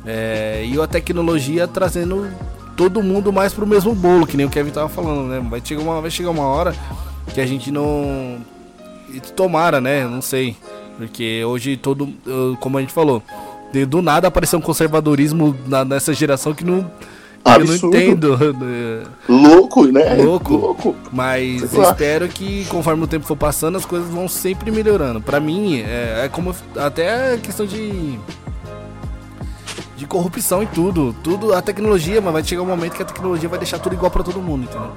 É, 0.05 0.65
e 0.67 0.81
a 0.81 0.87
tecnologia 0.87 1.69
trazendo 1.69 2.29
todo 2.77 3.03
mundo 3.03 3.33
mais 3.33 3.53
pro 3.55 3.67
mesmo 3.67 3.95
bolo, 3.95 4.27
que 4.27 4.37
nem 4.37 4.47
o 4.47 4.51
Kevin 4.51 4.71
tava 4.71 4.89
falando, 4.89 5.29
né? 5.29 5.45
Vai 5.49 5.61
chegar 5.65 5.83
uma, 5.83 6.01
vai 6.01 6.11
chegar 6.11 6.31
uma 6.31 6.45
hora 6.45 6.75
que 7.33 7.41
a 7.41 7.47
gente 7.47 7.71
não. 7.71 8.39
Tomara, 9.35 9.81
né? 9.81 10.05
Não 10.07 10.21
sei. 10.21 10.57
Porque 10.99 11.43
hoje 11.45 11.77
todo. 11.77 12.09
Como 12.61 12.79
a 12.79 12.81
gente 12.81 12.93
falou, 12.93 13.23
de- 13.73 13.87
do 13.87 14.01
nada 14.03 14.29
apareceu 14.29 14.59
um 14.59 14.63
conservadorismo 14.63 15.57
na- 15.67 15.85
nessa 15.85 16.13
geração 16.13 16.53
que 16.55 16.65
não. 16.65 16.83
que 17.45 17.53
Eu 17.53 17.59
não 17.65 17.73
Absurdo. 17.75 17.97
entendo. 17.97 18.37
né? 18.59 19.05
Louco, 19.29 19.85
né? 19.87 20.15
Louco. 20.17 20.57
Louco. 20.57 20.95
Mas 21.13 21.63
espero 21.73 22.27
que 22.29 22.65
conforme 22.67 23.05
o 23.05 23.07
tempo 23.07 23.25
for 23.25 23.37
passando, 23.37 23.77
as 23.79 23.85
coisas 23.87 24.09
vão 24.11 24.27
sempre 24.29 24.71
melhorando. 24.73 25.21
Pra 25.21 25.39
mim, 25.39 25.81
é, 25.81 26.23
é 26.25 26.29
como 26.29 26.53
até 26.77 27.35
a 27.35 27.39
questão 27.39 27.65
de 27.65 28.19
de 30.07 30.09
corrupção 30.09 30.63
e 30.63 30.67
tudo, 30.67 31.15
tudo 31.23 31.53
a 31.53 31.61
tecnologia, 31.61 32.21
mas 32.21 32.33
vai 32.33 32.45
chegar 32.45 32.63
um 32.63 32.67
momento 32.67 32.95
que 32.95 33.03
a 33.03 33.07
tecnologia 33.07 33.49
vai 33.49 33.59
deixar 33.59 33.79
tudo 33.81 33.95
igual 33.95 34.11
pra 34.11 34.23
todo 34.23 34.41
mundo, 34.41 34.65
entendeu? 34.65 34.93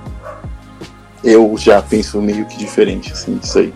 eu 1.24 1.54
já 1.58 1.82
penso 1.82 2.22
meio 2.22 2.46
que 2.46 2.58
diferente, 2.58 3.12
assim, 3.12 3.36
disso 3.38 3.60
aí. 3.60 3.74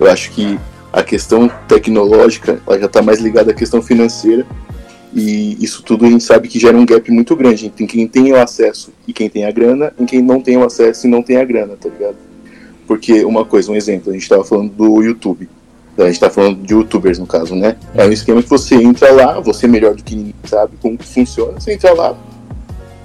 Eu 0.00 0.10
acho 0.10 0.32
que 0.32 0.58
a 0.92 1.02
questão 1.02 1.48
tecnológica 1.68 2.60
ela 2.66 2.78
já 2.78 2.86
está 2.86 3.00
mais 3.00 3.20
ligada 3.20 3.52
à 3.52 3.54
questão 3.54 3.80
financeira 3.80 4.44
e 5.14 5.62
isso 5.62 5.82
tudo 5.82 6.04
a 6.06 6.10
gente 6.10 6.24
sabe 6.24 6.48
que 6.48 6.58
gera 6.58 6.76
um 6.76 6.84
gap 6.84 7.10
muito 7.10 7.36
grande 7.36 7.66
entre 7.66 7.86
quem 7.86 8.08
tem 8.08 8.32
o 8.32 8.36
acesso 8.36 8.92
e 9.06 9.12
quem 9.12 9.28
tem 9.28 9.44
a 9.44 9.50
grana 9.50 9.92
e 9.98 10.04
quem 10.04 10.20
não 10.20 10.40
tem 10.40 10.56
o 10.56 10.64
acesso 10.64 11.06
e 11.06 11.10
não 11.10 11.22
tem 11.22 11.36
a 11.36 11.44
grana, 11.44 11.76
tá 11.80 11.88
ligado? 11.88 12.16
Porque 12.86 13.24
uma 13.24 13.44
coisa, 13.44 13.70
um 13.70 13.76
exemplo, 13.76 14.10
a 14.10 14.12
gente 14.12 14.22
estava 14.22 14.44
falando 14.44 14.70
do 14.70 15.02
YouTube. 15.02 15.48
A 15.98 16.04
gente 16.04 16.14
está 16.14 16.30
falando 16.30 16.62
de 16.62 16.72
youtubers 16.72 17.18
no 17.18 17.26
caso, 17.26 17.54
né? 17.54 17.76
É 17.94 18.06
um 18.06 18.12
esquema 18.12 18.42
que 18.42 18.48
você 18.48 18.76
entra 18.76 19.12
lá, 19.12 19.38
você 19.40 19.66
é 19.66 19.68
melhor 19.68 19.94
do 19.94 20.02
que 20.02 20.16
ninguém 20.16 20.34
sabe 20.44 20.76
como 20.80 20.96
funciona, 21.02 21.60
você 21.60 21.74
entra 21.74 21.92
lá, 21.92 22.16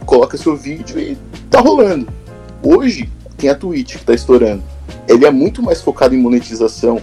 coloca 0.05 0.38
seu 0.38 0.55
vídeo 0.55 0.97
e 0.97 1.17
tá 1.49 1.59
rolando. 1.59 2.07
Hoje 2.63 3.09
tem 3.38 3.49
a 3.49 3.55
Twitch 3.55 3.97
que 3.97 4.05
tá 4.05 4.13
estourando. 4.13 4.63
Ele 5.07 5.25
é 5.25 5.31
muito 5.31 5.61
mais 5.61 5.81
focado 5.81 6.15
em 6.15 6.17
monetização, 6.17 7.01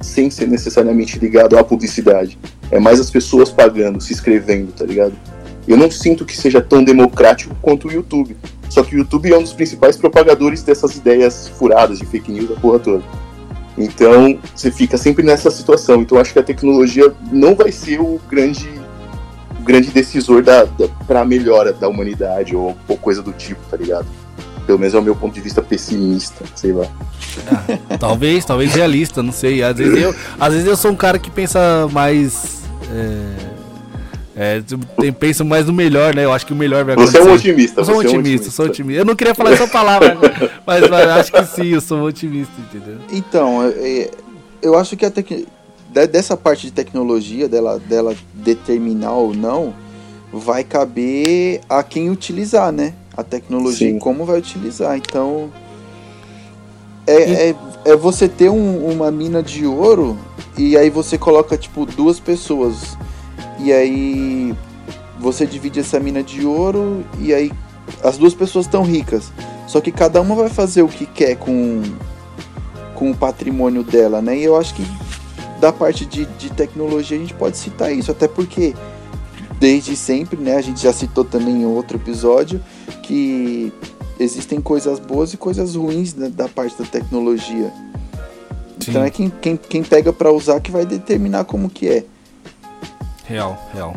sem 0.00 0.30
ser 0.30 0.48
necessariamente 0.48 1.18
ligado 1.18 1.58
à 1.58 1.62
publicidade. 1.62 2.38
É 2.70 2.80
mais 2.80 2.98
as 2.98 3.10
pessoas 3.10 3.50
pagando, 3.50 4.00
se 4.00 4.14
inscrevendo, 4.14 4.72
tá 4.72 4.84
ligado? 4.84 5.12
Eu 5.68 5.76
não 5.76 5.90
sinto 5.90 6.24
que 6.24 6.36
seja 6.36 6.62
tão 6.62 6.82
democrático 6.82 7.54
quanto 7.60 7.88
o 7.88 7.92
YouTube. 7.92 8.36
Só 8.70 8.82
que 8.82 8.94
o 8.96 8.98
YouTube 8.98 9.32
é 9.32 9.38
um 9.38 9.42
dos 9.42 9.52
principais 9.52 9.96
propagadores 9.96 10.62
dessas 10.62 10.96
ideias 10.96 11.48
furadas 11.48 11.98
de 11.98 12.06
fake 12.06 12.32
news 12.32 12.48
da 12.48 12.56
porra 12.56 12.78
toda. 12.78 13.04
Então, 13.76 14.38
você 14.54 14.70
fica 14.70 14.96
sempre 14.96 15.24
nessa 15.24 15.50
situação. 15.50 16.00
Então, 16.00 16.18
acho 16.18 16.32
que 16.32 16.38
a 16.38 16.42
tecnologia 16.42 17.12
não 17.30 17.54
vai 17.54 17.70
ser 17.70 18.00
o 18.00 18.20
grande, 18.28 18.70
o 19.58 19.62
grande 19.62 19.90
decisor 19.90 20.42
da, 20.42 20.64
da, 20.64 20.88
para 21.06 21.20
a 21.20 21.24
melhora 21.24 21.72
da 21.72 21.88
humanidade 21.88 22.56
ou, 22.56 22.76
ou 22.88 22.96
coisa 22.96 23.22
do 23.22 23.32
tipo, 23.32 23.60
tá 23.70 23.76
ligado? 23.76 24.06
Pelo 24.66 24.78
menos 24.78 24.94
é 24.94 24.98
o 24.98 25.02
meu 25.02 25.14
ponto 25.14 25.34
de 25.34 25.40
vista 25.40 25.62
pessimista, 25.62 26.44
sei 26.54 26.72
lá. 26.72 26.86
Ah, 27.46 27.96
talvez, 27.98 28.44
talvez 28.44 28.74
realista, 28.74 29.22
não 29.22 29.32
sei. 29.32 29.62
Às 29.62 29.76
vezes 29.76 30.02
eu, 30.02 30.14
às 30.40 30.52
vezes 30.52 30.68
eu 30.68 30.76
sou 30.76 30.90
um 30.90 30.96
cara 30.96 31.18
que 31.18 31.30
pensa 31.30 31.86
mais. 31.92 32.62
É, 32.90 33.55
é, 34.36 34.62
pensa 35.12 35.42
mais 35.42 35.66
no 35.66 35.72
melhor, 35.72 36.14
né? 36.14 36.26
Eu 36.26 36.32
acho 36.32 36.44
que 36.44 36.52
o 36.52 36.56
melhor 36.56 36.84
vai 36.84 36.92
acontecer. 36.92 37.18
Você 37.18 37.26
é 37.26 37.30
um 37.30 37.34
otimista. 37.34 37.80
Eu 37.80 37.84
sou 37.86 37.94
um 37.94 37.98
otimista, 37.98 38.20
otimista, 38.20 38.50
sou 38.50 38.66
otimista. 38.66 39.00
Eu 39.00 39.04
não 39.06 39.16
queria 39.16 39.34
falar 39.34 39.52
essa 39.52 39.66
palavra, 39.66 40.18
mas, 40.66 40.90
mas, 40.90 41.08
acho 41.08 41.32
que 41.32 41.44
sim, 41.46 41.68
eu 41.68 41.80
sou 41.80 41.98
um 41.98 42.04
otimista, 42.04 42.52
entendeu? 42.60 42.98
Então, 43.10 43.62
é, 43.62 43.68
é 43.68 44.10
eu 44.60 44.78
acho 44.78 44.94
que 44.94 45.06
a 45.06 45.10
tec... 45.10 45.46
dessa 46.12 46.36
parte 46.36 46.66
de 46.66 46.72
tecnologia, 46.72 47.48
dela, 47.48 47.78
dela 47.78 48.14
determinar 48.34 49.12
ou 49.12 49.34
não, 49.34 49.74
vai 50.30 50.62
caber 50.62 51.62
a 51.66 51.82
quem 51.82 52.10
utilizar, 52.10 52.70
né? 52.70 52.92
A 53.16 53.22
tecnologia 53.22 53.88
sim. 53.88 53.96
e 53.96 54.00
como 54.00 54.26
vai 54.26 54.38
utilizar. 54.38 54.98
Então, 54.98 55.50
é, 57.06 57.48
é, 57.50 57.54
é, 57.86 57.96
você 57.96 58.28
ter 58.28 58.50
um, 58.50 58.86
uma 58.86 59.10
mina 59.10 59.42
de 59.42 59.64
ouro 59.64 60.18
e 60.58 60.76
aí 60.76 60.90
você 60.90 61.16
coloca, 61.16 61.56
tipo, 61.56 61.86
duas 61.86 62.20
pessoas. 62.20 62.98
E 63.58 63.72
aí 63.72 64.54
você 65.18 65.46
divide 65.46 65.80
essa 65.80 65.98
mina 65.98 66.22
de 66.22 66.44
ouro 66.44 67.04
e 67.18 67.32
aí 67.32 67.52
as 68.02 68.18
duas 68.18 68.34
pessoas 68.34 68.66
estão 68.66 68.82
ricas. 68.82 69.32
Só 69.66 69.80
que 69.80 69.90
cada 69.90 70.20
uma 70.20 70.34
vai 70.34 70.48
fazer 70.48 70.82
o 70.82 70.88
que 70.88 71.06
quer 71.06 71.36
com, 71.36 71.82
com 72.94 73.10
o 73.10 73.16
patrimônio 73.16 73.82
dela, 73.82 74.22
né? 74.22 74.38
E 74.38 74.44
eu 74.44 74.56
acho 74.56 74.74
que 74.74 74.84
da 75.60 75.72
parte 75.72 76.04
de, 76.04 76.26
de 76.26 76.50
tecnologia 76.50 77.16
a 77.16 77.20
gente 77.20 77.34
pode 77.34 77.56
citar 77.56 77.92
isso, 77.92 78.10
até 78.10 78.28
porque 78.28 78.74
desde 79.58 79.96
sempre, 79.96 80.38
né? 80.38 80.56
A 80.56 80.60
gente 80.60 80.80
já 80.80 80.92
citou 80.92 81.24
também 81.24 81.62
em 81.62 81.66
outro 81.66 81.96
episódio 81.96 82.60
que 83.02 83.72
existem 84.18 84.60
coisas 84.60 84.98
boas 84.98 85.32
e 85.32 85.36
coisas 85.36 85.74
ruins 85.74 86.14
né, 86.14 86.28
da 86.28 86.48
parte 86.48 86.76
da 86.78 86.84
tecnologia. 86.84 87.72
Sim. 88.80 88.90
Então 88.90 89.04
é 89.04 89.10
quem, 89.10 89.30
quem, 89.30 89.56
quem 89.56 89.82
pega 89.82 90.12
para 90.12 90.30
usar 90.30 90.60
que 90.60 90.70
vai 90.70 90.84
determinar 90.86 91.44
como 91.44 91.68
que 91.68 91.88
é. 91.88 92.04
Real, 93.28 93.70
real. 93.74 93.96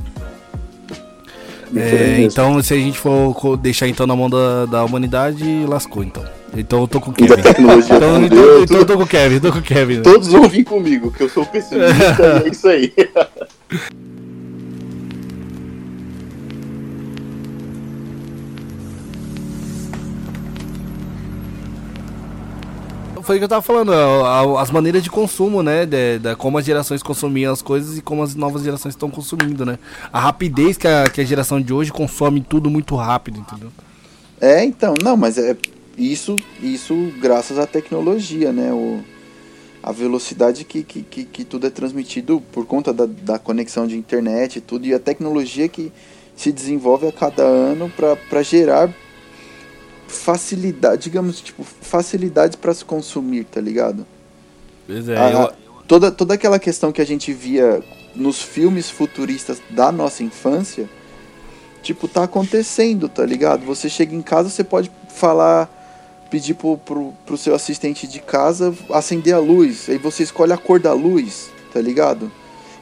É, 1.76 2.22
então, 2.22 2.62
se 2.64 2.74
a 2.74 2.78
gente 2.78 2.98
for 2.98 3.56
deixar 3.58 3.88
então 3.88 4.08
na 4.08 4.16
mão 4.16 4.30
da, 4.30 4.66
da 4.66 4.84
humanidade, 4.84 5.44
lascou 5.68 6.04
então. 6.04 6.24
Então 6.56 6.82
eu 6.82 6.88
tô 6.88 7.00
com 7.00 7.12
o 7.12 7.14
Kevin. 7.14 7.34
então, 7.34 8.26
então, 8.26 8.64
então, 8.64 8.78
eu 8.78 8.86
tô 8.86 8.98
com 8.98 9.04
o 9.04 9.08
Kevin, 9.08 9.40
tô 9.40 9.52
com 9.52 9.60
o 9.60 9.62
Kevin. 9.62 9.98
Né? 9.98 10.02
Todos 10.02 10.30
vão 10.30 10.50
vir 10.50 10.64
comigo, 10.64 11.12
que 11.12 11.22
eu 11.22 11.30
sou 11.30 11.46
pessimista 11.46 12.42
é 12.44 12.50
isso 12.50 12.68
aí. 12.68 12.92
foi 23.30 23.36
o 23.36 23.40
que 23.40 23.44
eu 23.44 23.50
tava 23.50 23.62
falando, 23.62 23.92
as 24.58 24.72
maneiras 24.72 25.04
de 25.04 25.10
consumo, 25.12 25.62
né? 25.62 25.86
De, 25.86 26.18
de, 26.18 26.36
como 26.36 26.58
as 26.58 26.66
gerações 26.66 27.04
consumiam 27.04 27.54
as 27.54 27.62
coisas 27.62 27.96
e 27.96 28.02
como 28.02 28.24
as 28.24 28.34
novas 28.34 28.64
gerações 28.64 28.96
estão 28.96 29.08
consumindo, 29.08 29.64
né? 29.64 29.78
A 30.12 30.20
rapidez 30.20 30.78
que 30.78 30.88
a, 30.88 31.08
que 31.08 31.22
a 31.22 31.24
geração 31.24 31.62
de 31.62 31.72
hoje 31.72 31.92
consome 31.92 32.42
tudo 32.42 32.72
muito 32.72 32.96
rápido, 32.96 33.40
entendeu? 33.40 33.70
É, 34.42 34.64
então, 34.66 34.96
não, 35.04 35.16
mas 35.16 35.38
é 35.38 35.56
isso, 35.96 36.42
isso 36.60 36.96
graças 37.22 37.60
à 37.60 37.68
tecnologia, 37.68 38.52
né? 38.52 38.74
O, 38.74 39.00
a 39.84 39.92
velocidade 39.92 40.66
que, 40.66 40.82
que, 40.82 41.04
que, 41.04 41.24
que 41.24 41.44
tudo 41.44 41.68
é 41.68 41.70
transmitido 41.70 42.42
por 42.52 42.66
conta 42.66 42.92
da, 42.92 43.06
da 43.06 43.38
conexão 43.38 43.86
de 43.86 43.96
internet 43.96 44.56
e 44.56 44.62
tudo, 44.62 44.88
e 44.88 44.94
a 44.96 44.98
tecnologia 44.98 45.70
que 45.70 45.92
se 46.36 46.52
desenvolve 46.52 47.06
a 47.06 47.12
cada 47.12 47.44
ano 47.44 47.94
para 47.96 48.42
gerar 48.42 48.92
facilidade, 50.10 51.04
digamos, 51.04 51.40
tipo, 51.40 51.64
facilidades 51.64 52.56
para 52.56 52.74
se 52.74 52.84
consumir, 52.84 53.46
tá 53.46 53.62
ligado? 53.62 54.06
Pois 54.86 55.08
é, 55.08 55.18
a, 55.18 55.32
eu... 55.32 55.54
toda, 55.88 56.12
toda 56.12 56.34
aquela 56.34 56.60
questão 56.60 56.92
que 56.92 57.02
a 57.02 57.06
gente 57.06 57.32
via 57.32 57.82
nos 58.16 58.42
filmes 58.42 58.90
futuristas 58.90 59.62
da 59.70 59.92
nossa 59.92 60.24
infância, 60.24 60.90
tipo, 61.82 62.08
tá 62.08 62.24
acontecendo, 62.24 63.08
tá 63.08 63.26
ligado? 63.26 63.66
Você 63.66 63.88
chega 63.88 64.16
em 64.16 64.22
casa, 64.22 64.50
você 64.50 64.64
pode 64.64 64.92
falar, 65.10 65.70
pedir 66.30 66.56
pro, 66.56 66.78
pro, 66.78 67.14
pro 67.26 67.38
seu 67.38 67.54
assistente 67.56 68.08
de 68.08 68.20
casa 68.20 68.74
acender 68.92 69.34
a 69.34 69.40
luz, 69.40 69.88
aí 69.90 69.98
você 69.98 70.24
escolhe 70.24 70.52
a 70.52 70.58
cor 70.58 70.80
da 70.80 70.94
luz, 70.94 71.50
tá 71.72 71.80
ligado? 71.80 72.32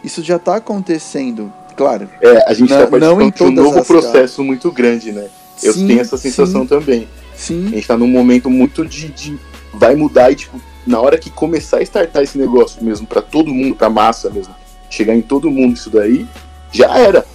Isso 0.03 0.23
já 0.23 0.39
tá 0.39 0.55
acontecendo, 0.55 1.51
claro. 1.75 2.09
É, 2.21 2.49
a 2.49 2.53
gente 2.53 2.69
não, 2.69 2.78
tá 2.78 2.88
participando 2.88 3.34
de 3.34 3.43
um 3.43 3.51
novo 3.51 3.84
processo 3.84 4.43
muito 4.43 4.71
grande, 4.71 5.11
né? 5.11 5.30
Eu 5.64 5.74
sim, 5.74 5.88
tenho 5.88 5.99
essa 5.99 6.18
sensação 6.18 6.62
sim. 6.62 6.68
também. 6.68 7.08
Sim. 7.36 7.68
A 7.68 7.76
gente 7.76 7.88
tá 7.88 7.97
num 7.97 8.08
momento 8.08 8.49
muito 8.49 8.86
de, 8.86 9.10
de, 9.10 9.38
Vai 9.74 9.95
mudar 9.95 10.32
e, 10.32 10.36
tipo, 10.36 10.60
na 10.88 10.99
hora 10.99 11.18
que 11.18 11.30
começar 11.30 11.78
a 11.78 11.82
startar 11.84 12.24
esse 12.24 12.38
negócio 12.38 12.84
mesmo, 12.84 13.05
para 13.05 13.22
todo 13.22 13.53
mundo, 13.53 13.76
pra 13.76 13.89
massa 13.89 14.30
mesmo, 14.30 14.55
chegar 14.89 15.14
em 15.16 15.22
todo 15.22 15.51
mundo 15.51 15.76
isso 15.76 15.89
daí, 15.89 16.26
já 16.72 16.97
era. 16.97 17.26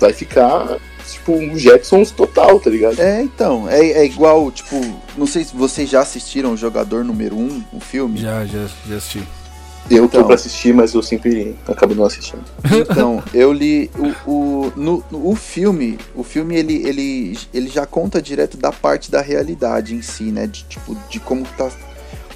Vai 0.00 0.14
ficar, 0.14 0.78
tipo, 1.06 1.32
um 1.32 1.58
Jetsons 1.58 2.10
total, 2.10 2.58
tá 2.58 2.70
ligado? 2.70 2.98
É, 2.98 3.20
então. 3.20 3.68
É, 3.68 3.80
é 3.80 4.04
igual, 4.06 4.50
tipo, 4.50 4.80
não 5.16 5.26
sei 5.26 5.44
se 5.44 5.54
vocês 5.54 5.90
já 5.90 6.00
assistiram 6.00 6.52
o 6.52 6.56
Jogador 6.56 7.04
Número 7.04 7.36
1, 7.36 7.38
um, 7.38 7.64
o 7.74 7.80
filme. 7.80 8.18
Já, 8.18 8.46
já, 8.46 8.66
já 8.88 8.96
assisti. 8.96 9.22
Eu 9.90 10.04
então, 10.04 10.20
tô 10.20 10.26
pra 10.26 10.34
assistir, 10.34 10.74
mas 10.74 10.92
eu 10.92 11.02
sempre 11.02 11.56
acabo 11.66 11.94
não 11.94 12.04
assistindo. 12.04 12.44
Então, 12.64 13.22
eu 13.32 13.52
li 13.52 13.90
o, 13.96 14.30
o, 14.30 14.72
no, 14.76 15.04
o 15.10 15.34
filme, 15.34 15.98
o 16.14 16.22
filme 16.22 16.56
ele, 16.56 16.86
ele, 16.86 17.38
ele 17.54 17.68
já 17.68 17.86
conta 17.86 18.20
direto 18.20 18.56
da 18.56 18.70
parte 18.70 19.10
da 19.10 19.20
realidade 19.20 19.94
em 19.94 20.02
si, 20.02 20.24
né? 20.24 20.46
De, 20.46 20.64
tipo, 20.64 20.94
de 21.08 21.18
como 21.18 21.44
tá, 21.56 21.70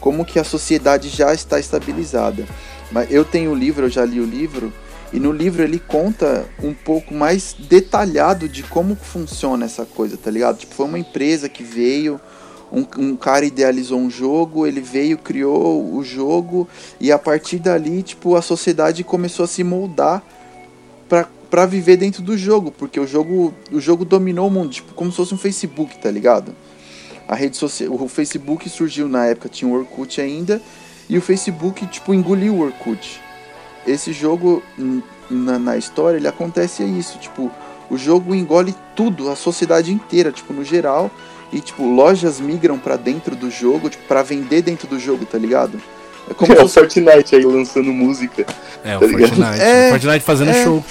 como 0.00 0.24
que 0.24 0.38
a 0.38 0.44
sociedade 0.44 1.08
já 1.08 1.34
está 1.34 1.60
estabilizada. 1.60 2.46
Mas 2.90 3.10
eu 3.10 3.24
tenho 3.24 3.52
o 3.52 3.54
livro, 3.54 3.86
eu 3.86 3.90
já 3.90 4.04
li 4.04 4.20
o 4.20 4.24
livro, 4.24 4.72
e 5.12 5.20
no 5.20 5.30
livro 5.30 5.62
ele 5.62 5.78
conta 5.78 6.46
um 6.62 6.72
pouco 6.72 7.12
mais 7.12 7.54
detalhado 7.58 8.48
de 8.48 8.62
como 8.62 8.96
funciona 8.96 9.66
essa 9.66 9.84
coisa, 9.84 10.16
tá 10.16 10.30
ligado? 10.30 10.58
Tipo, 10.58 10.74
foi 10.74 10.86
uma 10.86 10.98
empresa 10.98 11.48
que 11.48 11.62
veio, 11.62 12.18
um, 12.72 12.86
um, 12.98 13.16
cara 13.16 13.44
idealizou 13.44 14.00
um 14.00 14.10
jogo, 14.10 14.66
ele 14.66 14.80
veio, 14.80 15.18
criou 15.18 15.94
o 15.94 16.02
jogo 16.02 16.66
e 16.98 17.12
a 17.12 17.18
partir 17.18 17.58
dali, 17.58 18.02
tipo, 18.02 18.34
a 18.34 18.40
sociedade 18.40 19.04
começou 19.04 19.44
a 19.44 19.48
se 19.48 19.62
moldar 19.62 20.22
para 21.50 21.66
viver 21.66 21.98
dentro 21.98 22.22
do 22.22 22.38
jogo, 22.38 22.70
porque 22.70 22.98
o 22.98 23.06
jogo, 23.06 23.52
o 23.70 23.78
jogo 23.78 24.06
dominou 24.06 24.48
o 24.48 24.50
mundo, 24.50 24.70
tipo, 24.70 24.94
como 24.94 25.10
se 25.10 25.18
fosse 25.18 25.34
um 25.34 25.38
Facebook, 25.38 25.98
tá 25.98 26.10
ligado? 26.10 26.54
A 27.28 27.34
rede 27.34 27.58
social, 27.58 27.92
o 27.92 28.08
Facebook 28.08 28.66
surgiu 28.70 29.06
na 29.06 29.26
época, 29.26 29.50
tinha 29.50 29.70
o 29.70 29.74
Orkut 29.74 30.18
ainda, 30.18 30.62
e 31.10 31.18
o 31.18 31.20
Facebook, 31.20 31.86
tipo, 31.88 32.14
engoliu 32.14 32.54
o 32.54 32.60
Orkut. 32.60 33.20
Esse 33.86 34.14
jogo, 34.14 34.62
na, 35.28 35.58
na 35.58 35.76
história, 35.76 36.16
ele 36.16 36.28
acontece 36.28 36.82
isso, 36.82 37.18
tipo, 37.18 37.50
o 37.90 37.98
jogo 37.98 38.34
engole 38.34 38.74
tudo, 38.96 39.30
a 39.30 39.36
sociedade 39.36 39.92
inteira, 39.92 40.32
tipo, 40.32 40.54
no 40.54 40.64
geral, 40.64 41.10
e 41.52 41.60
tipo 41.60 41.84
lojas 41.84 42.40
migram 42.40 42.78
para 42.78 42.96
dentro 42.96 43.36
do 43.36 43.50
jogo, 43.50 43.90
tipo 43.90 44.04
para 44.04 44.22
vender 44.22 44.62
dentro 44.62 44.88
do 44.88 44.98
jogo, 44.98 45.26
tá 45.26 45.36
ligado? 45.36 45.80
É 46.28 46.34
como 46.34 46.52
é, 46.54 46.62
o 46.62 46.68
Fortnite 46.68 47.36
aí 47.36 47.44
lançando 47.44 47.92
música. 47.92 48.46
É, 48.82 48.98
tá 48.98 49.04
o 49.04 49.08
Fortnite. 49.08 49.60
É, 49.60 49.88
o 49.88 49.90
Fortnite 49.90 50.24
fazendo 50.24 50.50
é, 50.50 50.64
show. 50.64 50.84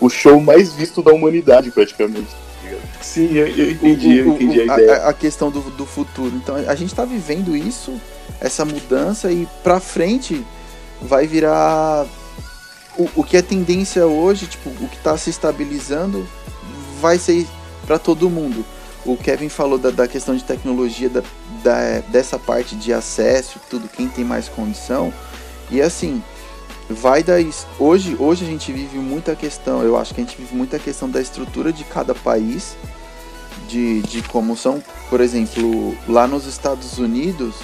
O 0.00 0.10
show 0.10 0.40
mais 0.40 0.72
visto 0.72 1.02
da 1.02 1.12
humanidade, 1.12 1.70
praticamente. 1.70 2.28
Tá 2.28 2.68
ligado? 2.68 2.82
Sim, 3.00 3.32
eu, 3.32 3.46
eu 3.46 3.70
entendi, 3.70 4.18
eu 4.18 4.28
entendi 4.28 4.60
a, 4.60 4.64
ideia. 4.64 4.96
A, 4.96 5.08
a, 5.10 5.12
questão 5.14 5.50
do, 5.50 5.60
do 5.60 5.86
futuro. 5.86 6.32
Então 6.36 6.56
a 6.56 6.74
gente 6.74 6.94
tá 6.94 7.04
vivendo 7.04 7.56
isso, 7.56 7.98
essa 8.40 8.64
mudança, 8.64 9.32
e 9.32 9.48
pra 9.62 9.80
frente 9.80 10.44
vai 11.00 11.26
virar. 11.26 12.06
O, 12.96 13.08
o 13.16 13.24
que 13.24 13.36
é 13.36 13.42
tendência 13.42 14.06
hoje, 14.06 14.46
tipo, 14.46 14.70
o 14.70 14.88
que 14.88 14.98
tá 14.98 15.16
se 15.16 15.28
estabilizando, 15.28 16.28
vai 17.00 17.18
ser 17.18 17.46
para 17.86 17.98
todo 17.98 18.30
mundo. 18.30 18.64
O 19.04 19.16
Kevin 19.16 19.48
falou 19.48 19.78
da, 19.78 19.90
da 19.90 20.08
questão 20.08 20.34
de 20.34 20.42
tecnologia, 20.44 21.08
da, 21.08 21.22
da, 21.62 22.00
dessa 22.08 22.38
parte 22.38 22.74
de 22.74 22.92
acesso, 22.92 23.60
tudo, 23.68 23.88
quem 23.88 24.08
tem 24.08 24.24
mais 24.24 24.48
condição. 24.48 25.12
E 25.70 25.80
assim, 25.80 26.22
vai 26.88 27.22
da 27.22 27.34
hoje 27.78 28.16
hoje 28.18 28.44
a 28.44 28.48
gente 28.48 28.72
vive 28.72 28.98
muita 28.98 29.34
questão 29.34 29.82
eu 29.82 29.96
acho 29.96 30.14
que 30.14 30.20
a 30.20 30.24
gente 30.24 30.36
vive 30.36 30.54
muita 30.54 30.78
questão 30.78 31.08
da 31.08 31.20
estrutura 31.20 31.72
de 31.72 31.82
cada 31.84 32.14
país 32.14 32.76
de, 33.68 34.02
de 34.02 34.22
como 34.22 34.56
são 34.56 34.82
por 35.08 35.20
exemplo 35.20 35.96
lá 36.06 36.26
nos 36.26 36.46
Estados 36.46 36.98
Unidos 36.98 37.56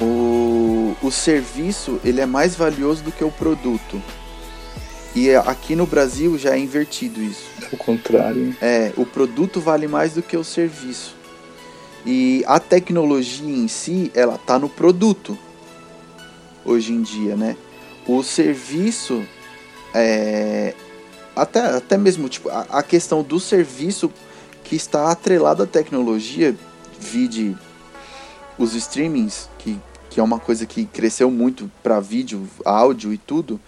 o, 0.00 0.96
o 1.00 1.10
serviço 1.10 2.00
ele 2.04 2.20
é 2.20 2.26
mais 2.26 2.56
valioso 2.56 3.04
do 3.04 3.12
que 3.12 3.22
o 3.22 3.30
produto 3.30 4.02
e 5.16 5.34
aqui 5.34 5.74
no 5.74 5.86
Brasil 5.86 6.36
já 6.36 6.54
é 6.54 6.58
invertido 6.58 7.22
isso. 7.22 7.46
O 7.72 7.76
contrário 7.78 8.54
é 8.60 8.92
o 8.98 9.06
produto 9.06 9.62
vale 9.62 9.88
mais 9.88 10.12
do 10.12 10.22
que 10.22 10.36
o 10.36 10.44
serviço. 10.44 11.16
E 12.04 12.44
a 12.46 12.60
tecnologia 12.60 13.48
em 13.48 13.66
si 13.66 14.12
ela 14.14 14.36
tá 14.36 14.58
no 14.58 14.68
produto 14.68 15.36
hoje 16.66 16.92
em 16.92 17.00
dia 17.00 17.34
né? 17.34 17.56
O 18.06 18.22
serviço 18.22 19.24
é, 19.94 20.74
até, 21.34 21.60
até 21.60 21.96
mesmo 21.96 22.28
tipo, 22.28 22.50
a, 22.50 22.66
a, 22.68 22.82
questão 22.82 23.22
do 23.22 23.40
serviço 23.40 24.12
que 24.62 24.76
está 24.76 25.10
atrelado 25.10 25.62
à 25.62 25.66
tecnologia, 25.66 26.54
vide 27.00 27.56
os 28.58 28.74
streamings, 28.74 29.48
que, 29.58 29.80
que 30.10 30.20
é 30.20 30.22
uma 30.22 30.38
coisa 30.38 30.66
que 30.66 30.84
cresceu 30.84 31.30
muito 31.30 31.70
para 31.82 32.00
vídeo, 32.00 32.46
áudio 32.64 33.14
e 33.14 33.18
tudo, 33.18 33.58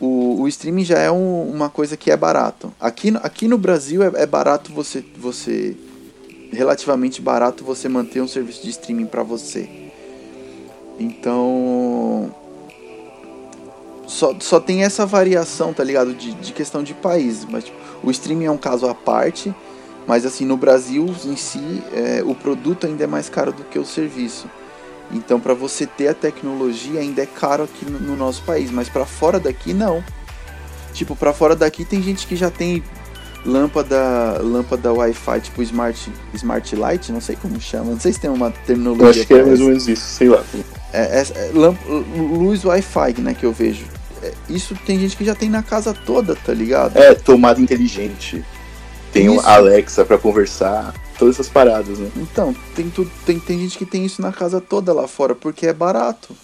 o, 0.00 0.42
o 0.42 0.48
streaming 0.48 0.84
já 0.84 0.98
é 0.98 1.10
um, 1.10 1.50
uma 1.50 1.68
coisa 1.68 1.96
que 1.96 2.10
é 2.10 2.16
barato. 2.16 2.72
Aqui, 2.80 3.12
aqui 3.22 3.48
no 3.48 3.58
Brasil 3.58 4.02
é, 4.02 4.22
é 4.22 4.26
barato 4.26 4.72
você, 4.72 5.04
você. 5.16 5.76
relativamente 6.52 7.20
barato 7.20 7.64
você 7.64 7.88
manter 7.88 8.20
um 8.20 8.28
serviço 8.28 8.62
de 8.62 8.70
streaming 8.70 9.06
para 9.06 9.22
você. 9.22 9.68
Então 10.98 12.34
só, 14.06 14.34
só 14.40 14.58
tem 14.58 14.84
essa 14.84 15.04
variação, 15.04 15.72
tá 15.72 15.84
ligado? 15.84 16.14
De, 16.14 16.32
de 16.32 16.52
questão 16.52 16.82
de 16.82 16.94
país. 16.94 17.44
Mas 17.44 17.64
tipo, 17.64 17.76
o 18.02 18.10
streaming 18.10 18.46
é 18.46 18.50
um 18.50 18.56
caso 18.56 18.86
à 18.88 18.94
parte. 18.94 19.54
Mas 20.06 20.24
assim, 20.24 20.46
no 20.46 20.56
Brasil 20.56 21.06
em 21.26 21.36
si, 21.36 21.82
é, 21.92 22.22
o 22.24 22.34
produto 22.34 22.86
ainda 22.86 23.04
é 23.04 23.06
mais 23.06 23.28
caro 23.28 23.52
do 23.52 23.62
que 23.64 23.78
o 23.78 23.84
serviço. 23.84 24.48
Então, 25.10 25.40
para 25.40 25.54
você 25.54 25.86
ter 25.86 26.08
a 26.08 26.14
tecnologia, 26.14 27.00
ainda 27.00 27.22
é 27.22 27.26
caro 27.26 27.64
aqui 27.64 27.84
no, 27.90 27.98
no 27.98 28.16
nosso 28.16 28.42
país. 28.42 28.70
Mas 28.70 28.88
para 28.88 29.06
fora 29.06 29.40
daqui, 29.40 29.72
não. 29.72 30.04
Tipo, 30.92 31.16
para 31.16 31.32
fora 31.32 31.54
daqui 31.54 31.84
tem 31.84 32.02
gente 32.02 32.26
que 32.26 32.36
já 32.36 32.50
tem 32.50 32.82
lâmpada, 33.44 34.40
lâmpada 34.42 34.92
Wi-Fi, 34.92 35.40
tipo 35.40 35.62
Smart, 35.62 36.12
Smart 36.34 36.76
Light, 36.76 37.12
não 37.12 37.20
sei 37.20 37.36
como 37.36 37.60
chama, 37.60 37.92
não 37.92 38.00
sei 38.00 38.12
se 38.12 38.20
tem 38.20 38.30
uma 38.30 38.50
terminologia. 38.50 39.06
Eu 39.06 39.10
acho 39.10 39.26
que 39.26 39.34
é 39.34 39.44
mais 39.44 39.60
ou 39.60 39.68
menos 39.68 39.88
isso, 39.88 40.04
sei 40.04 40.28
lá. 40.28 40.42
É, 40.92 41.20
é, 41.20 41.26
é 41.36 41.50
luz 41.52 42.64
Wi-Fi, 42.64 43.20
né, 43.20 43.34
que 43.34 43.44
eu 43.44 43.52
vejo. 43.52 43.86
É, 44.22 44.32
isso 44.48 44.74
tem 44.86 44.98
gente 44.98 45.16
que 45.16 45.24
já 45.24 45.34
tem 45.34 45.48
na 45.48 45.62
casa 45.62 45.94
toda, 45.94 46.34
tá 46.34 46.52
ligado? 46.52 46.96
É, 46.96 47.14
tomada 47.14 47.60
inteligente. 47.60 48.44
Tem 49.12 49.38
Alexa 49.42 50.04
para 50.04 50.18
conversar, 50.18 50.92
todas 51.18 51.34
essas 51.34 51.48
paradas, 51.48 51.98
né? 51.98 52.10
Então, 52.16 52.54
tem, 52.74 52.88
tudo, 52.88 53.10
tem, 53.26 53.38
tem 53.38 53.58
gente 53.58 53.76
que 53.76 53.84
tem 53.84 54.04
isso 54.04 54.22
na 54.22 54.32
casa 54.32 54.60
toda 54.60 54.92
lá 54.92 55.08
fora, 55.08 55.34
porque 55.34 55.66
é 55.66 55.72
barato. 55.72 56.34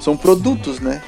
São 0.00 0.16
produtos, 0.16 0.80
né? 0.80 1.02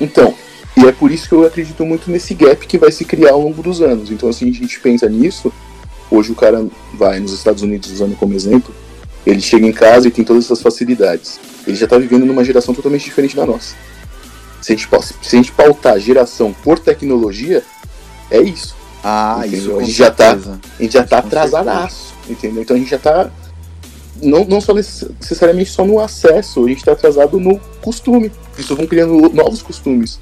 Então, 0.00 0.34
e 0.76 0.84
é 0.84 0.92
por 0.92 1.10
isso 1.10 1.28
que 1.28 1.34
eu 1.34 1.46
acredito 1.46 1.84
muito 1.86 2.10
nesse 2.10 2.34
gap 2.34 2.66
que 2.66 2.76
vai 2.76 2.90
se 2.90 3.04
criar 3.04 3.32
ao 3.32 3.40
longo 3.40 3.62
dos 3.62 3.80
anos. 3.80 4.10
Então, 4.10 4.28
assim, 4.28 4.50
a 4.50 4.52
gente 4.52 4.80
pensa 4.80 5.08
nisso. 5.08 5.52
Hoje 6.10 6.32
o 6.32 6.34
cara 6.34 6.66
vai 6.94 7.20
nos 7.20 7.32
Estados 7.32 7.62
Unidos, 7.62 7.90
usando 7.90 8.16
como 8.16 8.34
exemplo, 8.34 8.74
ele 9.24 9.40
chega 9.40 9.66
em 9.66 9.72
casa 9.72 10.06
e 10.06 10.10
tem 10.10 10.24
todas 10.24 10.44
essas 10.44 10.62
facilidades. 10.62 11.40
Ele 11.66 11.76
já 11.76 11.84
está 11.84 11.98
vivendo 11.98 12.24
numa 12.24 12.44
geração 12.44 12.72
totalmente 12.72 13.04
diferente 13.04 13.34
da 13.34 13.44
nossa. 13.44 13.74
Se 14.62 14.72
a 14.72 14.76
gente, 14.76 14.88
se 15.22 15.36
a 15.36 15.38
gente 15.38 15.52
pautar 15.52 15.94
a 15.94 15.98
geração 15.98 16.52
por 16.62 16.78
tecnologia, 16.78 17.64
é 18.30 18.40
isso. 18.40 18.76
Ah, 19.08 19.42
entendeu? 19.46 19.58
isso. 19.58 19.78
A 19.78 19.82
gente, 19.84 19.92
já 19.92 20.10
tá, 20.10 20.32
a 20.32 20.82
gente 20.82 20.92
já 20.94 21.04
tá 21.04 21.18
atrasadaço, 21.18 22.12
entendeu? 22.28 22.62
Então 22.62 22.74
a 22.74 22.78
gente 22.80 22.90
já 22.90 22.98
tá. 22.98 23.30
Não, 24.20 24.44
não 24.44 24.60
só 24.60 24.74
necessariamente 24.74 25.70
só 25.70 25.84
no 25.84 26.00
acesso, 26.00 26.64
a 26.64 26.68
gente 26.68 26.78
está 26.78 26.90
atrasado 26.90 27.38
no 27.38 27.56
costume. 27.80 28.32
Então 28.58 28.76
vão 28.76 28.84
criando 28.84 29.32
novos 29.32 29.62
costumes, 29.62 30.18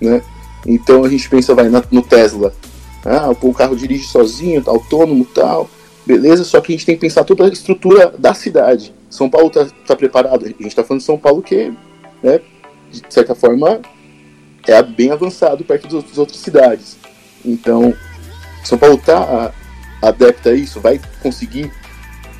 né? 0.00 0.20
Então 0.66 1.04
a 1.04 1.08
gente 1.08 1.28
pensa, 1.28 1.54
vai, 1.54 1.68
no 1.68 2.02
Tesla. 2.02 2.52
Ah, 3.04 3.30
o 3.30 3.54
carro 3.54 3.76
dirige 3.76 4.08
sozinho, 4.08 4.60
tá 4.60 4.72
autônomo 4.72 5.24
tal. 5.26 5.70
Beleza, 6.04 6.42
só 6.42 6.60
que 6.60 6.72
a 6.72 6.76
gente 6.76 6.84
tem 6.84 6.96
que 6.96 7.02
pensar 7.02 7.22
toda 7.22 7.44
a 7.44 7.48
estrutura 7.48 8.12
da 8.18 8.34
cidade. 8.34 8.92
São 9.08 9.30
Paulo 9.30 9.50
tá, 9.50 9.68
tá 9.86 9.94
preparado. 9.94 10.46
A 10.46 10.48
gente 10.48 10.74
tá 10.74 10.82
falando 10.82 11.00
de 11.00 11.06
São 11.06 11.16
Paulo 11.16 11.42
que, 11.42 11.72
né, 12.20 12.40
de 12.90 13.02
certa 13.08 13.36
forma, 13.36 13.80
é 14.66 14.82
bem 14.82 15.12
avançado 15.12 15.62
perto 15.62 15.86
das 15.86 16.18
outras 16.18 16.38
cidades. 16.38 16.96
Então, 17.44 17.94
São 18.66 18.76
Paulo 18.76 18.96
está 18.96 19.52
adepta 20.02 20.50
a 20.50 20.54
isso? 20.54 20.80
Vai 20.80 21.00
conseguir 21.22 21.70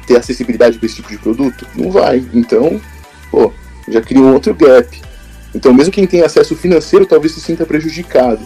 ter 0.07 0.16
acessibilidade 0.16 0.77
para 0.77 0.87
esse 0.87 0.97
tipo 0.97 1.09
de 1.09 1.18
produto? 1.18 1.66
Não 1.77 1.91
vai. 1.91 2.24
Então, 2.35 2.81
pô, 3.31 3.53
já 3.89 4.01
cria 4.01 4.20
um 4.20 4.33
outro 4.33 4.53
gap. 4.55 5.01
Então, 5.55 5.72
mesmo 5.72 5.93
quem 5.93 6.07
tem 6.07 6.22
acesso 6.22 6.57
financeiro 6.57 7.07
talvez 7.07 7.33
se 7.33 7.41
sinta 7.41 7.64
prejudicado. 7.64 8.45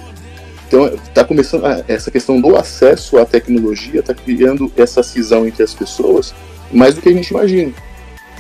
Então, 0.68 0.87
está 0.87 1.24
começando 1.24 1.64
essa 1.89 2.11
questão 2.11 2.39
do 2.39 2.55
acesso 2.55 3.16
à 3.18 3.24
tecnologia, 3.24 4.01
está 4.01 4.14
criando 4.14 4.70
essa 4.76 5.03
cisão 5.03 5.47
entre 5.47 5.62
as 5.62 5.74
pessoas 5.74 6.35
mais 6.70 6.95
do 6.95 7.01
que 7.01 7.09
a 7.09 7.12
gente 7.12 7.31
imagina. 7.31 7.72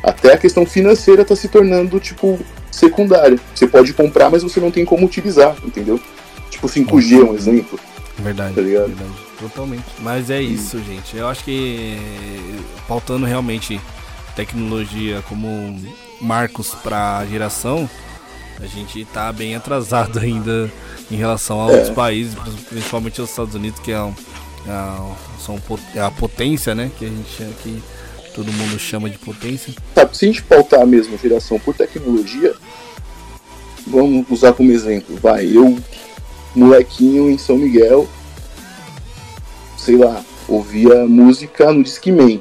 Até 0.02 0.34
a 0.34 0.38
questão 0.38 0.66
financeira 0.66 1.22
está 1.22 1.34
se 1.34 1.48
tornando, 1.48 1.98
tipo, 1.98 2.38
secundária. 2.70 3.38
Você 3.54 3.66
pode 3.66 3.92
comprar, 3.94 4.30
mas 4.30 4.42
você 4.42 4.60
não 4.60 4.70
tem 4.70 4.84
como 4.84 5.06
utilizar, 5.06 5.56
entendeu? 5.64 5.98
Tipo 6.50 6.68
5G 6.68 7.20
é 7.20 7.24
um 7.24 7.34
exemplo. 7.34 7.80
Verdade, 8.18 8.54
tá 8.54 8.60
verdade. 8.60 9.29
Totalmente. 9.40 9.84
Mas 10.00 10.30
é 10.30 10.40
isso, 10.40 10.76
hum. 10.76 10.84
gente. 10.84 11.16
Eu 11.16 11.26
acho 11.26 11.42
que 11.42 11.96
pautando 12.86 13.26
realmente 13.26 13.80
tecnologia 14.36 15.22
como 15.28 15.80
marcos 16.20 16.74
para 16.74 17.18
a 17.18 17.26
geração, 17.26 17.88
a 18.60 18.66
gente 18.66 19.04
tá 19.06 19.32
bem 19.32 19.56
atrasado 19.56 20.18
ainda 20.20 20.70
em 21.10 21.16
relação 21.16 21.60
a 21.60 21.66
outros 21.66 21.88
é. 21.88 21.94
países, 21.94 22.36
principalmente 22.68 23.20
os 23.20 23.30
Estados 23.30 23.54
Unidos, 23.54 23.80
que 23.80 23.90
é, 23.90 24.00
um, 24.00 24.14
é, 24.66 25.14
são, 25.40 25.60
é 25.94 26.00
a 26.00 26.10
potência, 26.10 26.74
né? 26.74 26.90
Que 26.98 27.06
a 27.06 27.08
gente 27.08 27.42
aqui 27.44 27.82
todo 28.34 28.52
mundo 28.52 28.78
chama 28.78 29.08
de 29.08 29.18
potência. 29.18 29.74
Tá, 29.94 30.08
se 30.12 30.26
a 30.26 30.28
gente 30.28 30.42
pautar 30.42 30.82
a 30.82 30.86
mesma 30.86 31.16
geração 31.16 31.58
por 31.58 31.74
tecnologia, 31.74 32.54
vamos 33.86 34.26
usar 34.30 34.52
como 34.52 34.70
exemplo, 34.70 35.16
vai, 35.16 35.46
eu, 35.46 35.78
molequinho 36.54 37.30
em 37.30 37.38
São 37.38 37.56
Miguel, 37.56 38.08
sei 39.80 39.96
lá, 39.96 40.22
ouvia 40.46 41.06
música 41.06 41.72
no 41.72 41.82
Discman, 41.82 42.40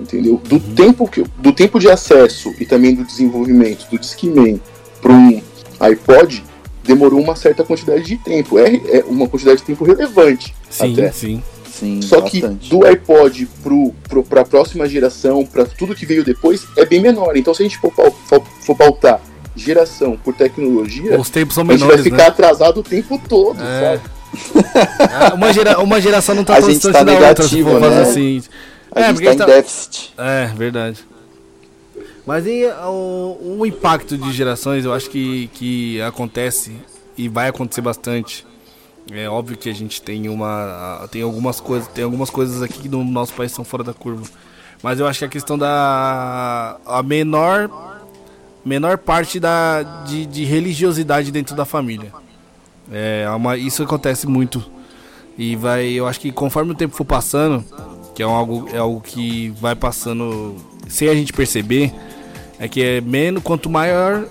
entendeu? 0.00 0.40
Do 0.44 0.56
uhum. 0.56 0.74
tempo 0.74 1.08
que 1.08 1.22
do 1.36 1.52
tempo 1.52 1.78
de 1.78 1.90
acesso 1.90 2.54
e 2.58 2.64
também 2.64 2.94
do 2.94 3.04
desenvolvimento 3.04 3.88
do 3.90 3.98
Discman 3.98 4.60
para 5.00 5.12
um 5.12 5.42
iPod 5.80 6.44
demorou 6.82 7.20
uma 7.20 7.36
certa 7.36 7.62
quantidade 7.62 8.02
de 8.02 8.16
tempo, 8.16 8.58
é, 8.58 8.74
é 8.90 9.04
uma 9.06 9.28
quantidade 9.28 9.58
de 9.58 9.64
tempo 9.64 9.84
relevante. 9.84 10.54
Sim, 10.70 10.92
até. 10.94 11.12
sim. 11.12 11.42
Sim, 11.70 12.02
Só 12.02 12.22
bastante. 12.22 12.68
que 12.68 12.70
do 12.70 12.84
iPod 12.84 13.48
pro, 13.62 13.94
pro, 14.08 14.24
pra 14.24 14.44
próxima 14.44 14.88
geração, 14.88 15.46
para 15.46 15.64
tudo 15.64 15.94
que 15.94 16.04
veio 16.04 16.24
depois, 16.24 16.66
é 16.76 16.84
bem 16.84 17.00
menor. 17.00 17.36
Então 17.36 17.54
se 17.54 17.62
a 17.62 17.66
gente 17.66 17.78
for, 17.78 17.92
for, 17.92 18.42
for 18.62 18.76
pautar 18.76 19.20
geração 19.54 20.16
por 20.16 20.34
tecnologia, 20.34 21.20
os 21.20 21.30
tempos 21.30 21.54
são 21.54 21.62
menores, 21.62 22.00
a 22.00 22.02
gente 22.02 22.10
vai 22.10 22.18
ficar 22.18 22.24
né? 22.24 22.28
atrasado 22.28 22.80
o 22.80 22.82
tempo 22.82 23.20
todo, 23.28 23.62
é. 23.62 23.80
sabe? 23.80 24.17
Ah, 25.10 25.34
uma, 25.34 25.52
gera, 25.52 25.78
uma 25.80 26.00
geração 26.00 26.34
não 26.34 26.44
tá 26.44 26.56
a 26.56 26.60
tão 26.60 26.68
distante 26.68 26.92
tá 26.92 27.02
da 27.02 27.12
negativa, 27.12 27.70
outra, 27.70 27.90
né? 27.90 28.02
assim. 28.02 28.42
A 28.94 29.00
é, 29.00 29.08
gente 29.08 29.24
tá 29.24 29.32
em 29.32 29.36
tá... 29.36 29.46
déficit. 29.46 30.14
É, 30.16 30.46
verdade. 30.54 31.04
Mas 32.26 32.46
e 32.46 32.66
o, 32.86 33.56
o, 33.58 33.66
impacto 33.66 34.16
de 34.16 34.32
gerações, 34.32 34.84
eu 34.84 34.92
acho 34.92 35.08
que, 35.08 35.48
que 35.54 36.00
acontece 36.02 36.76
e 37.16 37.28
vai 37.28 37.48
acontecer 37.48 37.80
bastante. 37.80 38.46
É 39.10 39.28
óbvio 39.28 39.56
que 39.56 39.70
a 39.70 39.74
gente 39.74 40.02
tem 40.02 40.28
uma. 40.28 41.08
Tem 41.10 41.22
algumas 41.22 41.58
coisas. 41.58 41.88
Tem 41.88 42.04
algumas 42.04 42.28
coisas 42.28 42.62
aqui 42.62 42.80
que 42.80 42.88
no 42.88 43.02
nosso 43.02 43.32
país 43.32 43.52
são 43.52 43.64
fora 43.64 43.82
da 43.82 43.94
curva. 43.94 44.26
Mas 44.82 45.00
eu 45.00 45.06
acho 45.06 45.20
que 45.20 45.24
a 45.24 45.28
questão 45.28 45.56
da. 45.56 46.76
A 46.84 47.02
menor 47.02 47.70
menor 48.64 48.98
parte 48.98 49.40
da, 49.40 49.82
de, 50.06 50.26
de 50.26 50.44
religiosidade 50.44 51.32
dentro 51.32 51.56
da 51.56 51.64
família. 51.64 52.12
É, 52.90 53.28
uma, 53.30 53.56
isso 53.56 53.82
acontece 53.82 54.26
muito. 54.26 54.64
E 55.36 55.54
vai, 55.54 55.86
eu 55.86 56.06
acho 56.06 56.20
que 56.20 56.32
conforme 56.32 56.72
o 56.72 56.74
tempo 56.74 56.96
for 56.96 57.04
passando, 57.04 57.64
que 58.14 58.22
é 58.22 58.26
algo, 58.26 58.68
é 58.72 58.78
algo 58.78 59.00
que 59.00 59.50
vai 59.60 59.76
passando 59.76 60.56
sem 60.88 61.08
a 61.08 61.14
gente 61.14 61.32
perceber, 61.32 61.92
é 62.58 62.66
que 62.66 62.82
é 62.82 63.00
menos, 63.00 63.42
quanto 63.42 63.70
maior, 63.70 64.26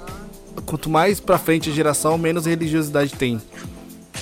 quanto 0.66 0.90
mais 0.90 1.20
pra 1.20 1.38
frente 1.38 1.70
a 1.70 1.74
geração, 1.74 2.18
menos 2.18 2.46
religiosidade 2.46 3.14
tem. 3.14 3.42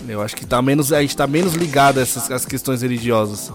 Eu 0.07 0.21
acho 0.21 0.35
que 0.35 0.45
tá 0.45 0.61
menos, 0.61 0.93
a 0.93 1.01
gente 1.01 1.15
tá 1.15 1.25
menos 1.25 1.53
ligado 1.53 1.99
a 1.99 2.01
essas 2.03 2.29
as 2.29 2.45
questões 2.45 2.81
religiosas. 2.81 3.51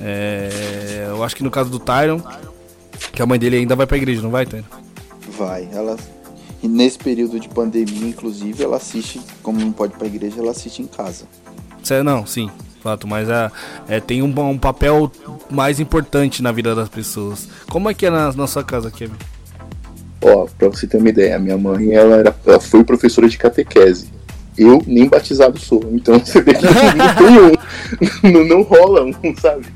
É, 0.00 1.06
eu 1.08 1.22
acho 1.22 1.36
que 1.36 1.44
no 1.44 1.50
caso 1.50 1.70
do 1.70 1.78
Tyron, 1.78 2.20
que 3.12 3.22
a 3.22 3.26
mãe 3.26 3.38
dele 3.38 3.56
ainda 3.58 3.76
vai 3.76 3.86
pra 3.86 3.96
igreja, 3.96 4.22
não 4.22 4.30
vai, 4.30 4.46
Tyron? 4.46 4.64
Vai, 5.38 5.68
ela. 5.72 5.96
E 6.64 6.68
nesse 6.68 6.96
período 6.96 7.38
de 7.38 7.46
pandemia, 7.46 8.08
inclusive, 8.08 8.64
ela 8.64 8.78
assiste, 8.78 9.20
como 9.42 9.60
não 9.60 9.70
pode 9.70 9.92
ir 9.92 9.98
pra 9.98 10.06
igreja, 10.06 10.40
ela 10.40 10.50
assiste 10.50 10.80
em 10.80 10.86
casa. 10.86 11.26
Não, 12.02 12.26
sim, 12.26 12.50
fato, 12.82 13.06
mas 13.06 13.28
é, 13.28 13.50
é 13.86 14.00
tem 14.00 14.22
um, 14.22 14.48
um, 14.48 14.56
papel 14.56 15.12
mais 15.50 15.78
importante 15.78 16.42
na 16.42 16.50
vida 16.50 16.74
das 16.74 16.88
pessoas. 16.88 17.46
Como 17.68 17.90
é 17.90 17.92
que 17.92 18.06
é 18.06 18.10
na, 18.10 18.32
na 18.32 18.46
sua 18.46 18.64
casa, 18.64 18.90
Kevin? 18.90 19.12
Ó, 20.22 20.46
pra 20.58 20.70
você 20.70 20.86
ter 20.86 20.96
uma 20.96 21.10
ideia, 21.10 21.36
a 21.36 21.38
minha 21.38 21.58
mãe 21.58 21.92
ela, 21.92 22.16
era, 22.16 22.34
ela 22.46 22.58
foi 22.58 22.82
professora 22.82 23.28
de 23.28 23.36
catequese. 23.36 24.08
Eu 24.56 24.82
nem 24.86 25.06
batizado 25.06 25.60
sou, 25.60 25.84
então 25.92 26.18
você 26.18 26.40
vê 26.40 26.54
que 26.54 26.64
não 26.64 27.14
tem 27.14 27.40
um. 27.40 28.32
Não, 28.32 28.44
não 28.44 28.62
rola 28.62 29.04
um, 29.04 29.36
sabe? 29.36 29.66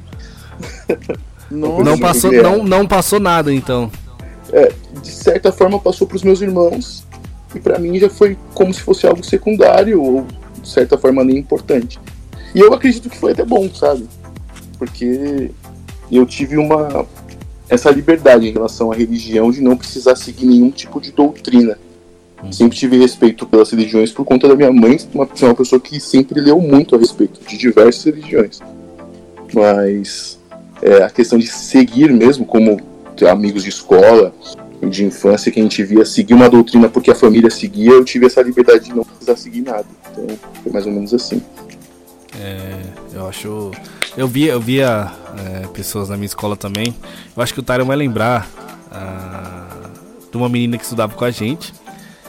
Nossa, 1.51 1.85
não, 1.85 1.99
passou, 1.99 2.33
não, 2.33 2.65
não 2.65 2.87
passou 2.87 3.21
nada, 3.21 3.53
então. 3.53 3.91
É, 4.53 4.73
de 5.03 5.11
certa 5.11 5.53
forma 5.53 5.79
passou 5.79 6.07
para 6.07 6.17
os 6.17 6.23
meus 6.23 6.41
irmãos 6.41 7.05
e 7.55 7.61
para 7.61 7.79
mim 7.79 7.99
já 7.99 8.11
foi 8.11 8.37
como 8.55 8.73
se 8.73 8.81
fosse 8.81 9.07
algo 9.07 9.25
secundário 9.25 10.03
ou 10.03 10.27
de 10.61 10.69
certa 10.69 10.99
forma 10.99 11.25
nem 11.25 11.39
importante. 11.39 11.99
E 12.55 12.61
eu 12.61 12.73
acredito 12.73 13.09
que 13.09 13.17
foi 13.17 13.33
até 13.33 13.45
bom, 13.45 13.69
sabe? 13.75 14.07
Porque 14.79 15.51
eu 16.11 16.27
tive 16.27 16.57
uma 16.57 17.07
essa 17.69 17.91
liberdade 17.91 18.49
em 18.49 18.53
relação 18.53 18.91
à 18.91 18.95
religião 18.95 19.51
de 19.51 19.61
não 19.61 19.77
precisar 19.77 20.17
seguir 20.17 20.47
nenhum 20.47 20.71
tipo 20.71 21.01
de 21.01 21.13
doutrina. 21.13 21.79
Hum. 22.43 22.51
Sempre 22.51 22.79
tive 22.79 22.97
respeito 22.97 23.45
pelas 23.47 23.71
religiões 23.71 24.11
por 24.11 24.25
conta 24.25 24.49
da 24.49 24.57
minha 24.57 24.73
mãe, 24.73 24.99
uma, 25.13 25.29
uma 25.43 25.55
pessoa 25.55 25.81
que 25.81 26.01
sempre 26.01 26.41
leu 26.41 26.61
muito 26.61 26.95
a 26.95 26.99
respeito 26.99 27.41
de 27.47 27.59
diversas 27.59 28.05
religiões. 28.05 28.61
Mas 29.53 30.39
é, 30.81 31.03
a 31.03 31.11
questão 31.11 31.39
de 31.39 31.47
seguir 31.47 32.11
mesmo, 32.13 32.47
como 32.47 32.81
amigos 33.29 33.65
de 33.65 33.69
escola, 33.69 34.33
de 34.83 35.05
infância, 35.05 35.51
que 35.51 35.59
a 35.59 35.63
gente 35.63 35.83
via 35.83 36.05
seguir 36.05 36.35
uma 36.35 36.49
doutrina 36.49 36.89
porque 36.89 37.11
a 37.11 37.15
família 37.15 37.51
seguia, 37.51 37.93
eu 37.93 38.05
tive 38.05 38.27
essa 38.27 38.41
liberdade 38.43 38.85
de 38.85 38.95
não 38.95 39.05
precisar 39.05 39.37
seguir 39.37 39.63
nada. 39.63 39.87
Então 40.11 40.27
foi 40.63 40.73
mais 40.73 40.87
ou 40.87 40.93
menos 40.93 41.13
assim. 41.13 41.43
É, 42.41 42.81
eu 43.13 43.27
acho. 43.27 43.71
Eu 44.17 44.29
via, 44.29 44.53
eu 44.53 44.61
via 44.61 45.13
é, 45.39 45.67
pessoas 45.69 46.09
na 46.09 46.17
minha 46.17 46.27
escola 46.27 46.57
também. 46.57 46.95
Eu 47.37 47.43
acho 47.43 47.53
que 47.53 47.61
o 47.61 47.63
Tyron 47.63 47.85
vai 47.85 47.97
lembrar 47.97 48.49
uh, 48.87 49.89
de 50.31 50.37
uma 50.37 50.49
menina 50.49 50.77
que 50.77 50.85
estudava 50.85 51.15
com 51.15 51.25
a 51.25 51.31
gente. 51.31 51.73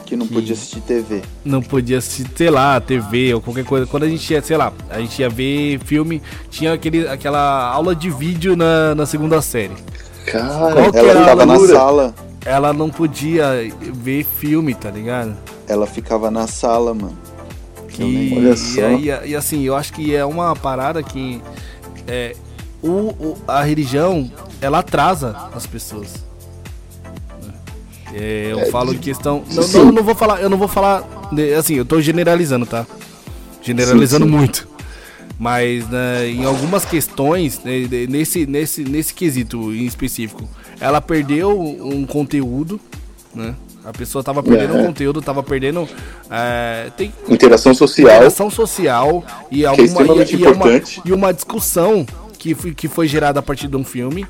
Que 0.04 0.16
não 0.16 0.26
que 0.26 0.34
podia 0.34 0.54
assistir 0.54 0.80
TV. 0.80 1.22
Não 1.44 1.62
podia 1.62 1.98
assistir, 1.98 2.26
sei 2.34 2.50
lá, 2.50 2.80
TV 2.80 3.32
ou 3.34 3.40
qualquer 3.40 3.64
coisa. 3.64 3.86
Quando 3.86 4.04
a 4.04 4.08
gente 4.08 4.32
ia, 4.32 4.42
sei 4.42 4.56
lá, 4.56 4.72
a 4.88 4.98
gente 4.98 5.20
ia 5.20 5.28
ver 5.28 5.78
filme, 5.84 6.20
tinha 6.50 6.72
aquele, 6.72 7.06
aquela 7.06 7.70
aula 7.70 7.94
de 7.94 8.10
vídeo 8.10 8.56
na, 8.56 8.94
na 8.94 9.06
segunda 9.06 9.40
série. 9.40 9.74
Cara, 10.26 10.80
ela 10.80 10.92
ficava 10.92 11.46
na 11.46 11.58
sala. 11.60 12.14
Ela 12.44 12.72
não 12.72 12.88
podia 12.88 13.70
ver 13.92 14.24
filme, 14.24 14.74
tá 14.74 14.90
ligado? 14.90 15.36
Ela 15.68 15.86
ficava 15.86 16.30
na 16.30 16.46
sala, 16.46 16.94
mano. 16.94 17.18
E, 17.98 18.34
Olha 18.36 18.56
só. 18.56 18.90
E, 18.92 19.10
e, 19.10 19.30
e, 19.30 19.36
assim, 19.36 19.62
eu 19.62 19.76
acho 19.76 19.92
que 19.92 20.14
é 20.14 20.24
uma 20.24 20.56
parada 20.56 21.02
que 21.02 21.42
é, 22.08 22.34
o, 22.82 22.88
o, 22.88 23.38
a 23.46 23.62
religião 23.62 24.30
ela 24.60 24.78
atrasa 24.78 25.36
as 25.54 25.66
pessoas. 25.66 26.24
É, 28.12 28.48
eu 28.50 28.60
é, 28.60 28.66
falo 28.66 28.92
em 28.94 28.98
questão. 28.98 29.44
Não, 29.50 29.68
não, 29.68 29.92
não, 29.92 30.02
vou 30.02 30.14
falar, 30.14 30.40
eu 30.40 30.50
não 30.50 30.58
vou 30.58 30.68
falar. 30.68 31.04
Assim, 31.58 31.74
eu 31.74 31.84
tô 31.84 32.00
generalizando, 32.00 32.66
tá? 32.66 32.86
Generalizando 33.62 34.24
sim, 34.24 34.30
sim. 34.30 34.36
muito. 34.36 34.68
Mas 35.38 35.88
né, 35.88 36.28
em 36.28 36.44
algumas 36.44 36.84
questões, 36.84 37.60
né, 37.64 37.86
nesse, 38.08 38.44
nesse, 38.46 38.84
nesse 38.84 39.14
quesito 39.14 39.72
em 39.72 39.86
específico, 39.86 40.46
ela 40.80 41.00
perdeu 41.00 41.60
um 41.60 42.06
conteúdo, 42.06 42.80
né? 43.34 43.54
A 43.84 43.92
pessoa 43.92 44.22
tava 44.22 44.42
perdendo 44.42 44.76
é. 44.76 44.80
um 44.80 44.86
conteúdo, 44.86 45.22
tava 45.22 45.42
perdendo. 45.42 45.88
É, 46.30 46.90
tem, 46.96 47.12
interação 47.28 47.72
social. 47.72 48.08
Interação 48.08 48.50
social 48.50 49.24
e, 49.50 49.64
é 49.64 49.66
alguma, 49.66 50.22
é 50.22 50.24
e, 50.24 50.34
e, 50.34 50.46
uma, 50.46 50.66
e 51.06 51.12
uma 51.12 51.32
discussão 51.32 52.06
que, 52.38 52.54
foi, 52.54 52.74
que 52.74 52.88
foi 52.88 53.08
gerada 53.08 53.40
a 53.40 53.42
partir 53.42 53.68
de 53.68 53.76
um 53.76 53.84
filme. 53.84 54.26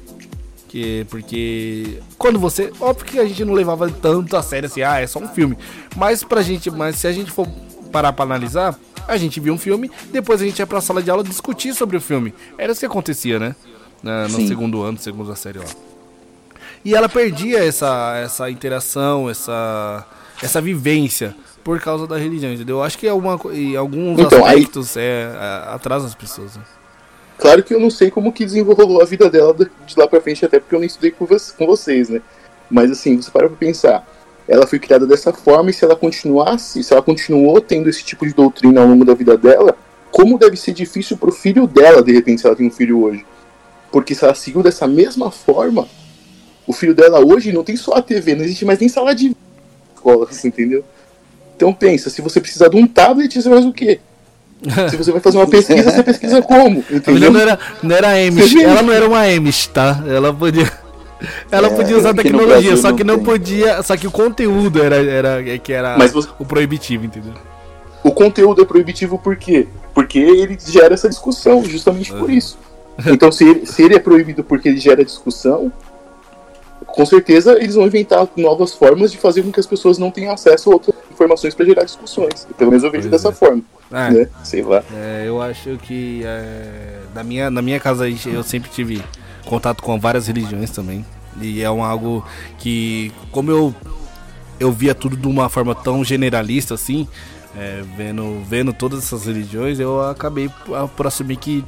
Que, 0.69 1.05
porque 1.11 1.99
quando 2.17 2.39
você. 2.39 2.73
Óbvio 2.81 3.05
que 3.05 3.19
a 3.19 3.25
gente 3.25 3.45
não 3.45 3.55
levava 3.55 3.91
tanto 3.91 4.37
a 4.37 4.43
sério 4.43 4.69
assim, 4.69 4.83
ah, 4.83 5.01
é 5.01 5.07
só 5.07 5.19
um 5.19 5.27
filme. 5.27 5.59
Mas 5.97 6.23
pra 6.23 6.43
gente. 6.43 6.71
Mas 6.71 6.97
se 6.97 7.09
a 7.09 7.13
gente 7.13 7.33
for 7.33 7.49
parar 7.91 8.13
pra 8.13 8.25
analisar, 8.25 8.79
a 9.09 9.17
gente 9.17 9.41
viu 9.41 9.53
um 9.53 9.59
filme, 9.59 9.91
depois 10.13 10.41
a 10.41 10.45
gente 10.45 10.61
ia 10.61 10.67
pra 10.67 10.81
sala 10.81 11.03
de 11.03 11.11
aula 11.11 11.25
discutir 11.25 11.75
sobre 11.75 11.97
o 11.97 12.01
filme. 12.01 12.33
Era 12.57 12.71
isso 12.71 12.81
que 12.81 12.87
acontecia, 12.87 13.41
né? 13.41 13.57
No 14.01 14.31
Sim. 14.31 14.47
segundo 14.47 14.81
ano, 14.81 14.97
segundo 14.97 15.33
a 15.33 15.37
série 15.37 15.59
lá. 15.59 15.90
E 16.85 16.95
ela 16.95 17.09
perdia 17.09 17.63
essa, 17.65 18.17
essa 18.17 18.51
interação, 18.51 19.29
essa, 19.29 20.07
essa 20.43 20.61
vivência 20.61 21.35
por 21.63 21.79
causa 21.81 22.07
da 22.07 22.17
religião, 22.17 22.53
entendeu? 22.53 22.77
Eu 22.77 22.83
acho 22.83 22.97
que 22.97 23.07
alguma, 23.07 23.39
em 23.53 23.77
alguns 23.77 24.19
então, 24.19 24.45
aspectos 24.45 24.97
aí... 24.97 25.03
é, 25.03 25.33
atrasa 25.69 26.07
as 26.07 26.15
pessoas. 26.15 26.57
Né? 26.57 26.63
Claro 27.39 27.63
que 27.63 27.75
eu 27.75 27.81
não 27.81 27.91
sei 27.91 28.11
como 28.11 28.33
que 28.33 28.45
desenvolveu 28.45 29.01
a 29.01 29.05
vida 29.05 29.29
dela 29.29 29.55
de 29.55 29.95
lá 29.99 30.07
pra 30.09 30.21
frente, 30.21 30.45
até 30.45 30.59
porque 30.59 30.75
eu 30.75 30.81
nem 30.81 30.87
estudei 30.87 31.11
com, 31.11 31.27
vocês, 31.67 32.09
né? 32.09 32.23
Mas 32.71 32.91
assim, 32.91 33.21
você 33.21 33.31
para 33.31 33.49
pra 33.49 33.57
pensar 33.57 34.07
ela 34.51 34.67
foi 34.67 34.81
criada 34.81 35.07
dessa 35.07 35.33
forma 35.33 35.71
e 35.71 35.73
se 35.73 35.85
ela 35.85 35.95
continuasse, 35.95 36.83
se 36.83 36.93
ela 36.93 37.01
continuou 37.01 37.61
tendo 37.61 37.89
esse 37.89 38.03
tipo 38.03 38.27
de 38.27 38.35
doutrina 38.35 38.81
ao 38.81 38.87
longo 38.89 39.05
da 39.05 39.15
vida 39.15 39.39
dela, 39.39 39.77
como 40.11 40.37
deve 40.37 40.57
ser 40.57 40.73
difícil 40.73 41.17
pro 41.17 41.31
filho 41.31 41.69
dela, 41.69 42.03
de 42.03 42.11
repente, 42.11 42.41
se 42.41 42.49
ela 42.49 42.57
tem 42.57 42.67
um 42.67 42.71
filho 42.71 43.01
hoje. 43.01 43.25
Porque 43.93 44.13
se 44.13 44.25
ela 44.25 44.35
seguiu 44.35 44.61
dessa 44.61 44.89
mesma 44.89 45.31
forma, 45.31 45.87
o 46.71 46.73
filho 46.73 46.95
dela 46.95 47.19
hoje 47.19 47.53
não 47.53 47.65
tem 47.65 47.77
só 47.77 47.95
a 47.95 48.03
TV, 48.03 48.37
não 48.37 48.45
existe 48.45 48.65
mais 48.65 48.79
nem 48.79 48.89
sala 48.89 49.13
de 49.13 49.37
escola, 49.93 50.27
assim, 50.31 50.49
entendeu? 50.49 50.85
Então 51.57 51.73
pensa, 51.73 52.09
se 52.09 52.23
você 52.23 52.41
precisar 52.41 52.69
de 52.69 52.77
um 52.77 52.87
tablet, 52.87 53.35
você 53.35 53.51
faz 53.51 53.67
o 53.67 53.73
quê? 53.73 53.99
Se 54.91 54.97
você 54.97 55.11
vai 55.11 55.23
fazer 55.23 55.39
uma 55.39 55.47
pesquisa, 55.47 55.91
você 55.91 56.03
pesquisa 56.03 56.43
como? 56.43 56.85
Entendeu? 56.91 57.33
Não 57.33 57.41
era, 57.41 57.59
não 57.83 57.97
era 57.97 58.09
Amish, 58.11 58.57
ela 58.57 58.83
não 58.83 58.93
era 58.93 59.09
uma 59.09 59.23
Amish, 59.23 59.69
tá? 59.69 60.05
Ela 60.07 60.35
podia. 60.35 60.71
Ela 61.51 61.69
é, 61.69 61.71
podia 61.71 61.97
usar 61.97 62.13
tecnologia, 62.13 62.77
só 62.77 62.93
que 62.93 63.03
não, 63.03 63.17
não 63.17 63.25
podia. 63.25 63.83
Só 63.83 63.97
que 63.97 64.07
o 64.07 64.11
conteúdo 64.11 64.83
era, 64.83 64.97
era, 64.97 65.59
que 65.59 65.73
era 65.73 65.97
você, 66.09 66.29
o 66.39 66.45
proibitivo, 66.45 67.07
entendeu? 67.07 67.33
O 68.05 68.13
conteúdo 68.13 68.61
é 68.61 68.65
proibitivo 68.67 69.19
por 69.19 69.35
quê? 69.37 69.67
Porque 69.95 70.19
ele 70.19 70.59
gera 70.63 70.93
essa 70.93 71.09
discussão, 71.09 71.65
justamente 71.65 72.13
por 72.13 72.31
isso. 72.31 72.59
Então, 73.07 73.33
se 73.33 73.49
ele, 73.49 73.67
se 73.67 73.83
ele 73.83 73.95
é 73.95 73.99
proibido 73.99 74.45
porque 74.45 74.69
ele 74.69 74.79
gera 74.79 75.03
discussão, 75.03 75.73
com 76.95 77.07
certeza 77.07 77.57
eles 77.57 77.75
vão 77.75 77.87
inventar 77.87 78.29
novas 78.37 78.73
formas 78.73 79.13
de 79.13 79.19
fazer 79.19 79.43
com 79.43 79.53
que 79.53 79.61
as 79.61 79.67
pessoas 79.67 79.99
não 79.99 80.11
tenham 80.11 80.33
acesso 80.33 80.71
a 80.71 80.75
outras 80.75 80.95
informações 81.11 81.55
para 81.55 81.65
gerar 81.67 81.85
discussões. 81.85 82.47
Pelo 82.57 82.71
menos 82.71 82.85
eu 82.85 82.91
vejo 82.91 83.09
pois 83.09 83.23
dessa 83.23 83.29
é. 83.29 83.37
forma. 83.37 83.63
É. 83.93 84.11
Né? 84.11 84.29
Sei 84.45 84.63
lá. 84.63 84.83
É, 84.93 85.25
eu 85.27 85.41
acho 85.41 85.77
que 85.79 86.23
é, 86.25 87.01
na, 87.15 87.23
minha, 87.23 87.51
na 87.51 87.63
minha 87.63 87.81
casa 87.81 88.07
eu 88.09 88.43
sempre 88.43 88.71
tive 88.71 89.03
contato 89.45 89.83
com 89.83 89.99
várias 89.99 90.27
religiões 90.27 90.71
também. 90.71 91.05
E 91.41 91.63
é 91.63 91.71
um, 91.71 91.83
algo 91.83 92.25
que, 92.59 93.13
como 93.31 93.51
eu, 93.51 93.75
eu 94.59 94.73
via 94.73 94.95
tudo 94.95 95.17
de 95.17 95.27
uma 95.27 95.49
forma 95.49 95.75
tão 95.75 96.05
generalista 96.05 96.75
assim, 96.75 97.07
é, 97.57 97.83
vendo, 97.97 98.43
vendo 98.49 98.73
todas 98.73 99.01
essas 99.01 99.27
religiões, 99.27 99.79
eu 99.81 100.01
acabei 100.09 100.51
por 100.97 101.07
assumir 101.07 101.37
que 101.37 101.65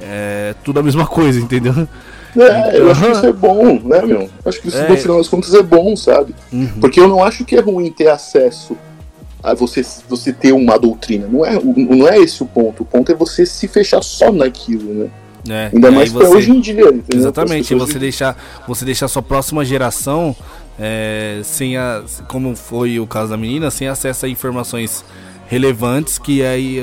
é 0.00 0.54
tudo 0.64 0.80
a 0.80 0.82
mesma 0.82 1.06
coisa, 1.06 1.40
entendeu? 1.40 1.88
É, 2.36 2.78
eu 2.78 2.90
acho 2.90 3.00
que 3.04 3.10
isso 3.12 3.26
é 3.26 3.32
bom, 3.32 3.80
né, 3.84 4.02
meu? 4.02 4.28
Acho 4.44 4.60
que 4.60 4.68
isso, 4.68 4.78
é, 4.78 4.88
no 4.88 4.96
final 4.96 5.18
das 5.18 5.28
contas, 5.28 5.54
é 5.54 5.62
bom, 5.62 5.96
sabe? 5.96 6.34
Uhum. 6.52 6.80
Porque 6.80 7.00
eu 7.00 7.08
não 7.08 7.22
acho 7.22 7.44
que 7.44 7.56
é 7.56 7.60
ruim 7.60 7.90
ter 7.90 8.08
acesso 8.08 8.76
a 9.42 9.54
você, 9.54 9.84
você 10.08 10.32
ter 10.32 10.52
uma 10.52 10.78
doutrina. 10.78 11.26
Não 11.26 11.44
é, 11.44 11.58
não 11.62 12.08
é 12.08 12.18
esse 12.18 12.42
o 12.42 12.46
ponto. 12.46 12.82
O 12.82 12.86
ponto 12.86 13.10
é 13.10 13.14
você 13.14 13.46
se 13.46 13.68
fechar 13.68 14.02
só 14.02 14.30
naquilo, 14.32 14.92
né? 14.94 15.10
É, 15.48 15.70
Ainda 15.72 15.90
mais 15.90 16.12
você... 16.12 16.26
pra 16.26 16.36
hoje 16.36 16.50
em 16.50 16.60
dia. 16.60 16.88
Entendeu? 16.88 17.02
Exatamente, 17.14 17.74
você 17.74 17.94
de... 17.94 17.98
deixar, 18.00 18.36
você 18.66 18.84
deixar 18.84 19.06
a 19.06 19.08
sua 19.08 19.22
próxima 19.22 19.64
geração 19.64 20.36
é, 20.78 21.40
sem 21.42 21.76
a, 21.76 22.02
como 22.28 22.54
foi 22.54 23.00
o 23.00 23.06
caso 23.06 23.30
da 23.30 23.36
menina, 23.36 23.70
sem 23.70 23.88
acesso 23.88 24.26
a 24.26 24.28
informações 24.28 25.04
relevantes 25.46 26.18
que 26.18 26.42
aí 26.42 26.78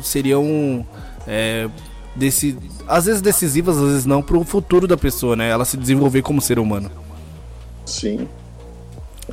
seriam 0.00 0.86
é, 1.26 1.68
desse, 2.16 2.56
às 2.88 3.06
vezes 3.06 3.20
decisivas, 3.20 3.76
às 3.76 3.84
vezes 3.84 4.06
não, 4.06 4.22
para 4.22 4.36
o 4.36 4.44
futuro 4.44 4.86
da 4.86 4.96
pessoa, 4.96 5.36
né? 5.36 5.50
Ela 5.50 5.64
se 5.64 5.76
desenvolver 5.76 6.22
como 6.22 6.40
ser 6.40 6.58
humano. 6.58 6.90
Sim. 7.84 8.28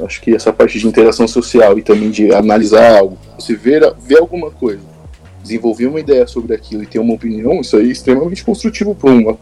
Acho 0.03 0.21
que 0.21 0.35
essa 0.35 0.51
parte 0.51 0.79
de 0.79 0.87
interação 0.87 1.27
social 1.27 1.77
e 1.77 1.83
também 1.83 2.09
de 2.09 2.33
analisar 2.33 2.97
algo, 2.97 3.17
você 3.37 3.55
ver, 3.55 3.93
ver 3.99 4.19
alguma 4.19 4.49
coisa 4.49 4.93
desenvolver 5.43 5.87
uma 5.87 5.99
ideia 5.99 6.25
sobre 6.25 6.55
aquilo 6.55 6.83
e 6.83 6.87
ter 6.87 6.99
uma 6.99 7.13
opinião, 7.13 7.59
isso 7.59 7.75
aí 7.75 7.89
é 7.89 7.91
extremamente 7.91 8.43
construtivo 8.43 8.95
para 8.95 9.11
uma 9.11 9.37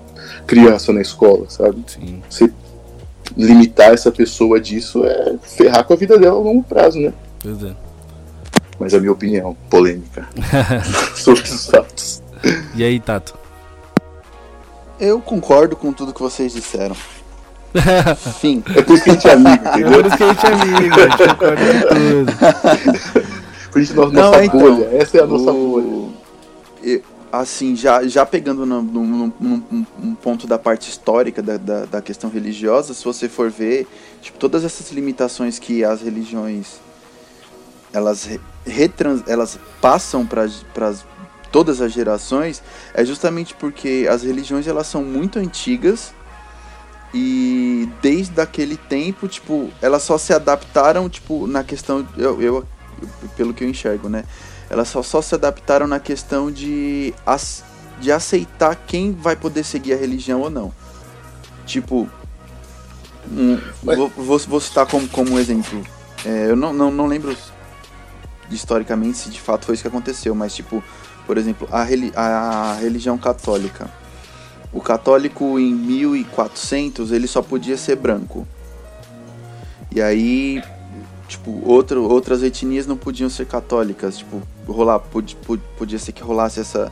criança 0.48 0.92
na 0.92 1.00
escola, 1.00 1.46
sabe? 1.48 1.84
Sim. 1.88 2.22
Você 2.28 2.52
limitar 3.38 3.94
essa 3.94 4.12
pessoa 4.12 4.60
disso 4.60 5.06
é 5.06 5.36
ferrar 5.44 5.86
com 5.86 5.94
a 5.94 5.96
vida 5.96 6.18
dela 6.18 6.38
a 6.38 6.42
longo 6.42 6.64
prazo, 6.64 7.00
né? 7.00 7.14
Pois 7.40 7.64
é. 7.64 7.74
Mas 8.80 8.94
a 8.96 9.00
minha 9.00 9.12
opinião, 9.12 9.56
polêmica, 9.70 10.28
sobre 11.16 11.44
os 11.44 11.68
fatos. 11.68 12.22
E 12.76 12.84
aí, 12.84 13.00
Tato? 13.00 13.36
Eu 15.00 15.20
concordo 15.20 15.76
com 15.76 15.92
tudo 15.94 16.14
que 16.14 16.22
vocês 16.22 16.54
disseram. 16.54 16.96
Fim. 18.40 18.64
É 18.76 18.82
por 18.82 18.96
isso 18.96 19.04
que 19.04 19.10
a 19.10 19.14
gente 19.14 19.28
é 19.28 19.34
amigo, 19.34 19.68
É 19.68 19.80
entendeu? 19.80 19.92
por 20.02 20.06
isso 20.06 20.18
que 20.18 20.24
a 20.24 20.28
gente 20.34 20.46
é 20.46 20.54
amigo, 20.54 20.96
a 20.96 21.00
gente 21.10 21.18
concorda 21.30 21.66
com 21.66 21.96
tudo. 21.96 23.72
Por 23.72 23.82
isso 23.82 23.96
nossa, 23.96 24.12
Não, 24.12 24.22
nossa 24.32 24.46
então, 24.46 24.60
bolha. 24.60 24.86
Essa 24.98 25.18
é 25.18 25.22
a 25.22 25.26
nossa 25.26 25.52
o- 25.52 25.82
bolha. 25.82 26.14
e- 26.84 27.02
assim, 27.32 27.76
já, 27.78 28.04
já 28.06 28.26
pegando 28.26 28.66
no- 28.66 28.82
no- 28.82 29.04
no- 29.06 29.34
num 29.40 29.86
num 29.98 30.16
ponto 30.16 30.46
da 30.46 30.60
parte 30.60 30.90
histórica 30.90 31.42
da, 31.42 31.56
da, 31.56 31.86
da 31.86 32.02
questão 32.02 32.30
religiosa, 32.30 32.94
se 32.94 33.06
você 33.06 33.30
for 33.30 33.50
ver, 33.50 33.88
tipo, 34.22 34.38
todas 34.38 34.66
essas 34.66 34.92
limitações 34.92 35.58
que 35.58 35.84
as 35.84 36.02
religiões 36.02 36.82
elas, 37.94 38.26
re- 38.26 38.40
retrans, 38.66 39.22
elas 39.28 39.58
passam 39.82 40.26
para 40.26 40.46
todas 41.52 41.82
as 41.82 41.92
gerações, 41.92 42.64
é 42.94 43.04
justamente 43.04 43.54
porque 43.54 44.08
as 44.10 44.24
religiões 44.24 44.68
elas 44.68 44.88
são 44.88 45.04
muito 45.04 45.38
antigas 45.38 46.14
e 47.14 47.90
desde 48.02 48.40
aquele 48.40 48.78
tempo, 48.78 49.28
tipo, 49.28 49.70
elas 49.82 50.02
só 50.04 50.18
se 50.18 50.34
adaptaram, 50.34 51.10
tipo, 51.10 51.46
na 51.46 51.64
questão, 51.64 52.08
eu, 52.18 52.42
eu 52.42 52.66
pelo 53.36 53.54
que 53.54 53.64
eu 53.64 53.70
enxergo, 53.70 54.08
né? 54.08 54.24
Elas 54.70 54.88
só, 54.88 55.04
só 55.04 55.22
se 55.22 55.36
adaptaram 55.36 55.88
na 55.88 56.00
questão 56.00 56.50
de, 56.50 57.14
de 58.00 58.12
aceitar 58.12 58.76
quem 58.88 59.12
vai 59.12 59.36
poder 59.36 59.66
seguir 59.66 59.94
a 59.94 59.98
religião 59.98 60.40
ou 60.42 60.50
não. 60.50 60.74
Tipo, 61.66 62.08
um, 63.30 63.60
vou, 63.84 64.10
vou, 64.16 64.40
vou 64.40 64.60
citar 64.62 64.86
como, 64.86 65.08
como 65.10 65.32
um 65.32 65.40
exemplo. 65.40 65.86
É, 66.26 66.50
eu 66.50 66.56
não, 66.56 66.72
não, 66.72 66.90
não 66.90 67.08
lembro 67.08 67.36
historicamente 68.50 69.18
se 69.18 69.30
de 69.30 69.40
fato 69.40 69.66
foi 69.66 69.76
isso 69.76 69.84
que 69.84 69.88
aconteceu, 69.88 70.34
mas 70.36 70.56
tipo, 70.56 70.84
por 71.26 71.38
exemplo, 71.38 71.68
a, 71.72 71.82
a 71.82 72.74
religião 72.76 73.18
católica. 73.18 73.90
O 74.74 74.80
católico 74.80 75.60
em 75.60 75.74
1400 75.74 77.12
ele 77.12 77.28
só 77.28 77.42
podia 77.42 77.78
ser 77.78 77.96
branco. 77.96 78.48
E 79.94 80.02
aí, 80.02 80.64
tipo, 81.28 81.62
outro, 81.66 82.04
outras 82.04 82.42
etnias 82.42 82.88
não 82.88 82.96
podiam 82.96 83.30
ser 83.30 83.46
católicas. 83.46 84.20
Tipo, 84.20 84.42
rolar, 84.66 85.00
podia, 85.00 85.38
podia 85.78 86.00
ser 86.00 86.14
que 86.14 86.24
rolasse 86.24 86.62
essa, 86.62 86.92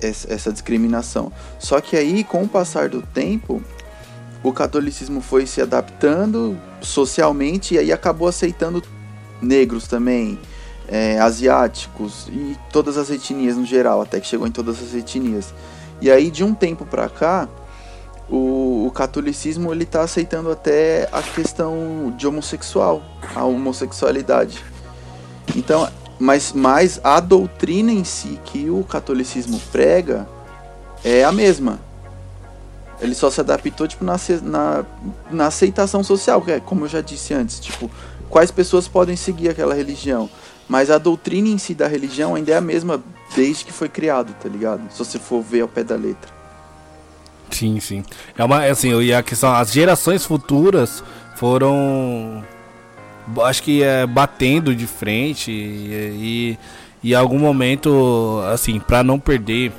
essa 0.00 0.52
discriminação. 0.52 1.32
Só 1.58 1.80
que 1.80 1.96
aí, 1.96 2.22
com 2.22 2.42
o 2.42 2.48
passar 2.48 2.90
do 2.90 3.00
tempo, 3.00 3.62
o 4.42 4.52
catolicismo 4.52 5.22
foi 5.22 5.46
se 5.46 5.62
adaptando 5.62 6.58
socialmente 6.82 7.74
e 7.74 7.78
aí 7.78 7.90
acabou 7.90 8.28
aceitando 8.28 8.82
negros 9.40 9.88
também, 9.88 10.38
é, 10.88 11.18
asiáticos 11.18 12.28
e 12.28 12.56
todas 12.72 12.96
as 12.96 13.10
etnias 13.10 13.56
no 13.56 13.64
geral, 13.64 14.02
até 14.02 14.20
que 14.20 14.26
chegou 14.26 14.46
em 14.46 14.50
todas 14.50 14.82
as 14.82 14.94
etnias. 14.94 15.54
E 16.00 16.10
aí, 16.10 16.30
de 16.30 16.44
um 16.44 16.54
tempo 16.54 16.84
pra 16.84 17.08
cá, 17.08 17.48
o, 18.28 18.86
o 18.86 18.90
catolicismo 18.90 19.72
ele 19.72 19.84
tá 19.84 20.02
aceitando 20.02 20.50
até 20.50 21.08
a 21.12 21.22
questão 21.22 22.12
de 22.16 22.26
homossexual, 22.26 23.02
a 23.34 23.44
homossexualidade. 23.44 24.64
Então, 25.54 25.88
mas, 26.18 26.52
mas 26.52 27.00
a 27.02 27.20
doutrina 27.20 27.92
em 27.92 28.04
si 28.04 28.38
que 28.44 28.70
o 28.70 28.84
catolicismo 28.84 29.60
prega 29.72 30.26
é 31.04 31.24
a 31.24 31.32
mesma. 31.32 31.78
Ele 33.00 33.14
só 33.14 33.30
se 33.30 33.40
adaptou 33.40 33.86
tipo, 33.86 34.04
na, 34.04 34.16
na, 34.42 34.84
na 35.30 35.46
aceitação 35.46 36.02
social, 36.02 36.40
que 36.40 36.52
é 36.52 36.60
como 36.60 36.84
eu 36.84 36.88
já 36.88 37.00
disse 37.00 37.34
antes, 37.34 37.58
tipo, 37.58 37.90
quais 38.30 38.50
pessoas 38.50 38.88
podem 38.88 39.16
seguir 39.16 39.48
aquela 39.48 39.74
religião. 39.74 40.30
Mas 40.68 40.90
a 40.90 40.98
doutrina 40.98 41.48
em 41.48 41.58
si 41.58 41.74
da 41.74 41.86
religião 41.86 42.34
ainda 42.34 42.52
é 42.52 42.56
a 42.56 42.60
mesma 42.60 43.02
desde 43.34 43.64
que 43.64 43.72
foi 43.72 43.88
criado, 43.88 44.34
tá 44.42 44.48
ligado? 44.48 44.82
Se 44.90 44.98
você 44.98 45.18
for 45.18 45.42
ver 45.42 45.60
ao 45.62 45.68
pé 45.68 45.84
da 45.84 45.96
letra. 45.96 46.32
Sim, 47.50 47.78
sim. 47.80 48.02
É 48.36 48.44
uma, 48.44 48.64
assim, 48.64 48.98
e 49.00 49.12
a 49.12 49.22
questão, 49.22 49.54
as 49.54 49.72
gerações 49.72 50.24
futuras 50.24 51.04
foram, 51.36 52.42
acho 53.42 53.62
que 53.62 53.82
é, 53.82 54.06
batendo 54.06 54.74
de 54.74 54.86
frente 54.86 55.50
e, 55.52 56.58
e 57.02 57.10
em 57.12 57.14
algum 57.14 57.38
momento, 57.38 58.40
assim, 58.52 58.80
pra 58.80 59.02
não 59.02 59.20
perder, 59.20 59.72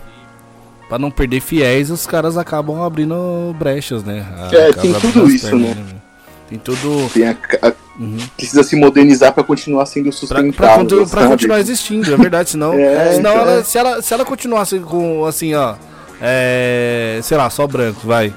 para 0.87 0.99
não 0.99 1.09
perder 1.09 1.41
fiéis, 1.41 1.89
os 1.89 2.05
caras 2.05 2.37
acabam 2.37 2.81
abrindo 2.83 3.53
brechas, 3.57 4.03
né? 4.03 4.25
É, 4.51 4.69
Acabam 4.69 4.81
tem 4.81 5.11
tudo 5.11 5.29
isso, 5.29 5.49
pernas, 5.49 5.75
né? 5.75 6.04
Tem 6.49 6.59
tudo. 6.59 7.09
Tem 7.13 7.27
a- 7.29 7.37
a- 7.61 7.73
Uhum. 7.99 8.17
precisa 8.35 8.61
se 8.61 8.75
modernizar 8.75 9.31
para 9.33 9.41
continuar 9.43 9.85
sendo 9.85 10.11
sustentável. 10.11 10.51
pra, 10.53 10.75
contu- 10.75 11.07
pra 11.09 11.21
sabe? 11.21 11.31
continuar 11.31 11.59
existindo, 11.61 12.13
é 12.13 12.17
verdade, 12.17 12.49
senão, 12.49 12.73
É, 12.77 13.13
senão 13.13 13.31
então. 13.31 13.41
ela, 13.47 13.63
se, 13.63 13.77
ela, 13.77 14.01
se 14.01 14.13
ela 14.13 14.25
continuasse 14.25 14.79
com, 14.79 15.25
assim, 15.25 15.53
ó, 15.55 15.75
é, 16.21 17.19
sei 17.23 17.37
lá, 17.37 17.49
só 17.49 17.65
branco, 17.65 18.01
vai. 18.05 18.33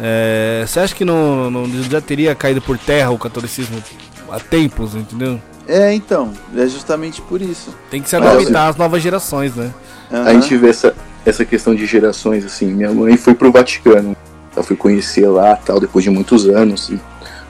É, 0.00 0.64
você 0.66 0.80
acha 0.80 0.94
que 0.94 1.04
não, 1.04 1.50
não 1.50 1.66
já 1.84 2.00
teria 2.00 2.34
caído 2.34 2.60
por 2.62 2.78
terra 2.78 3.10
o 3.10 3.18
catolicismo 3.18 3.82
há 4.30 4.38
tempos, 4.40 4.94
entendeu? 4.94 5.40
É, 5.66 5.92
então, 5.94 6.32
é 6.56 6.66
justamente 6.66 7.20
por 7.22 7.40
isso. 7.40 7.74
Tem 7.90 8.02
que 8.02 8.08
se 8.08 8.16
adaptar 8.16 8.68
às 8.68 8.76
novas 8.76 9.02
gerações, 9.02 9.54
né? 9.56 9.70
A 10.10 10.16
Aham. 10.18 10.32
gente 10.40 10.56
vê 10.56 10.68
essa, 10.68 10.94
essa 11.24 11.44
questão 11.44 11.74
de 11.74 11.86
gerações, 11.86 12.44
assim. 12.44 12.66
Minha 12.66 12.92
mãe 12.92 13.16
foi 13.16 13.34
pro 13.34 13.50
Vaticano. 13.50 14.16
Ela 14.54 14.62
foi 14.64 14.76
conhecer 14.76 15.26
lá, 15.28 15.56
tal, 15.56 15.80
depois 15.80 16.04
de 16.04 16.10
muitos 16.10 16.46
anos 16.48 16.88
e 16.90 17.00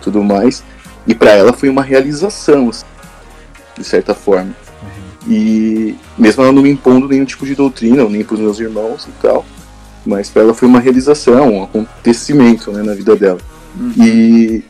tudo 0.05 0.23
mais. 0.23 0.63
E 1.07 1.15
para 1.15 1.33
ela 1.33 1.53
foi 1.53 1.69
uma 1.69 1.83
realização, 1.83 2.69
assim, 2.69 2.85
de 3.77 3.85
certa 3.85 4.15
forma. 4.15 4.55
E 5.27 5.97
mesmo 6.19 6.43
ela 6.43 6.53
não 6.53 6.63
me 6.63 6.71
impondo 6.71 7.09
nenhum 7.09 7.25
tipo 7.25 7.47
de 7.47 7.55
doutrina, 7.55 8.05
nem 8.05 8.23
pros 8.23 8.41
meus 8.41 8.61
irmãos 8.61 9.07
e 9.07 9.23
tal. 9.23 9.45
Mas 10.05 10.29
para 10.29 10.43
ela 10.43 10.55
foi 10.55 10.69
uma 10.69 10.81
realização, 10.81 11.55
um 11.55 11.65
acontecimento 11.65 12.71
né, 12.71 12.83
na 12.83 12.95
vida 12.95 13.17
dela. 13.17 13.41
E 13.99 14.63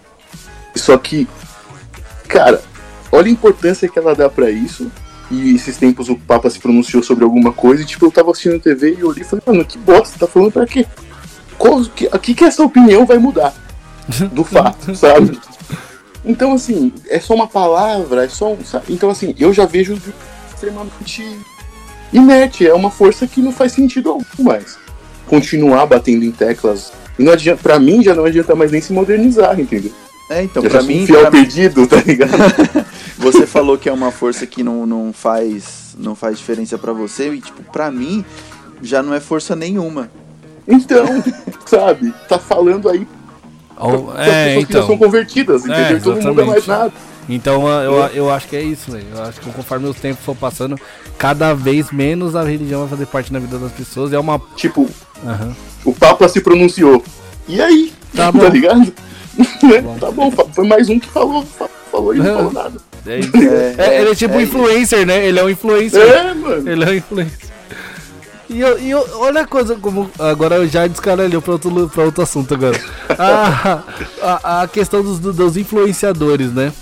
só 0.76 0.96
que, 0.96 1.28
cara, 2.28 2.62
olha 3.10 3.26
a 3.26 3.30
importância 3.32 3.88
que 3.88 3.98
ela 3.98 4.14
dá 4.14 4.28
pra 4.30 4.50
isso. 4.50 4.90
E 5.30 5.54
esses 5.54 5.76
tempos 5.76 6.08
o 6.08 6.16
Papa 6.16 6.48
se 6.50 6.60
pronunciou 6.60 7.02
sobre 7.02 7.24
alguma 7.24 7.50
coisa 7.50 7.82
e 7.82 7.86
tipo, 7.86 8.06
eu 8.06 8.10
tava 8.10 8.30
assistindo 8.30 8.60
TV 8.60 8.96
e 8.98 9.04
olhei 9.04 9.22
e 9.22 9.26
falei, 9.26 9.42
mano, 9.46 9.64
que 9.64 9.78
bosta, 9.78 10.18
tá 10.18 10.26
falando 10.26 10.52
pra 10.52 10.66
quê? 10.66 10.86
Qual, 11.58 11.82
que, 11.84 12.08
a 12.12 12.18
que 12.18 12.34
que 12.34 12.44
essa 12.44 12.62
opinião 12.62 13.06
vai 13.06 13.18
mudar 13.18 13.54
do 14.32 14.44
fato, 14.44 14.94
sabe? 14.96 15.38
Então, 16.24 16.52
assim, 16.52 16.92
é 17.08 17.20
só 17.20 17.34
uma 17.34 17.46
palavra, 17.46 18.24
é 18.24 18.28
só 18.28 18.52
um. 18.52 18.64
sabe? 18.64 18.86
Então, 18.88 19.10
assim, 19.10 19.34
eu 19.38 19.52
já 19.52 19.66
vejo 19.66 20.00
extremamente 20.48 21.38
inerte, 22.12 22.66
é 22.66 22.74
uma 22.74 22.90
força 22.90 23.26
que 23.26 23.42
não 23.42 23.52
faz 23.52 23.72
sentido 23.72 24.10
algum 24.10 24.42
mais. 24.42 24.78
Continuar 25.26 25.86
batendo 25.86 26.24
em 26.24 26.30
teclas. 26.30 26.92
E 27.18 27.22
não 27.22 27.32
adianta, 27.32 27.62
pra 27.62 27.78
mim 27.78 28.02
já 28.02 28.14
não 28.14 28.24
adianta 28.24 28.54
mais 28.54 28.72
nem 28.72 28.80
se 28.80 28.92
modernizar, 28.92 29.58
entendeu? 29.58 29.92
É, 30.30 30.42
então, 30.42 30.62
eu 30.62 30.70
pra 30.70 30.80
já 30.80 30.86
sou 30.86 30.94
um 30.94 30.98
mim, 30.98 31.06
fiel 31.06 31.20
pra 31.20 31.30
mim, 31.30 31.38
perdido, 31.38 31.86
tá 31.86 32.00
ligado? 32.00 32.32
você 33.18 33.46
falou 33.46 33.76
que 33.76 33.88
é 33.88 33.92
uma 33.92 34.10
força 34.10 34.46
que 34.46 34.62
não, 34.62 34.86
não 34.86 35.12
faz 35.12 35.84
não 35.98 36.14
faz 36.14 36.38
diferença 36.38 36.76
pra 36.76 36.92
você 36.92 37.32
e 37.32 37.40
tipo, 37.40 37.62
pra 37.70 37.90
mim 37.90 38.24
já 38.82 39.02
não 39.02 39.14
é 39.14 39.20
força 39.20 39.54
nenhuma. 39.54 40.10
Então, 40.66 41.06
sabe, 41.66 42.12
tá 42.28 42.38
falando 42.38 42.88
aí 42.88 43.06
Ou- 43.78 44.12
das 44.12 44.26
é, 44.28 44.44
pessoas 44.46 44.66
que 44.66 44.72
já 44.72 44.78
são 44.82 44.94
então. 44.94 44.98
convertidas, 45.06 45.68
É, 45.68 45.92
entendeu? 45.92 45.96
então 45.98 46.14
não 46.16 46.30
muda 46.34 46.44
mais 46.46 46.66
nada. 46.66 46.92
Então 47.28 47.66
eu, 47.68 47.92
eu 48.14 48.30
acho 48.30 48.46
que 48.48 48.54
é 48.56 48.62
isso, 48.62 48.92
velho. 48.92 49.06
Eu 49.14 49.22
acho 49.22 49.40
que 49.40 49.50
conforme 49.50 49.88
os 49.88 49.96
tempos 49.96 50.22
for 50.24 50.36
passando, 50.36 50.78
cada 51.16 51.54
vez 51.54 51.90
menos 51.90 52.36
a 52.36 52.42
religião 52.42 52.80
vai 52.80 52.88
fazer 52.90 53.06
parte 53.06 53.32
na 53.32 53.38
vida 53.38 53.58
das 53.58 53.72
pessoas. 53.72 54.12
É 54.12 54.18
uma. 54.18 54.40
Tipo, 54.56 54.88
Aham. 55.26 55.54
o 55.86 55.92
Papa 55.94 56.28
se 56.28 56.40
pronunciou. 56.42 57.02
E 57.48 57.60
aí? 57.62 57.92
Tá 58.14 58.24
Tá, 58.30 58.32
bom. 58.32 58.46
ligado? 58.48 58.92
bom. 59.82 59.98
tá 59.98 60.10
bom, 60.10 60.30
foi 60.52 60.66
mais 60.66 60.88
um 60.90 60.98
que 61.00 61.08
falou, 61.08 61.42
fa- 61.44 61.68
falou 61.90 62.14
e 62.14 62.18
não 62.18 62.26
É. 62.26 62.34
falou 62.34 62.52
nada. 62.52 62.76
É. 63.06 63.20
É, 63.78 63.96
É, 63.96 64.00
ele 64.02 64.10
é 64.10 64.14
tipo 64.14 64.34
isso. 64.40 64.42
influencer, 64.56 65.06
né? 65.06 65.26
Ele 65.26 65.38
é 65.38 65.44
um 65.44 65.48
influencer. 65.50 66.00
É, 66.02 66.34
mano. 66.34 66.68
Ele 66.70 66.84
é 66.84 66.88
um 66.88 66.94
influencer. 66.94 67.48
E, 68.48 68.60
eu, 68.60 68.78
e 68.78 68.90
eu- 68.90 69.06
olha 69.20 69.40
a 69.42 69.46
coisa 69.46 69.74
como. 69.76 70.10
Agora 70.18 70.56
eu 70.56 70.68
já 70.68 70.86
descaralhou 70.86 71.40
pra 71.40 71.52
outro, 71.54 71.88
pra 71.88 72.04
outro 72.04 72.22
assunto 72.22 72.52
agora. 72.54 72.78
A, 73.18 73.82
a, 74.22 74.62
a 74.62 74.68
questão 74.68 75.02
dos, 75.02 75.18
dos 75.18 75.56
influenciadores, 75.56 76.52
né? 76.52 76.72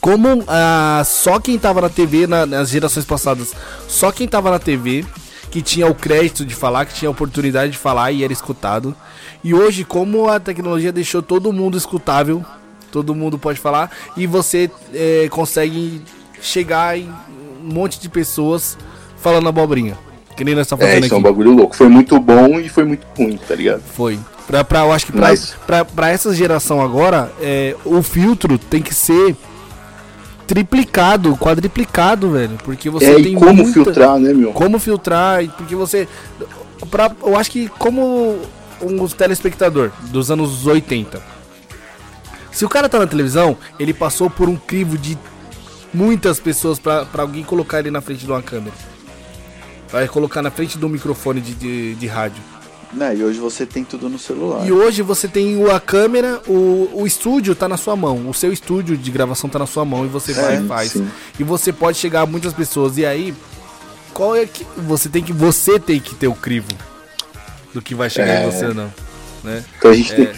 Como 0.00 0.44
ah, 0.46 1.02
só 1.04 1.40
quem 1.40 1.58
tava 1.58 1.80
na 1.80 1.88
TV 1.88 2.26
na- 2.26 2.46
nas 2.46 2.68
gerações 2.68 3.04
passadas, 3.04 3.52
só 3.88 4.12
quem 4.12 4.28
tava 4.28 4.50
na 4.50 4.58
TV, 4.58 5.04
que 5.50 5.62
tinha 5.62 5.86
o 5.88 5.94
crédito 5.94 6.44
de 6.44 6.54
falar, 6.54 6.84
que 6.84 6.94
tinha 6.94 7.08
a 7.08 7.12
oportunidade 7.12 7.72
de 7.72 7.78
falar 7.78 8.12
e 8.12 8.22
era 8.22 8.32
escutado. 8.32 8.94
E 9.42 9.54
hoje, 9.54 9.84
como 9.84 10.28
a 10.28 10.38
tecnologia 10.38 10.92
deixou 10.92 11.22
todo 11.22 11.52
mundo 11.52 11.76
escutável, 11.76 12.44
todo 12.92 13.14
mundo 13.14 13.38
pode 13.38 13.58
falar, 13.58 13.90
e 14.16 14.26
você 14.26 14.70
eh, 14.94 15.28
consegue 15.30 16.02
chegar 16.40 16.96
em 16.98 17.08
um 17.64 17.72
monte 17.72 17.98
de 17.98 18.08
pessoas 18.08 18.76
falando 19.16 19.48
abobrinha. 19.48 19.98
Que 20.36 20.44
nem 20.44 20.54
nós 20.54 20.66
tá 20.66 20.76
É, 20.76 20.78
fazendo 20.80 21.04
isso 21.06 21.14
é 21.14 21.16
um 21.16 21.20
aqui. 21.20 21.28
bagulho 21.30 21.50
louco. 21.52 21.74
Foi 21.74 21.88
muito 21.88 22.18
bom 22.20 22.60
e 22.60 22.68
foi 22.68 22.84
muito 22.84 23.06
ruim, 23.16 23.38
tá 23.38 23.54
ligado? 23.54 23.82
Foi. 23.94 24.18
Pra, 24.46 24.62
pra, 24.62 24.80
eu 24.80 24.92
acho 24.92 25.06
que 25.06 25.12
pra, 25.12 25.28
Mas- 25.28 25.56
pra, 25.66 25.84
pra 25.84 26.10
essa 26.10 26.34
geração 26.34 26.80
agora, 26.80 27.32
é, 27.40 27.74
o 27.84 28.02
filtro 28.02 28.58
tem 28.58 28.80
que 28.82 28.94
ser 28.94 29.34
triplicado, 30.46 31.36
quadriplicado, 31.36 32.30
velho. 32.30 32.56
Porque 32.64 32.88
você 32.90 33.06
é, 33.06 33.14
tem 33.14 33.32
e 33.32 33.34
como 33.34 33.54
muita- 33.54 33.72
filtrar, 33.72 34.18
né, 34.18 34.32
meu? 34.32 34.52
Como 34.52 34.78
filtrar, 34.78 35.44
porque 35.56 35.74
você. 35.74 36.06
Pra, 36.90 37.10
eu 37.24 37.36
acho 37.36 37.50
que 37.50 37.68
como 37.78 38.38
um 38.82 39.08
telespectador 39.08 39.90
dos 40.10 40.30
anos 40.30 40.66
80. 40.66 41.20
Se 42.52 42.64
o 42.64 42.68
cara 42.68 42.88
tá 42.88 42.98
na 42.98 43.06
televisão, 43.06 43.56
ele 43.78 43.92
passou 43.92 44.30
por 44.30 44.48
um 44.48 44.56
crivo 44.56 44.96
de 44.96 45.18
muitas 45.92 46.38
pessoas 46.38 46.78
pra 46.78 47.06
alguém 47.18 47.42
colocar 47.42 47.80
ele 47.80 47.90
na 47.90 48.00
frente 48.00 48.24
de 48.24 48.30
uma 48.30 48.42
câmera. 48.42 48.74
Vai 49.90 50.08
colocar 50.08 50.42
na 50.42 50.50
frente 50.50 50.76
do 50.78 50.88
microfone 50.88 51.40
de, 51.40 51.54
de, 51.54 51.94
de 51.94 52.06
rádio. 52.06 52.42
Né, 52.92 53.16
e 53.16 53.24
hoje 53.24 53.38
você 53.38 53.66
tem 53.66 53.84
tudo 53.84 54.08
no 54.08 54.18
celular. 54.18 54.64
E 54.66 54.72
hoje 54.72 55.02
você 55.02 55.26
tem 55.28 55.58
a 55.70 55.78
câmera, 55.80 56.40
o, 56.46 56.88
o 56.94 57.06
estúdio 57.06 57.54
tá 57.54 57.68
na 57.68 57.76
sua 57.76 57.96
mão. 57.96 58.28
O 58.28 58.32
seu 58.34 58.52
estúdio 58.52 58.96
de 58.96 59.10
gravação 59.10 59.50
tá 59.50 59.58
na 59.58 59.66
sua 59.66 59.84
mão 59.84 60.04
e 60.04 60.08
você 60.08 60.32
vai 60.32 60.56
É, 60.56 60.60
e 60.60 60.66
faz. 60.66 60.92
sim. 60.92 61.06
E 61.38 61.44
você 61.44 61.72
pode 61.72 61.98
chegar 61.98 62.22
a 62.22 62.26
muitas 62.26 62.52
pessoas. 62.54 62.96
E 62.96 63.04
aí, 63.04 63.34
qual 64.14 64.34
é 64.36 64.46
que. 64.46 64.64
Você 64.76 65.08
tem 65.08 65.22
que. 65.22 65.32
Você 65.32 65.78
tem 65.80 65.98
que 66.00 66.14
ter 66.14 66.28
o 66.28 66.34
crivo 66.34 66.68
do 67.74 67.82
que 67.82 67.94
vai 67.94 68.08
chegar 68.08 68.28
É. 68.42 68.46
em 68.46 68.50
você, 68.50 68.68
não. 68.68 68.90
Né? 69.44 69.64
Então 69.78 69.90
a 69.90 69.94
gente 69.94 70.12
É. 70.12 70.16
tem. 70.16 70.28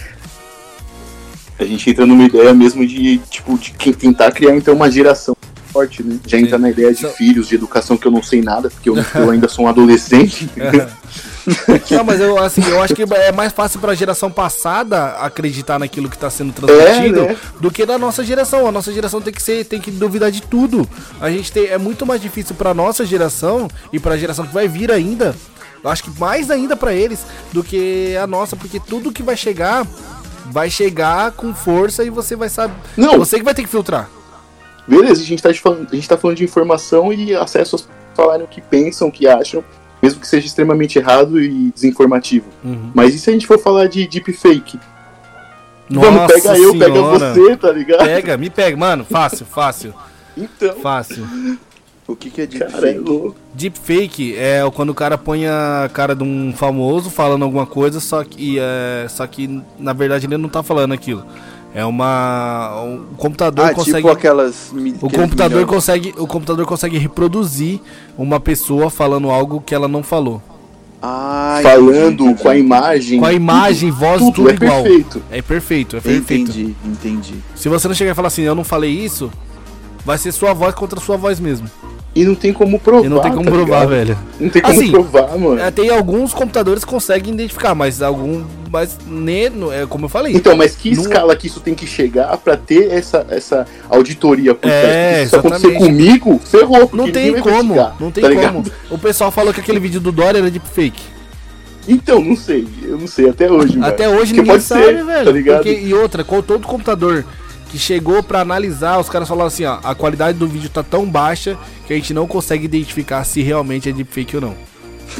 A 1.59 1.63
gente 1.65 1.89
entra 1.89 2.05
numa 2.05 2.23
ideia 2.23 2.53
mesmo 2.53 2.85
de, 2.85 3.19
tipo, 3.29 3.57
de 3.57 3.71
quem 3.71 3.93
tentar 3.93 4.31
criar 4.31 4.55
então 4.55 4.73
uma 4.73 4.89
geração 4.89 5.35
forte, 5.71 6.03
né? 6.03 6.17
Já 6.25 6.37
entra 6.39 6.57
na 6.57 6.69
ideia 6.69 6.93
de 6.93 7.01
Só- 7.01 7.09
filhos, 7.09 7.47
de 7.47 7.55
educação 7.55 7.97
que 7.97 8.05
eu 8.07 8.11
não 8.11 8.21
sei 8.23 8.41
nada, 8.41 8.69
porque 8.69 8.89
eu, 8.89 8.95
eu 9.15 9.29
ainda 9.31 9.47
sou 9.47 9.65
um 9.65 9.67
adolescente. 9.67 10.45
entendeu? 10.45 10.87
Não, 11.89 12.03
mas 12.03 12.19
eu, 12.19 12.37
assim, 12.37 12.61
eu 12.67 12.79
acho 12.83 12.93
que 12.93 13.01
é 13.01 13.31
mais 13.31 13.51
fácil 13.51 13.79
pra 13.79 13.95
geração 13.95 14.29
passada 14.29 15.13
acreditar 15.19 15.79
naquilo 15.79 16.07
que 16.07 16.17
tá 16.17 16.29
sendo 16.29 16.53
transmitido 16.53 17.21
É, 17.21 17.27
né? 17.29 17.37
do 17.59 17.71
que 17.71 17.87
da 17.87 17.97
nossa 17.97 18.23
geração. 18.23 18.67
A 18.67 18.71
nossa 18.71 18.91
geração 18.93 19.19
tem 19.19 19.33
que 19.33 19.41
ser, 19.41 19.65
tem 19.65 19.79
que 19.81 19.89
duvidar 19.89 20.29
de 20.29 20.43
tudo. 20.43 20.87
A 21.19 21.31
gente 21.31 21.51
tem, 21.51 21.65
é 21.67 21.77
muito 21.77 22.05
mais 22.05 22.21
difícil 22.21 22.53
pra 22.55 22.71
nossa 22.73 23.03
geração 23.03 23.67
e 23.91 23.99
pra 23.99 24.15
geração 24.17 24.45
que 24.45 24.53
vai 24.53 24.67
vir 24.67 24.91
ainda. 24.91 25.35
Eu 25.83 25.89
acho 25.89 26.03
que 26.03 26.19
mais 26.19 26.51
ainda 26.51 26.75
pra 26.75 26.93
eles 26.93 27.25
do 27.51 27.63
que 27.63 28.15
a 28.21 28.27
nossa, 28.27 28.55
porque 28.55 28.79
tudo 28.79 29.11
que 29.11 29.23
vai 29.23 29.37
chegar 29.37 29.87
vai 30.51 30.69
chegar 30.69 31.31
com 31.31 31.53
força 31.55 32.03
e 32.03 32.11
você 32.11 32.35
vai 32.35 32.49
saber. 32.49 32.75
Não. 32.95 33.17
Você 33.17 33.37
que 33.39 33.45
vai 33.45 33.55
ter 33.55 33.63
que 33.63 33.69
filtrar. 33.69 34.07
Beleza, 34.89 35.21
a 35.21 35.25
gente, 35.25 35.41
tá 35.43 35.53
falando, 35.53 35.87
a 35.91 35.95
gente 35.95 36.09
tá 36.09 36.17
falando 36.17 36.37
de 36.37 36.43
informação 36.43 37.13
e 37.13 37.35
acesso 37.35 37.75
às 37.75 37.81
pessoas 37.83 37.99
falarem 38.15 38.43
o 38.45 38.49
que 38.49 38.59
pensam, 38.59 39.07
o 39.07 39.11
que 39.11 39.27
acham, 39.27 39.63
mesmo 40.01 40.19
que 40.19 40.27
seja 40.27 40.47
extremamente 40.47 40.97
errado 40.97 41.39
e 41.39 41.71
desinformativo. 41.71 42.47
Uhum. 42.63 42.91
Mas 42.93 43.13
e 43.13 43.19
se 43.19 43.29
a 43.29 43.33
gente 43.33 43.45
for 43.45 43.59
falar 43.59 43.87
de 43.87 44.07
deepfake? 44.07 44.79
Vamos, 45.89 46.31
pega 46.31 46.57
eu, 46.57 46.71
pega 46.73 46.93
Senhora. 46.93 47.33
você, 47.33 47.57
tá 47.57 47.71
ligado? 47.71 48.05
Pega, 48.05 48.37
me 48.37 48.49
pega, 48.49 48.77
mano. 48.77 49.03
Fácil, 49.05 49.45
fácil, 49.45 49.93
Então, 50.37 50.75
fácil. 50.75 51.25
O 52.07 52.15
que, 52.15 52.29
que 52.31 52.41
é 52.41 52.43
é 52.43 52.47
deepfake? 52.47 52.97
louco. 52.99 53.35
Deepfake 53.53 54.35
é 54.35 54.61
quando 54.73 54.89
o 54.89 54.95
cara 54.95 55.17
põe 55.17 55.47
a 55.47 55.89
cara 55.93 56.15
de 56.15 56.23
um 56.23 56.53
famoso 56.55 57.09
falando 57.09 57.43
alguma 57.43 57.65
coisa, 57.65 57.99
só 57.99 58.23
que, 58.23 58.57
é, 58.59 59.07
só 59.09 59.25
que 59.27 59.61
na 59.77 59.93
verdade 59.93 60.25
ele 60.25 60.37
não 60.37 60.49
tá 60.49 60.63
falando 60.63 60.93
aquilo. 60.93 61.23
É 61.73 61.85
uma. 61.85 62.81
O 63.11 63.15
computador 63.15 63.65
Ah, 63.67 63.73
consegue. 63.73 63.97
tipo 63.97 64.09
aquelas. 64.09 64.71
o 65.01 65.09
computador 65.09 65.57
milhões. 65.59 65.69
consegue. 65.69 66.13
O 66.17 66.25
computador 66.25 66.65
consegue 66.65 66.97
reproduzir 66.97 67.79
uma 68.17 68.39
pessoa 68.39 68.89
falando 68.89 69.29
algo 69.29 69.61
que 69.61 69.75
ela 69.75 69.87
não 69.87 70.01
falou. 70.01 70.41
Ah, 71.01 71.59
Falando 71.63 72.25
entendi, 72.25 72.41
com 72.43 72.49
a 72.49 72.57
imagem. 72.57 73.19
Com 73.19 73.25
a 73.25 73.31
imagem, 73.33 73.89
tudo, 73.89 73.99
voz, 73.99 74.19
tudo, 74.19 74.33
tudo 74.33 74.49
é 74.49 74.53
igual. 74.53 74.83
perfeito. 74.83 75.21
É 75.31 75.41
perfeito, 75.41 75.95
é 75.97 76.01
perfeito. 76.01 76.51
Entendi, 76.51 76.75
entendi. 76.83 77.35
Se 77.55 77.69
você 77.69 77.87
não 77.87 77.95
chegar 77.95 78.11
e 78.11 78.15
falar 78.15 78.27
assim, 78.27 78.41
eu 78.41 78.53
não 78.55 78.65
falei 78.65 78.91
isso, 78.91 79.31
vai 80.03 80.17
ser 80.17 80.33
sua 80.33 80.53
voz 80.53 80.75
contra 80.75 80.99
sua 80.99 81.15
voz 81.15 81.39
mesmo. 81.39 81.69
E 82.15 82.25
não 82.25 82.33
tem 82.33 82.51
como 82.51 82.79
provar. 82.79 83.05
E 83.05 83.09
não 83.09 83.21
tem 83.21 83.31
como 83.31 83.45
tá 83.45 83.51
provar, 83.51 83.79
ligado? 83.85 83.89
velho. 83.89 84.17
Não 84.39 84.49
tem 84.49 84.61
como 84.61 84.73
Assim, 84.79 84.91
provar, 84.91 85.37
mano. 85.37 85.59
É, 85.61 85.69
tem 85.69 85.89
alguns 85.91 86.33
computadores 86.33 86.83
que 86.83 86.89
conseguem 86.89 87.33
identificar, 87.33 87.75
mas 87.75 88.01
algum. 88.01 88.43
Mas 88.71 88.97
ne, 89.07 89.49
no- 89.49 89.71
é 89.71 89.85
como 89.85 90.05
eu 90.05 90.09
falei. 90.09 90.33
Então, 90.35 90.55
mas 90.55 90.75
que 90.75 90.95
Não- 90.95 91.01
escala 91.03 91.35
que 91.35 91.45
isso 91.47 91.59
tem 91.59 91.75
que 91.75 91.85
chegar 91.85 92.35
pra 92.37 92.57
ter 92.57 92.91
essa, 92.91 93.25
essa 93.29 93.65
auditoria 93.89 94.55
por 94.55 94.69
É, 94.69 95.19
se 95.19 95.23
isso 95.27 95.35
acontecer 95.37 95.73
comigo, 95.77 96.39
ferrou. 96.43 96.89
Não 96.93 97.11
tem 97.11 97.33
como, 97.39 97.75
não 97.99 98.11
tem 98.11 98.23
tá 98.23 98.29
como. 98.29 98.39
ligado? 98.41 98.71
O 98.89 98.97
pessoal 98.97 99.29
falou 99.31 99.53
que 99.53 99.59
aquele 99.59 99.79
vídeo 99.79 99.99
do 100.01 100.11
Dória 100.11 100.39
era 100.39 100.49
deepfake. 100.51 101.01
Então, 101.87 102.21
não 102.23 102.35
sei. 102.35 102.67
Eu 102.83 102.97
não 102.97 103.07
sei 103.07 103.29
até 103.29 103.51
hoje. 103.51 103.79
Até 103.81 104.07
hoje 104.09 104.17
Porque 104.17 104.33
ninguém 104.33 104.45
pode 104.51 104.63
sabe, 104.63 104.83
ser, 104.83 105.05
velho. 105.05 105.25
Tá 105.25 105.31
ligado? 105.31 105.63
Porque- 105.63 105.79
e 105.79 105.93
outra, 105.93 106.23
com 106.23 106.41
todo 106.41 106.67
computador 106.67 107.25
que 107.69 107.77
chegou 107.77 108.21
pra 108.23 108.41
analisar, 108.41 108.99
os 108.99 109.07
caras 109.09 109.27
falaram 109.27 109.47
assim, 109.47 109.63
ó, 109.65 109.79
a 109.83 109.93
qualidade 109.95 110.37
do 110.37 110.47
vídeo 110.47 110.69
tá 110.69 110.81
tão 110.83 111.05
baixa 111.05 111.57
que 111.85 111.93
a 111.93 111.95
gente 111.95 112.13
não 112.13 112.25
consegue 112.27 112.65
identificar 112.65 113.23
se 113.23 113.41
realmente 113.41 113.87
é 113.89 113.91
deepfake 113.91 114.35
ou 114.35 114.41
não. 114.41 114.55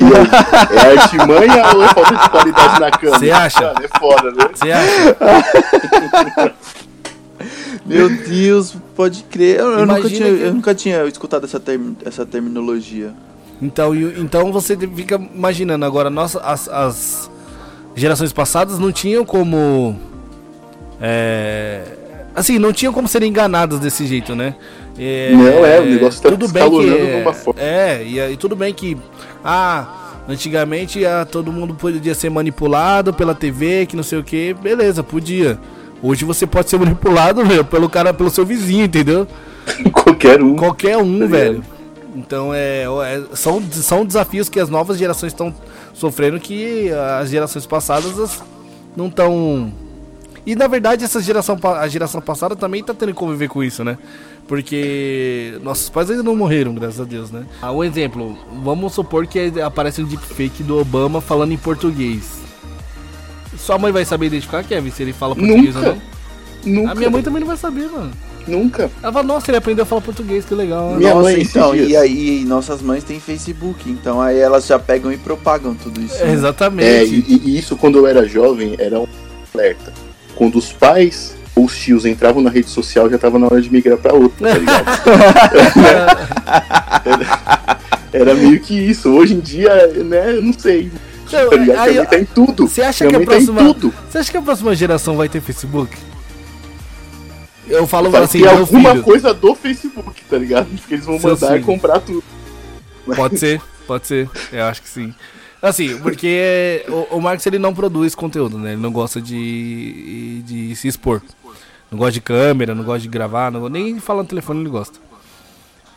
Aí, 0.02 0.78
é 0.96 0.98
artimanha 1.00 1.76
ou 1.76 1.84
é 1.84 1.88
falta 1.90 2.16
de 2.16 2.30
qualidade 2.30 2.80
na 2.80 2.92
câmera? 2.92 3.20
Cê 3.20 3.32
acha? 3.32 3.62
Mano, 3.74 3.80
é 3.86 4.00
foda, 4.00 4.32
né? 4.32 4.50
Você 4.54 4.72
acha? 4.72 5.18
Meu 7.86 8.10
Deus, 8.10 8.76
pode 8.96 9.24
crer. 9.24 9.60
Eu, 9.60 9.80
eu 9.80 9.86
nunca, 9.86 10.08
tinha, 10.10 10.20
que- 10.36 10.42
eu 10.42 10.54
nunca 10.54 10.76
tinha 10.76 11.04
escutado 11.06 11.46
essa, 11.46 11.60
term- 11.60 11.94
essa 12.06 12.26
terminologia. 12.26 13.14
Então, 13.62 13.96
então 13.96 14.52
você 14.52 14.78
fica 14.78 15.16
imaginando 15.16 15.86
agora, 15.86 16.10
nossa, 16.10 16.40
as, 16.42 16.68
as 16.70 17.30
gerações 17.96 18.32
passadas 18.32 18.78
não 18.80 18.92
tinham 18.92 19.26
como. 19.26 19.98
É, 21.02 21.84
assim, 22.36 22.58
não 22.60 22.72
tinham 22.74 22.94
como 22.94 23.08
serem 23.08 23.30
enganadas 23.30 23.80
desse 23.80 24.06
jeito, 24.06 24.36
né? 24.36 24.56
É, 24.98 25.32
Não, 25.34 25.66
é, 25.66 25.80
o 25.80 25.86
negócio 25.86 26.22
tá 26.22 26.30
tudo 26.30 26.48
bem 26.50 26.70
que 26.70 26.90
é, 26.90 27.16
de 27.18 27.22
uma 27.22 27.34
forma. 27.34 27.62
é 27.62 28.04
e, 28.06 28.20
aí 28.20 28.36
tudo 28.38 28.56
bem 28.56 28.74
que 28.74 28.98
ah, 29.44 29.88
antigamente 30.28 31.06
ah, 31.06 31.26
todo 31.30 31.52
mundo 31.54 31.74
podia 31.74 32.14
ser 32.14 32.30
manipulado 32.30 33.14
pela 33.14 33.34
TV, 33.34 33.86
que 33.86 33.96
não 33.96 34.04
sei 34.04 34.20
o 34.20 34.24
que, 34.24 34.54
beleza, 34.54 35.02
podia. 35.04 35.58
Hoje 36.02 36.24
você 36.26 36.46
pode 36.48 36.70
ser 36.70 36.78
manipulado, 36.80 37.44
meu, 37.48 37.64
pelo 37.64 37.90
cara, 37.90 38.14
pelo 38.14 38.30
seu 38.30 38.46
vizinho, 38.46 38.86
entendeu? 38.86 39.28
Qualquer 39.92 40.42
um. 40.42 40.56
Qualquer 40.56 40.98
um, 40.98 41.14
ligado? 41.14 41.30
velho. 41.30 41.64
Então 42.16 42.54
é, 42.54 42.84
é- 42.84 43.36
são, 43.36 43.62
são 43.72 44.04
desafios 44.06 44.50
que 44.50 44.60
as 44.60 44.68
novas 44.70 44.98
gerações 44.98 45.32
estão 45.32 45.54
sofrendo 45.94 46.40
que 46.40 46.90
as 47.22 47.30
gerações 47.30 47.66
passadas 47.66 48.20
as- 48.20 48.44
não 48.98 49.08
estão. 49.08 49.72
E 50.46 50.56
na 50.56 50.68
verdade 50.68 51.04
essa 51.04 51.22
geração 51.22 51.58
a 51.64 51.88
geração 51.88 52.22
passada 52.22 52.56
também 52.56 52.84
tá 52.84 52.94
tendo 52.94 53.10
que 53.10 53.20
conviver 53.20 53.48
com 53.48 53.64
isso, 53.64 53.84
né? 53.84 53.98
Porque 54.48 55.60
nossos 55.62 55.90
pais 55.90 56.10
ainda 56.10 56.24
não 56.24 56.36
morreram, 56.36 56.74
graças 56.74 57.00
a 57.00 57.04
Deus, 57.04 57.30
né? 57.30 57.46
Ah, 57.62 57.72
um 57.72 57.84
exemplo, 57.84 58.38
vamos 58.64 58.94
supor 58.94 59.28
que 59.28 59.52
aparece 59.62 60.02
um 60.02 60.06
deepfake 60.06 60.64
do 60.64 60.80
Obama 60.80 61.22
falando 61.22 61.52
em 61.52 61.58
português. 61.58 62.40
Sua 63.58 63.78
mãe 63.78 63.92
vai 63.92 64.06
saber 64.06 64.28
identificar, 64.28 64.64
Kevin, 64.64 64.90
se 64.90 65.04
ele 65.04 65.14
fala 65.14 65.36
português 65.36 65.76
Nunca. 65.76 65.90
ou 65.90 65.96
não? 65.96 66.02
Nunca. 66.66 66.92
A 66.92 66.96
minha 66.96 67.10
mãe 67.10 67.22
também 67.22 67.40
não 67.42 67.48
vai 67.48 67.58
saber, 67.58 67.90
mano. 67.90 68.12
Nunca. 68.48 68.90
Ela 69.04 69.14
fala, 69.14 69.26
nossa, 69.26 69.52
ele 69.52 69.58
aprendeu 69.58 69.84
a 69.84 69.86
falar 69.86 70.02
português, 70.02 70.44
que 70.44 70.56
legal. 70.56 70.92
né? 70.92 70.98
Minha 70.98 71.14
Nossa, 71.14 71.32
mãe, 71.32 71.42
então, 71.42 71.76
e 71.76 71.96
aí 71.96 72.44
nossas 72.46 72.82
mães 72.82 73.04
têm 73.04 73.20
Facebook, 73.20 73.90
então 73.90 74.20
aí 74.20 74.40
elas 74.40 74.66
já 74.66 74.80
pegam 74.80 75.12
e 75.12 75.18
propagam 75.18 75.76
tudo 75.76 76.02
isso. 76.02 76.16
É, 76.16 76.26
né? 76.26 76.34
exatamente. 76.34 76.88
É, 76.88 77.06
e, 77.06 77.42
e 77.46 77.58
isso 77.60 77.76
quando 77.76 78.00
eu 78.00 78.08
era 78.08 78.28
jovem 78.28 78.76
era 78.80 79.00
um 79.00 79.08
alerta. 79.54 79.94
Quando 80.40 80.58
os 80.58 80.72
pais 80.72 81.36
ou 81.54 81.66
os 81.66 81.78
tios 81.78 82.06
entravam 82.06 82.42
na 82.42 82.50
rede 82.50 82.70
social, 82.70 83.10
já 83.10 83.18
tava 83.18 83.38
na 83.38 83.48
hora 83.48 83.62
de 83.62 83.70
migrar 83.72 83.98
pra 83.98 84.14
outra, 84.14 84.54
tá 84.54 84.58
ligado? 84.58 84.86
era 88.14 88.34
meio 88.34 88.60
que 88.62 88.74
isso. 88.74 89.10
Hoje 89.12 89.34
em 89.36 89.40
dia, 89.42 89.70
né, 90.04 90.38
eu 90.38 90.42
não 90.42 90.54
sei. 90.54 90.90
Não, 91.32 91.50
Tá 91.50 91.56
ligado? 91.58 91.80
aí, 91.80 92.06
tá 92.08 92.18
em 92.20 92.26
tudo. 92.26 92.68
Você 92.68 92.82
acha 92.82 93.06
que 93.06 93.16
a 93.16 93.20
tá 93.20 93.26
próxima. 93.26 93.62
tudo. 93.62 93.94
Você 94.10 94.18
acha 94.18 94.32
que 94.32 94.38
a 94.38 94.42
próxima 94.42 94.74
geração 94.76 95.16
vai 95.18 95.28
ter 95.30 95.42
Facebook? 95.42 95.96
Eu 97.68 97.86
falo 97.86 98.10
Vai 98.10 98.24
assim, 98.24 98.40
ter 98.42 98.48
alguma 98.48 98.92
filho. 98.92 99.04
coisa 99.04 99.32
do 99.32 99.54
Facebook, 99.54 100.24
tá 100.28 100.38
ligado? 100.40 100.66
Porque 100.76 100.96
eles 100.96 101.06
vão 101.06 101.20
Seu 101.20 101.32
mandar 101.32 101.52
filho. 101.52 101.64
comprar 101.66 102.00
tudo. 102.00 102.24
Pode 103.16 103.38
ser, 103.38 103.62
pode 103.86 104.08
ser. 104.08 104.28
Eu 104.52 104.64
acho 104.64 104.82
que 104.82 104.90
sim. 104.90 105.14
Assim, 105.62 105.98
porque 106.00 106.86
o, 106.88 107.18
o 107.18 107.22
Marcos 107.22 107.46
ele 107.46 107.60
não 107.60 107.74
produz 107.74 108.16
conteúdo, 108.16 108.58
né? 108.58 108.74
Ele 108.74 108.82
não 108.82 108.92
gosta 108.92 109.22
de, 109.22 110.42
de 110.44 110.76
se 110.76 110.88
expor. 110.88 111.22
Não 111.92 111.98
gosta 111.98 112.14
de 112.14 112.22
câmera, 112.22 112.76
não 112.76 112.84
gosta 112.84 113.02
de 113.02 113.08
gravar, 113.08 113.52
não, 113.52 113.68
nem 113.68 114.00
falar 114.00 114.24
no 114.24 114.30
telefone 114.30 114.62
ele 114.62 114.70
gosta. 114.70 115.00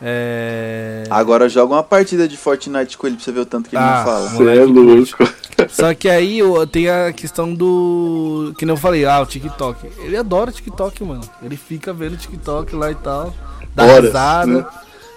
É... 0.05 1.05
Agora 1.09 1.49
joga 1.49 1.75
uma 1.75 1.83
partida 1.83 2.27
de 2.27 2.37
Fortnite 2.37 2.99
com 2.99 3.07
ele 3.07 3.15
pra 3.15 3.25
você 3.25 3.31
ver 3.31 3.41
o 3.41 3.47
tanto 3.47 3.71
que 3.71 3.77
ele 3.77 3.85
Ah, 3.85 3.99
não 3.99 4.05
fala. 4.05 4.29
Você 4.31 4.35
Moleque 4.35 4.59
é 4.61 4.65
louco. 4.65 5.35
Só 5.71 5.95
que 5.95 6.09
aí 6.09 6.41
tem 6.73 6.89
a 6.91 7.13
questão 7.13 7.55
do. 7.55 8.53
Que 8.59 8.67
nem 8.67 8.73
eu 8.75 8.77
falei, 8.77 9.05
ah, 9.05 9.21
o 9.21 9.27
TikTok. 9.27 9.87
Ele 9.99 10.17
adora 10.17 10.51
o 10.51 10.53
TikTok, 10.53 11.05
mano. 11.05 11.23
Ele 11.41 11.57
fica 11.57 11.93
vendo 11.93 12.17
TikTok 12.17 12.75
lá 12.75 12.91
e 12.91 12.97
tal. 12.97 13.33
Dá 13.75 13.85
Horas, 13.85 14.07
risada. 14.07 14.47
né? 14.47 14.67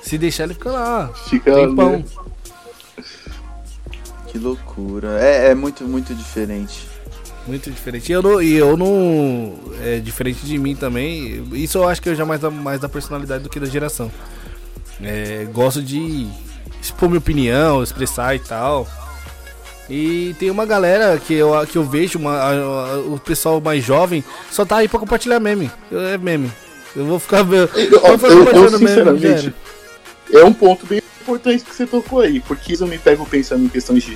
Se 0.03 0.19
deixar, 0.19 0.43
ele 0.43 0.53
fica 0.53 0.69
lá. 0.69 1.09
Fica, 1.29 1.51
Tempão. 1.51 1.91
né? 1.93 2.03
Que 4.35 4.39
loucura. 4.39 5.17
É, 5.21 5.51
é 5.51 5.55
muito, 5.55 5.85
muito 5.85 6.13
diferente. 6.13 6.85
Muito 7.47 7.71
diferente. 7.71 8.09
E 8.09 8.11
eu 8.11 8.21
não, 8.21 8.41
e 8.41 8.53
eu 8.55 8.75
não. 8.75 9.53
É 9.81 9.97
diferente 9.99 10.45
de 10.45 10.57
mim 10.57 10.75
também. 10.75 11.41
Isso 11.53 11.77
eu 11.77 11.87
acho 11.87 12.01
que 12.01 12.09
eu 12.09 12.15
já 12.15 12.25
mais 12.25 12.41
da, 12.41 12.51
mais 12.51 12.81
da 12.81 12.89
personalidade 12.89 13.43
do 13.43 13.49
que 13.49 13.61
da 13.61 13.65
geração. 13.65 14.11
É, 15.01 15.47
gosto 15.53 15.81
de 15.81 16.27
expor 16.81 17.07
minha 17.07 17.19
opinião, 17.19 17.81
expressar 17.81 18.35
e 18.35 18.39
tal. 18.39 18.85
E 19.89 20.35
tem 20.37 20.49
uma 20.51 20.65
galera 20.65 21.17
que 21.17 21.33
eu, 21.33 21.51
que 21.65 21.77
eu 21.77 21.85
vejo, 21.85 22.19
uma, 22.19 22.31
a- 22.33 22.49
a- 22.95 22.97
o 22.99 23.17
pessoal 23.23 23.61
mais 23.61 23.81
jovem, 23.85 24.21
só 24.51 24.65
tá 24.65 24.77
aí 24.77 24.89
pra 24.89 24.99
compartilhar 24.99 25.39
meme. 25.39 25.71
Eu- 25.89 26.01
É 26.01 26.17
meme. 26.17 26.51
Eu 26.93 27.05
vou 27.05 27.19
ficar. 27.19 27.39
Eu, 27.49 27.55
Eu, 27.55 27.67
vou 27.67 28.09
eu, 28.11 28.17
ficar 28.19 28.27
eu, 28.31 28.37
compartilhando 28.39 28.79
meme, 28.79 28.87
sinceramente, 28.89 29.53
já 30.29 30.39
é 30.39 30.43
um 30.43 30.51
ponto 30.53 30.85
bem 30.85 31.01
importante 31.25 31.63
que 31.63 31.75
você 31.75 31.87
tocou 31.87 32.19
aí, 32.19 32.39
porque 32.39 32.77
eu 32.79 32.85
me 32.87 32.99
pego 32.99 33.25
pensando 33.25 33.65
em 33.65 33.67
questões 33.67 34.03
de 34.03 34.13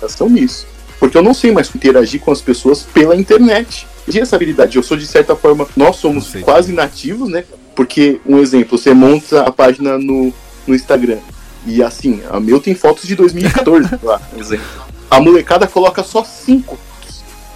geração 0.00 0.30
nisso. 0.30 0.66
Porque 0.98 1.16
eu 1.16 1.22
não 1.22 1.34
sei 1.34 1.52
mais 1.52 1.72
interagir 1.74 2.20
com 2.20 2.32
as 2.32 2.40
pessoas 2.40 2.82
pela 2.82 3.14
internet. 3.14 3.86
Tinha 4.10 4.22
essa 4.22 4.34
habilidade, 4.34 4.76
eu 4.76 4.82
sou 4.82 4.96
de 4.96 5.06
certa 5.06 5.36
forma, 5.36 5.68
nós 5.76 5.96
somos 5.96 6.34
quase 6.42 6.72
nativos, 6.72 7.28
né? 7.28 7.44
Porque, 7.76 8.20
um 8.26 8.38
exemplo, 8.38 8.76
você 8.78 8.94
monta 8.94 9.42
a 9.42 9.52
página 9.52 9.98
no, 9.98 10.32
no 10.66 10.74
Instagram. 10.74 11.18
E 11.66 11.82
assim, 11.82 12.22
a 12.30 12.40
meu 12.40 12.58
tem 12.58 12.74
fotos 12.74 13.06
de 13.06 13.14
2014 13.14 13.90
lá, 14.02 14.20
exemplo. 14.36 14.66
A 15.10 15.20
molecada 15.20 15.66
coloca 15.66 16.02
só 16.02 16.24
cinco. 16.24 16.78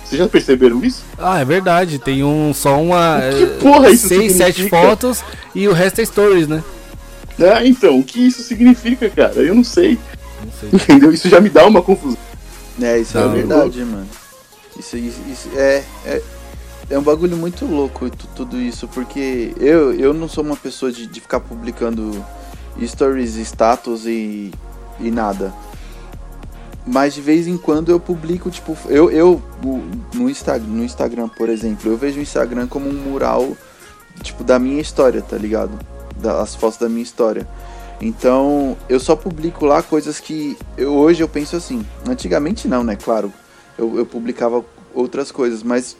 Vocês 0.04 0.20
já 0.20 0.28
perceberam 0.28 0.84
isso? 0.84 1.02
Ah, 1.18 1.40
é 1.40 1.44
verdade. 1.44 1.98
Tem 1.98 2.22
um 2.22 2.52
só 2.52 2.80
uma. 2.80 3.18
Que 3.36 3.46
porra 3.60 3.90
isso 3.90 4.08
Seis, 4.08 4.32
sete 4.34 4.56
significa? 4.56 4.82
fotos 4.82 5.24
e 5.54 5.66
o 5.66 5.72
resto 5.72 6.02
é 6.02 6.04
stories, 6.04 6.46
né? 6.46 6.62
Ah, 7.42 7.66
então, 7.66 7.98
o 7.98 8.04
que 8.04 8.26
isso 8.26 8.42
significa, 8.42 9.08
cara? 9.10 9.34
Eu 9.34 9.54
não 9.54 9.64
sei. 9.64 9.98
Não 10.44 10.52
sei. 10.52 10.68
Entendeu? 10.72 11.12
Isso 11.12 11.28
já 11.28 11.40
me 11.40 11.48
dá 11.48 11.66
uma 11.66 11.82
confusão. 11.82 12.18
É, 12.80 12.98
isso 12.98 13.18
Não, 13.18 13.30
é 13.30 13.34
verdade, 13.34 13.84
mano. 13.84 14.08
Isso, 14.78 14.96
isso, 14.96 15.20
isso 15.30 15.48
é, 15.56 15.84
é. 16.06 16.22
É 16.90 16.98
um 16.98 17.02
bagulho 17.02 17.36
muito 17.36 17.64
louco 17.64 18.10
tu- 18.10 18.26
tudo 18.34 18.60
isso, 18.60 18.86
porque 18.88 19.52
eu, 19.58 19.94
eu 19.94 20.12
não 20.12 20.28
sou 20.28 20.44
uma 20.44 20.56
pessoa 20.56 20.92
de, 20.92 21.06
de 21.06 21.20
ficar 21.20 21.40
publicando 21.40 22.22
stories, 22.84 23.36
status 23.36 24.04
e, 24.06 24.50
e 25.00 25.10
nada. 25.10 25.54
Mas 26.86 27.14
de 27.14 27.20
vez 27.20 27.46
em 27.46 27.56
quando 27.56 27.90
eu 27.90 28.00
publico, 28.00 28.50
tipo, 28.50 28.76
eu, 28.88 29.10
eu 29.10 29.40
no, 30.12 30.28
Insta, 30.28 30.58
no 30.58 30.82
Instagram, 30.82 31.28
por 31.28 31.48
exemplo, 31.48 31.90
eu 31.90 31.96
vejo 31.96 32.18
o 32.18 32.22
Instagram 32.22 32.66
como 32.66 32.88
um 32.88 32.92
mural, 32.92 33.56
tipo, 34.22 34.42
da 34.42 34.58
minha 34.58 34.80
história, 34.80 35.22
tá 35.22 35.36
ligado? 35.38 35.70
Das 36.22 36.54
fotos 36.54 36.78
da 36.78 36.88
minha 36.88 37.02
história. 37.02 37.46
Então, 38.00 38.76
eu 38.88 38.98
só 38.98 39.14
publico 39.14 39.64
lá 39.64 39.82
coisas 39.82 40.18
que 40.18 40.56
eu, 40.76 40.92
hoje 40.94 41.22
eu 41.22 41.28
penso 41.28 41.56
assim. 41.56 41.84
Antigamente 42.08 42.66
não, 42.66 42.82
né? 42.82 42.96
Claro, 42.96 43.32
eu, 43.78 43.96
eu 43.98 44.06
publicava 44.06 44.64
outras 44.94 45.30
coisas, 45.30 45.62
mas 45.62 45.96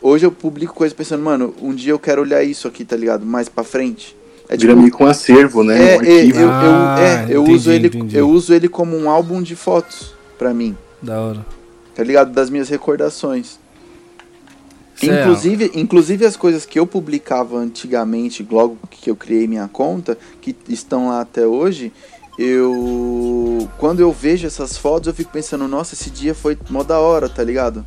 hoje 0.00 0.24
eu 0.26 0.30
publico 0.32 0.72
coisas 0.74 0.96
pensando, 0.96 1.22
mano, 1.22 1.54
um 1.60 1.74
dia 1.74 1.92
eu 1.92 1.98
quero 1.98 2.22
olhar 2.22 2.42
isso 2.44 2.68
aqui, 2.68 2.84
tá 2.84 2.96
ligado? 2.96 3.24
Mais 3.26 3.48
pra 3.48 3.64
frente. 3.64 4.16
É 4.48 4.56
Vira 4.56 4.76
meio 4.76 4.90
com 4.92 5.04
um 5.04 5.08
acervo, 5.08 5.64
né? 5.64 5.94
é, 5.94 5.98
um 5.98 6.02
é, 6.02 6.24
eu, 6.26 6.50
Ah, 6.50 6.96
é, 7.00 7.24
eu 7.34 7.42
entendi, 7.42 7.56
uso 7.56 7.70
ele, 7.70 7.86
entendi. 7.86 8.16
eu 8.18 8.28
uso 8.28 8.52
ele 8.52 8.68
como 8.68 8.96
um 8.96 9.08
álbum 9.08 9.40
de 9.42 9.56
fotos 9.56 10.14
pra 10.38 10.52
mim, 10.52 10.76
Da 11.00 11.20
hora. 11.20 11.46
tá 11.94 12.02
ligado? 12.04 12.32
Das 12.32 12.50
minhas 12.50 12.68
recordações. 12.68 13.58
Certo. 15.06 15.20
Inclusive, 15.20 15.70
inclusive 15.74 16.24
as 16.26 16.36
coisas 16.36 16.64
que 16.66 16.78
eu 16.78 16.86
publicava 16.86 17.56
antigamente, 17.58 18.46
logo 18.50 18.78
que 18.90 19.10
eu 19.10 19.16
criei 19.16 19.46
minha 19.46 19.68
conta, 19.68 20.16
que 20.40 20.54
estão 20.68 21.08
lá 21.08 21.20
até 21.20 21.46
hoje, 21.46 21.92
eu 22.38 23.68
quando 23.78 24.00
eu 24.00 24.12
vejo 24.12 24.46
essas 24.46 24.76
fotos 24.76 25.08
eu 25.08 25.14
fico 25.14 25.30
pensando, 25.32 25.66
nossa, 25.68 25.94
esse 25.94 26.10
dia 26.10 26.34
foi 26.34 26.56
mó 26.70 26.82
da 26.82 26.98
hora, 26.98 27.28
tá 27.28 27.42
ligado? 27.42 27.84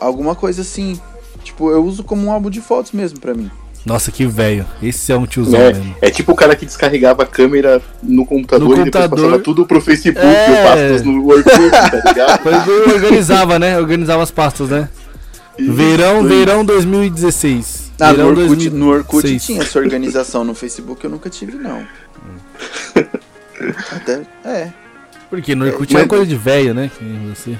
Alguma 0.00 0.34
coisa 0.34 0.62
assim, 0.62 1.00
tipo, 1.42 1.70
eu 1.70 1.84
uso 1.84 2.04
como 2.04 2.26
um 2.26 2.30
álbum 2.32 2.50
de 2.50 2.60
fotos 2.60 2.92
mesmo 2.92 3.18
pra 3.18 3.34
mim. 3.34 3.50
Nossa, 3.84 4.10
que 4.10 4.26
velho. 4.26 4.66
Esse 4.82 5.12
é 5.12 5.16
um 5.16 5.24
tiozão 5.26 5.60
É, 5.60 5.72
mesmo. 5.72 5.94
é 6.02 6.10
tipo 6.10 6.32
o 6.32 6.34
cara 6.34 6.56
que 6.56 6.66
descarregava 6.66 7.22
a 7.22 7.26
câmera 7.26 7.80
no 8.02 8.26
computador, 8.26 8.68
No 8.76 8.82
e 8.82 8.84
depois 8.90 9.08
passava 9.08 9.38
tudo 9.38 9.64
pro 9.64 9.80
Facebook 9.80 10.26
É. 10.26 10.50
ou 10.50 10.56
pastas 10.70 11.02
no 11.02 11.24
Orkut, 11.28 11.70
tá 11.70 12.02
ligado? 12.04 12.36
Depois 12.42 12.66
eu 12.88 12.94
organizava, 12.96 13.58
né? 13.60 13.78
Organizava 13.78 14.24
as 14.24 14.30
pastas, 14.32 14.70
né? 14.70 14.88
Verão, 15.58 16.24
verão 16.24 16.64
2016. 16.64 17.92
Ah, 17.98 18.08
no 18.10 18.14
verão 18.16 18.28
Orkut, 18.28 18.46
2006. 18.46 18.72
no 18.74 18.88
Orkut 18.90 19.38
tinha 19.40 19.62
essa 19.62 19.78
organização, 19.78 20.44
no 20.44 20.54
Facebook 20.54 21.02
eu 21.04 21.10
nunca 21.10 21.30
tive 21.30 21.56
não. 21.56 21.86
Até, 23.92 24.22
é. 24.44 24.70
Porque 25.30 25.54
no 25.54 25.64
Orkut 25.66 25.92
Mas- 25.92 26.00
é 26.00 26.04
uma 26.04 26.08
coisa 26.08 26.26
de 26.26 26.36
velho, 26.36 26.74
né? 26.74 26.90
Você. 27.34 27.56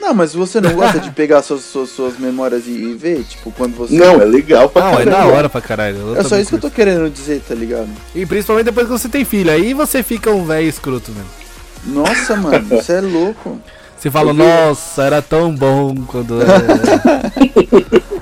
Não, 0.00 0.14
mas 0.14 0.32
você 0.34 0.60
não 0.60 0.72
gosta 0.74 0.98
de 1.00 1.10
pegar 1.10 1.42
suas, 1.42 1.62
suas, 1.62 1.90
suas 1.90 2.18
memórias 2.18 2.66
e, 2.66 2.70
e 2.70 2.94
ver? 2.94 3.22
Tipo, 3.24 3.50
quando 3.52 3.76
você. 3.76 3.96
Não, 3.96 4.20
é 4.20 4.24
legal 4.24 4.68
pra 4.68 4.82
Não, 4.82 4.92
é 5.00 5.04
caramba. 5.04 5.10
da 5.16 5.26
hora 5.26 5.48
pra 5.48 5.60
caralho. 5.60 6.16
É 6.16 6.24
só 6.24 6.38
isso 6.38 6.50
que 6.50 6.56
eu 6.56 6.60
tô 6.60 6.70
querendo 6.70 7.08
dizer, 7.10 7.40
tá 7.46 7.54
ligado? 7.54 7.88
E 8.14 8.26
principalmente 8.26 8.66
depois 8.66 8.86
que 8.86 8.92
você 8.92 9.08
tem 9.08 9.24
filho. 9.24 9.50
Aí 9.50 9.72
você 9.74 10.02
fica 10.02 10.30
um 10.30 10.44
velho 10.44 10.68
escroto 10.68 11.12
mesmo. 11.12 11.28
Nossa, 12.02 12.36
mano, 12.36 12.64
você 12.68 12.94
é 12.94 13.00
louco. 13.00 13.60
Você 13.98 14.10
fala, 14.10 14.32
nossa, 14.32 15.02
era 15.02 15.20
tão 15.20 15.54
bom 15.54 15.94
quando 16.06 16.40
era. 16.40 16.62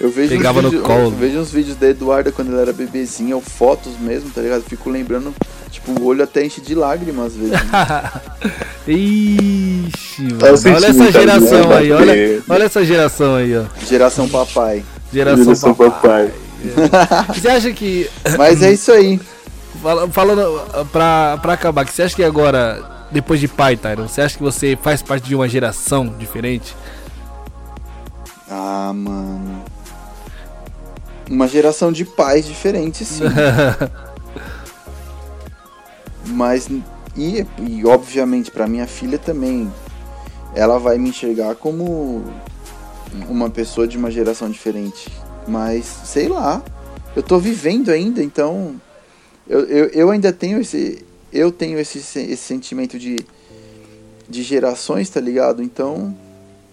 Eu 0.00 0.10
vejo, 0.12 0.28
Pegava 0.28 0.62
no 0.62 0.70
vídeos, 0.70 0.86
colo. 0.86 1.02
eu 1.06 1.10
vejo 1.10 1.38
uns 1.40 1.50
vídeos 1.50 1.76
da 1.76 1.88
Eduarda 1.88 2.30
quando 2.30 2.52
ela 2.52 2.60
era 2.60 2.72
bebezinha, 2.72 3.34
ou 3.34 3.42
fotos 3.42 3.98
mesmo, 3.98 4.30
tá 4.30 4.40
ligado? 4.40 4.62
Fico 4.62 4.88
lembrando, 4.88 5.34
tipo, 5.72 5.90
o 6.00 6.04
olho 6.04 6.22
até 6.22 6.44
enche 6.46 6.60
de 6.60 6.72
lágrimas 6.72 7.26
às 7.26 7.34
vezes. 7.34 7.58
Ixi, 8.86 10.28
Tá 10.38 10.46
mano. 10.52 10.76
Olha 10.76 10.86
essa 10.86 11.10
geração 11.12 11.72
aí, 11.72 11.90
olha, 11.92 12.42
olha 12.48 12.64
essa 12.64 12.84
geração 12.84 13.34
aí, 13.34 13.56
ó. 13.56 13.64
Geração 13.84 14.28
papai. 14.28 14.84
Geração, 15.12 15.42
Geração 15.44 15.74
papai. 15.74 16.30
papai. 16.30 17.34
Você 17.34 17.48
acha 17.48 17.72
que. 17.72 18.08
Mas 18.36 18.62
é 18.62 18.72
isso 18.72 18.92
aí. 18.92 19.20
fala- 19.82 20.08
Falando 20.10 20.42
uh, 20.80 20.84
pra, 20.86 21.38
pra 21.42 21.52
acabar, 21.54 21.84
que 21.84 21.92
você 21.92 22.02
acha 22.02 22.14
que 22.14 22.22
agora, 22.22 22.80
depois 23.10 23.40
de 23.40 23.48
pai, 23.48 23.76
Tyron, 23.76 24.06
você 24.08 24.20
acha 24.20 24.36
que 24.36 24.42
você 24.42 24.76
faz 24.80 25.02
parte 25.02 25.26
de 25.28 25.34
uma 25.34 25.48
geração 25.48 26.08
diferente? 26.18 26.76
Ah, 28.50 28.92
mano. 28.94 29.64
Uma 31.30 31.46
geração 31.46 31.92
de 31.92 32.04
pais 32.04 32.46
diferentes, 32.46 33.06
sim. 33.06 33.24
Mas, 36.26 36.68
e, 37.16 37.46
e 37.58 37.86
obviamente 37.86 38.50
pra 38.50 38.66
minha 38.66 38.86
filha 38.86 39.18
também, 39.18 39.72
ela 40.54 40.78
vai 40.78 40.98
me 40.98 41.08
enxergar 41.10 41.54
como 41.54 42.24
uma 43.28 43.48
pessoa 43.50 43.86
de 43.86 43.96
uma 43.96 44.10
geração 44.10 44.50
diferente. 44.50 45.08
Mas, 45.46 45.84
sei 46.04 46.28
lá, 46.28 46.62
eu 47.16 47.22
tô 47.22 47.38
vivendo 47.38 47.90
ainda, 47.90 48.22
então 48.22 48.80
eu, 49.48 49.60
eu, 49.60 49.86
eu 49.86 50.10
ainda 50.10 50.32
tenho 50.32 50.60
esse. 50.60 51.04
Eu 51.32 51.50
tenho 51.52 51.78
esse, 51.78 52.00
se- 52.02 52.20
esse 52.20 52.42
sentimento 52.42 52.98
de, 52.98 53.16
de 54.28 54.42
gerações, 54.42 55.08
tá 55.10 55.20
ligado? 55.20 55.62
Então, 55.62 56.16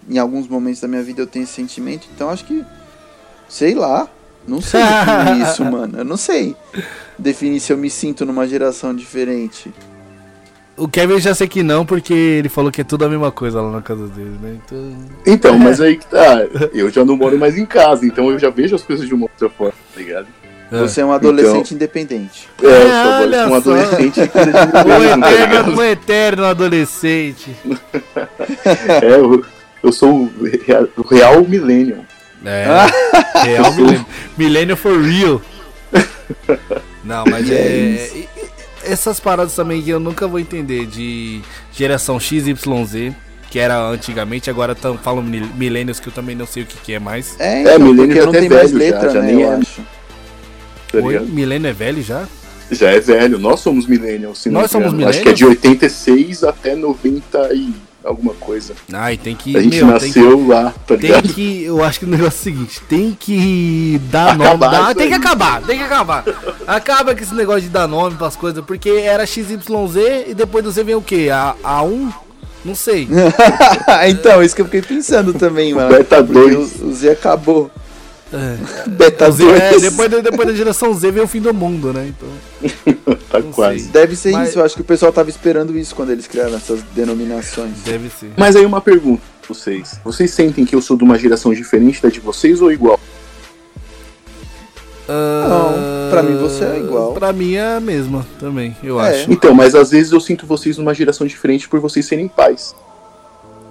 em 0.09 0.17
alguns 0.17 0.47
momentos 0.47 0.79
da 0.81 0.87
minha 0.87 1.03
vida 1.03 1.21
eu 1.21 1.27
tenho 1.27 1.43
esse 1.43 1.53
sentimento, 1.53 2.07
então 2.13 2.29
acho 2.29 2.45
que. 2.45 2.63
Sei 3.49 3.73
lá. 3.75 4.07
Não 4.47 4.61
sei 4.61 4.79
definir 4.83 5.41
isso, 5.47 5.65
mano. 5.65 5.97
Eu 5.99 6.05
não 6.05 6.17
sei 6.17 6.55
definir 7.17 7.59
se 7.59 7.73
eu 7.73 7.77
me 7.77 7.89
sinto 7.89 8.25
numa 8.25 8.47
geração 8.47 8.95
diferente. 8.95 9.73
O 10.77 10.87
Kevin 10.89 11.19
já 11.19 11.33
sei 11.33 11.47
que 11.47 11.63
não, 11.63 11.85
porque 11.85 12.13
ele 12.13 12.49
falou 12.49 12.69
que 12.71 12.81
é 12.81 12.83
tudo 12.83 13.05
a 13.05 13.09
mesma 13.09 13.31
coisa 13.31 13.61
lá 13.61 13.71
na 13.71 13.81
casa 13.81 14.07
dele, 14.07 14.37
né? 14.41 14.59
Então. 14.65 14.95
Então, 15.25 15.57
mas 15.57 15.79
aí 15.79 15.95
que 15.97 16.05
tá. 16.05 16.39
Eu 16.73 16.89
já 16.89 17.03
não 17.05 17.15
moro 17.15 17.37
mais 17.39 17.57
em 17.57 17.65
casa, 17.65 18.05
então 18.05 18.29
eu 18.29 18.37
já 18.37 18.49
vejo 18.49 18.75
as 18.75 18.83
coisas 18.83 19.07
de 19.07 19.13
uma 19.13 19.23
outra 19.23 19.49
forma, 19.49 19.73
tá 19.93 19.99
ligado? 20.01 20.27
Você 20.81 21.01
é 21.01 21.05
um 21.05 21.11
adolescente 21.11 21.73
independente. 21.73 22.47
É, 22.61 22.65
eu 22.65 22.87
Ah, 22.91 23.03
sou 23.03 23.21
olha 23.21 23.45
um 23.45 23.49
só. 23.49 23.55
adolescente 23.57 24.19
O 24.85 25.03
eterno, 25.03 25.77
o 25.77 25.83
eterno 25.83 26.45
adolescente. 26.45 27.55
É, 29.01 29.11
eu, 29.11 29.43
eu 29.83 29.91
sou 29.91 30.11
o 30.13 30.31
real, 30.65 30.87
o 30.97 31.01
real 31.01 31.43
millennium. 31.43 32.03
É. 32.45 32.65
Real 33.43 33.73
Millennium. 33.73 34.05
Millennium 34.37 34.75
for 34.77 35.01
real. 35.01 35.41
Não, 37.03 37.23
mas 37.29 37.49
é. 37.49 38.09
Essas 38.83 39.19
paradas 39.19 39.55
também 39.55 39.81
que 39.81 39.89
eu 39.89 39.99
nunca 39.99 40.27
vou 40.27 40.39
entender 40.39 40.85
de 40.85 41.41
geração 41.71 42.19
XYZ, 42.19 43.13
que 43.49 43.57
era 43.57 43.79
antigamente, 43.87 44.47
agora 44.49 44.75
tão, 44.75 44.95
falam 44.97 45.23
mil- 45.23 45.47
millennials 45.55 45.99
que 45.99 46.07
eu 46.09 46.13
também 46.13 46.35
não 46.35 46.45
sei 46.45 46.61
o 46.63 46.65
que, 46.67 46.77
que 46.77 46.93
é 46.93 46.99
mais. 46.99 47.35
É, 47.39 47.45
É, 47.55 47.61
então, 47.61 47.79
milênio 47.79 48.05
porque 48.07 48.19
já 48.19 48.25
não 48.25 48.31
tem 48.33 48.49
mais 48.49 48.71
já, 48.71 48.77
letra, 48.77 49.09
já 49.09 49.21
né? 49.21 49.31
nem 49.31 49.41
Eu 49.41 49.51
é. 49.51 49.55
acho. 49.55 49.81
Tá 50.99 51.05
Oi, 51.05 51.13
ligado? 51.13 51.27
milênio 51.31 51.69
é 51.69 51.73
velho 51.73 52.01
já? 52.01 52.25
Já 52.71 52.89
é 52.89 52.99
velho, 52.99 53.37
nós 53.37 53.59
somos 53.59 53.85
millennials. 53.85 54.39
se 54.39 54.49
Nós 54.49 54.71
somos 54.71 54.91
Acho 55.05 55.21
que 55.21 55.29
é 55.29 55.33
de 55.33 55.45
86 55.45 56.43
até 56.43 56.75
90 56.75 57.53
e 57.53 57.71
alguma 58.03 58.33
coisa. 58.33 58.73
Ai, 58.91 59.17
tem 59.17 59.35
que. 59.35 59.55
A 59.55 59.61
gente 59.61 59.83
meu, 59.83 59.99
tem 59.99 60.11
que- 60.11 60.19
nasceu 60.19 60.47
lá, 60.47 60.73
tá 60.87 60.95
Tem 60.95 60.97
ligado? 60.97 61.29
que. 61.29 61.63
Eu 61.63 61.83
acho 61.83 61.99
que 61.99 62.05
o 62.05 62.09
negócio 62.09 62.37
é 62.37 62.39
o 62.39 62.43
seguinte: 62.43 62.81
tem 62.89 63.15
que 63.19 64.01
dar 64.09 64.33
Acabar 64.33 64.71
nome. 64.71 64.87
dá- 64.87 64.95
tem 64.95 65.07
que 65.09 65.13
acabar, 65.13 65.61
tem 65.61 65.77
que 65.77 65.83
acabar. 65.83 66.23
Acaba 66.65 67.13
com 67.15 67.21
esse 67.21 67.35
negócio 67.35 67.61
de 67.61 67.69
dar 67.69 67.87
nome 67.87 68.15
pras 68.15 68.35
coisas, 68.35 68.63
porque 68.65 68.89
era 68.89 69.25
XYZ 69.27 70.27
e 70.27 70.33
depois 70.33 70.63
do 70.63 70.71
Z 70.71 70.83
vem 70.83 70.95
o 70.95 71.01
quê? 71.01 71.29
A, 71.31 71.53
A1? 71.63 72.11
Não 72.63 72.73
sei. 72.73 73.07
então, 74.09 74.41
isso 74.41 74.55
que 74.55 74.61
eu 74.61 74.65
fiquei 74.65 74.81
pensando 74.81 75.33
também, 75.35 75.71
mano. 75.73 75.89
Beta 75.89 76.23
porque 76.23 76.33
2. 76.55 76.81
O, 76.81 76.85
o 76.87 76.93
Z 76.93 77.11
acabou. 77.11 77.69
É. 78.37 78.89
Beta 78.89 79.31
Z, 79.31 79.43
é, 79.47 79.69
2. 79.71 79.81
depois, 79.83 80.11
da- 80.11 80.19
depois 80.19 80.47
da 80.47 80.53
geração 80.53 80.93
Z 80.93 81.09
vem 81.11 81.23
o 81.23 81.27
fim 81.27 81.39
do 81.39 81.53
mundo, 81.53 81.93
né? 81.93 82.11
Então, 82.11 83.15
tá 83.31 83.41
quase. 83.53 83.79
sei. 83.81 83.91
Deve 83.91 84.15
ser 84.15 84.31
Mas- 84.33 84.49
isso, 84.49 84.59
eu 84.59 84.65
acho 84.65 84.75
que 84.75 84.81
o 84.81 84.85
pessoal 84.85 85.13
tava 85.13 85.29
esperando 85.29 85.77
isso 85.77 85.95
quando 85.95 86.11
eles 86.11 86.27
criaram 86.27 86.55
essas 86.55 86.81
denominações. 86.93 87.77
deve 87.85 88.09
ser. 88.09 88.31
Mas 88.35 88.55
aí 88.55 88.65
uma 88.65 88.81
pergunta 88.81 89.21
pra 89.41 89.55
vocês. 89.55 89.99
Vocês 90.03 90.31
sentem 90.31 90.65
que 90.65 90.75
eu 90.75 90.81
sou 90.81 90.97
de 90.97 91.03
uma 91.03 91.17
geração 91.17 91.53
diferente 91.53 92.01
da 92.01 92.09
de 92.09 92.19
vocês 92.19 92.61
ou 92.61 92.71
igual? 92.71 92.99
Não, 95.07 96.09
pra 96.09 96.23
mim 96.23 96.35
você 96.37 96.63
é 96.65 96.77
igual. 96.79 97.13
Pra 97.13 97.31
mim 97.31 97.53
é 97.53 97.75
a 97.75 97.79
mesma 97.79 98.25
também, 98.39 98.75
eu 98.83 98.99
É. 98.99 99.09
acho. 99.09 99.31
Então, 99.31 99.53
mas 99.53 99.75
às 99.75 99.91
vezes 99.91 100.11
eu 100.11 100.19
sinto 100.19 100.47
vocês 100.47 100.77
numa 100.77 100.93
geração 100.93 101.27
diferente 101.27 101.69
por 101.69 101.79
vocês 101.79 102.05
serem 102.07 102.27
pais. 102.27 102.75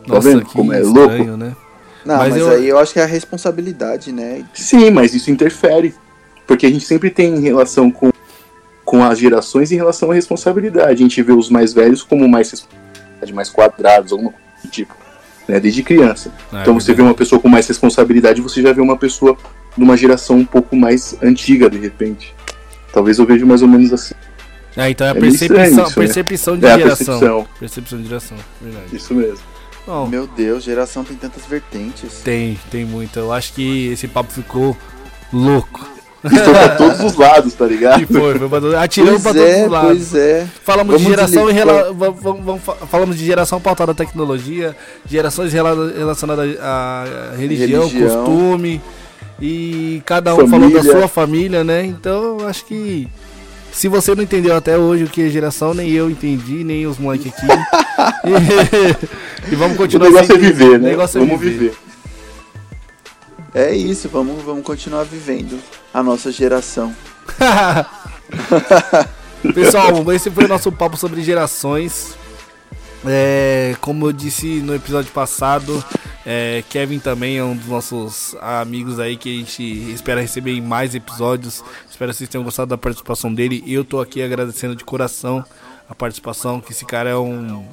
Nossa, 0.07 0.29
vendo 0.29 0.45
que 0.45 0.53
como 0.53 0.73
é 0.73 0.81
estranho, 0.81 1.25
louco? 1.27 1.37
né? 1.37 1.57
Não, 2.05 2.17
Mas 2.19 2.33
mas, 2.35 2.41
eu- 2.43 2.51
aí 2.51 2.69
eu 2.69 2.79
acho 2.79 2.93
que 2.93 3.01
é 3.01 3.03
a 3.03 3.07
responsabilidade, 3.07 4.13
né? 4.13 4.45
Sim, 4.53 4.91
mas 4.91 5.15
isso 5.15 5.31
interfere. 5.31 5.95
Porque 6.47 6.67
a 6.67 6.71
gente 6.71 6.85
sempre 6.85 7.09
tem 7.11 7.39
relação 7.41 7.91
com, 7.91 8.11
com 8.85 9.03
as 9.03 9.19
gerações 9.19 9.73
em 9.73 9.77
relação 9.77 10.11
à 10.11 10.15
responsabilidade. 10.15 10.91
A 10.93 10.97
gente 10.97 11.23
vê 11.23 11.33
os 11.33 11.49
mais 11.49 11.73
velhos 11.73 12.03
como 12.03 12.29
mais 12.29 12.51
responsabilidade, 12.51 13.33
mais 13.33 13.49
quadrados, 13.49 14.13
alguma 14.13 14.31
coisa 14.33 14.47
do 14.63 14.69
tipo. 14.71 14.95
Né, 15.49 15.61
desde 15.61 15.83
criança. 15.83 16.31
É, 16.53 16.63
então 16.63 16.73
você 16.79 16.93
vê 16.95 17.03
uma 17.03 17.13
pessoa 17.15 17.39
com 17.41 17.49
mais 17.49 17.67
responsabilidade, 17.69 18.41
você 18.41 18.63
já 18.63 18.73
vê 18.73 18.81
uma 18.81 18.97
pessoa 18.97 19.37
de 19.77 19.83
uma 19.85 19.95
geração 19.97 20.37
um 20.39 20.45
pouco 20.45 20.75
mais 20.75 21.17
antiga, 21.23 21.69
de 21.69 21.77
repente. 21.79 22.35
Talvez 22.93 23.19
eu 23.19 23.27
veja 23.27 23.45
mais 23.45 23.61
ou 23.61 23.69
menos 23.69 23.93
assim. 23.93 24.15
Ah, 24.77 24.89
então 24.89 25.07
é 25.07 25.11
a 25.11 25.15
É 25.15 25.21
percepção, 25.21 25.65
isso, 25.65 25.77
né? 26.01 26.07
percepção 26.07 26.57
de 26.59 26.65
É 26.67 26.71
a 26.73 26.79
geração. 26.79 27.07
percepção. 27.19 27.49
Percepção 27.61 27.99
de 28.01 28.09
geração, 28.09 28.37
verdade. 28.61 28.97
Isso 28.97 29.15
mesmo. 29.15 29.39
Bom, 29.87 30.07
Meu 30.07 30.27
Deus, 30.27 30.65
geração 30.65 31.05
tem 31.05 31.17
tantas 31.17 31.45
vertentes. 31.47 32.21
tem, 32.25 32.59
tem 32.71 32.85
muito. 32.85 33.19
Eu 33.19 33.33
acho 33.33 33.53
que 33.53 33.89
esse 33.89 34.09
papo 34.09 34.33
ficou 34.33 34.77
louco. 35.33 35.87
E 36.25 36.29
foi 36.31 36.55
pra 36.55 36.69
todos 36.77 37.01
os 37.01 37.15
lados, 37.17 37.53
tá 37.53 37.67
ligado? 37.67 38.03
E 38.03 38.07
foi, 38.07 38.39
foi 38.39 38.49
pra 38.49 38.61
todo... 38.63 38.75
Atiramos 38.79 39.23
Pois 39.23 39.35
pra 39.35 39.43
todos 39.45 39.55
é, 39.59 39.65
os 39.67 39.71
lados. 39.71 39.89
pois 39.91 40.15
é. 40.15 40.47
Falamos 40.65 40.97
de 40.97 41.03
Vamos 41.05 41.17
geração 41.19 41.51
em 41.51 41.55
desligar. 41.55 41.77
rela... 41.77 41.93
vamos- 41.93 42.23
vamos- 42.23 42.45
vamos 42.45 42.63
fa- 42.63 42.75
falamos 42.91 43.19
de 43.19 43.27
geração 43.27 43.61
pautada 43.61 43.93
à 43.93 43.95
tecnologia, 43.95 44.75
gerações 45.07 45.53
rela- 45.53 45.93
relacionadas 45.95 46.57
à 46.63 47.35
religião, 47.37 47.87
Religião. 47.87 48.25
costume. 48.25 48.81
E 49.39 50.01
cada 50.07 50.33
um 50.35 50.49
falou 50.49 50.71
Família. 50.71 50.83
da 50.83 50.91
sua 50.99 51.09
família, 51.09 51.63
né? 51.63 51.85
Então 51.85 52.39
eu 52.41 52.49
acho 52.49 52.65
que 52.65 53.07
se 53.71 53.87
você 53.89 54.15
não 54.15 54.23
entendeu 54.23 54.57
até 54.57 54.79
hoje 54.79 55.05
o 55.05 55.09
que 55.09 55.27
é 55.27 55.29
geração, 55.29 55.75
nem 55.75 55.91
eu 55.91 56.09
entendi, 56.09 56.65
nem 56.65 56.87
os 56.87 56.97
moleques 56.99 57.33
aqui. 57.35 57.47
e, 58.25 59.51
e 59.53 59.57
vamos 59.57 59.75
O 59.75 59.79
continuar 59.79 60.11
negócio 60.11 60.35
é 60.35 60.39
viver, 60.39 60.71
O 60.71 60.79
né? 60.79 60.91
negócio 60.91 61.19
é 61.19 61.25
Vamos 61.25 61.41
viver. 61.41 61.59
viver. 61.59 61.77
É 63.55 63.75
isso, 63.75 64.09
vamos, 64.09 64.43
vamos 64.43 64.65
continuar 64.65 65.05
vivendo 65.05 65.59
a 65.93 66.03
nossa 66.03 66.33
geração. 66.33 66.95
Pessoal, 69.55 70.13
esse 70.13 70.31
foi 70.31 70.45
o 70.45 70.49
nosso 70.49 70.73
papo 70.73 70.97
sobre 70.97 71.23
gerações. 71.23 72.17
É, 73.07 73.77
como 73.81 74.09
eu 74.09 74.13
disse 74.13 74.61
no 74.61 74.75
episódio 74.75 75.13
passado, 75.13 75.85
é, 76.25 76.65
Kevin 76.71 76.99
também 76.99 77.37
é 77.37 77.45
um 77.45 77.55
dos 77.55 77.67
nossos 77.67 78.35
amigos 78.41 78.99
aí 78.99 79.17
que 79.17 79.37
a 79.37 79.39
gente 79.39 79.63
espera 79.93 80.21
receber 80.21 80.53
em 80.53 80.61
mais 80.63 80.95
episódios. 80.95 81.63
Espero 81.89 82.11
que 82.11 82.17
vocês 82.19 82.31
tenham 82.31 82.43
gostado 82.43 82.71
da 82.71 82.79
participação 82.79 83.33
dele. 83.33 83.63
Eu 83.67 83.85
tô 83.85 84.01
aqui 84.01 84.23
agradecendo 84.23 84.75
de 84.75 84.85
coração 84.85 85.45
a 85.89 85.95
participação, 85.95 86.61
que 86.61 86.73
esse 86.73 86.87
cara 86.87 87.11
é 87.11 87.17
um 87.17 87.65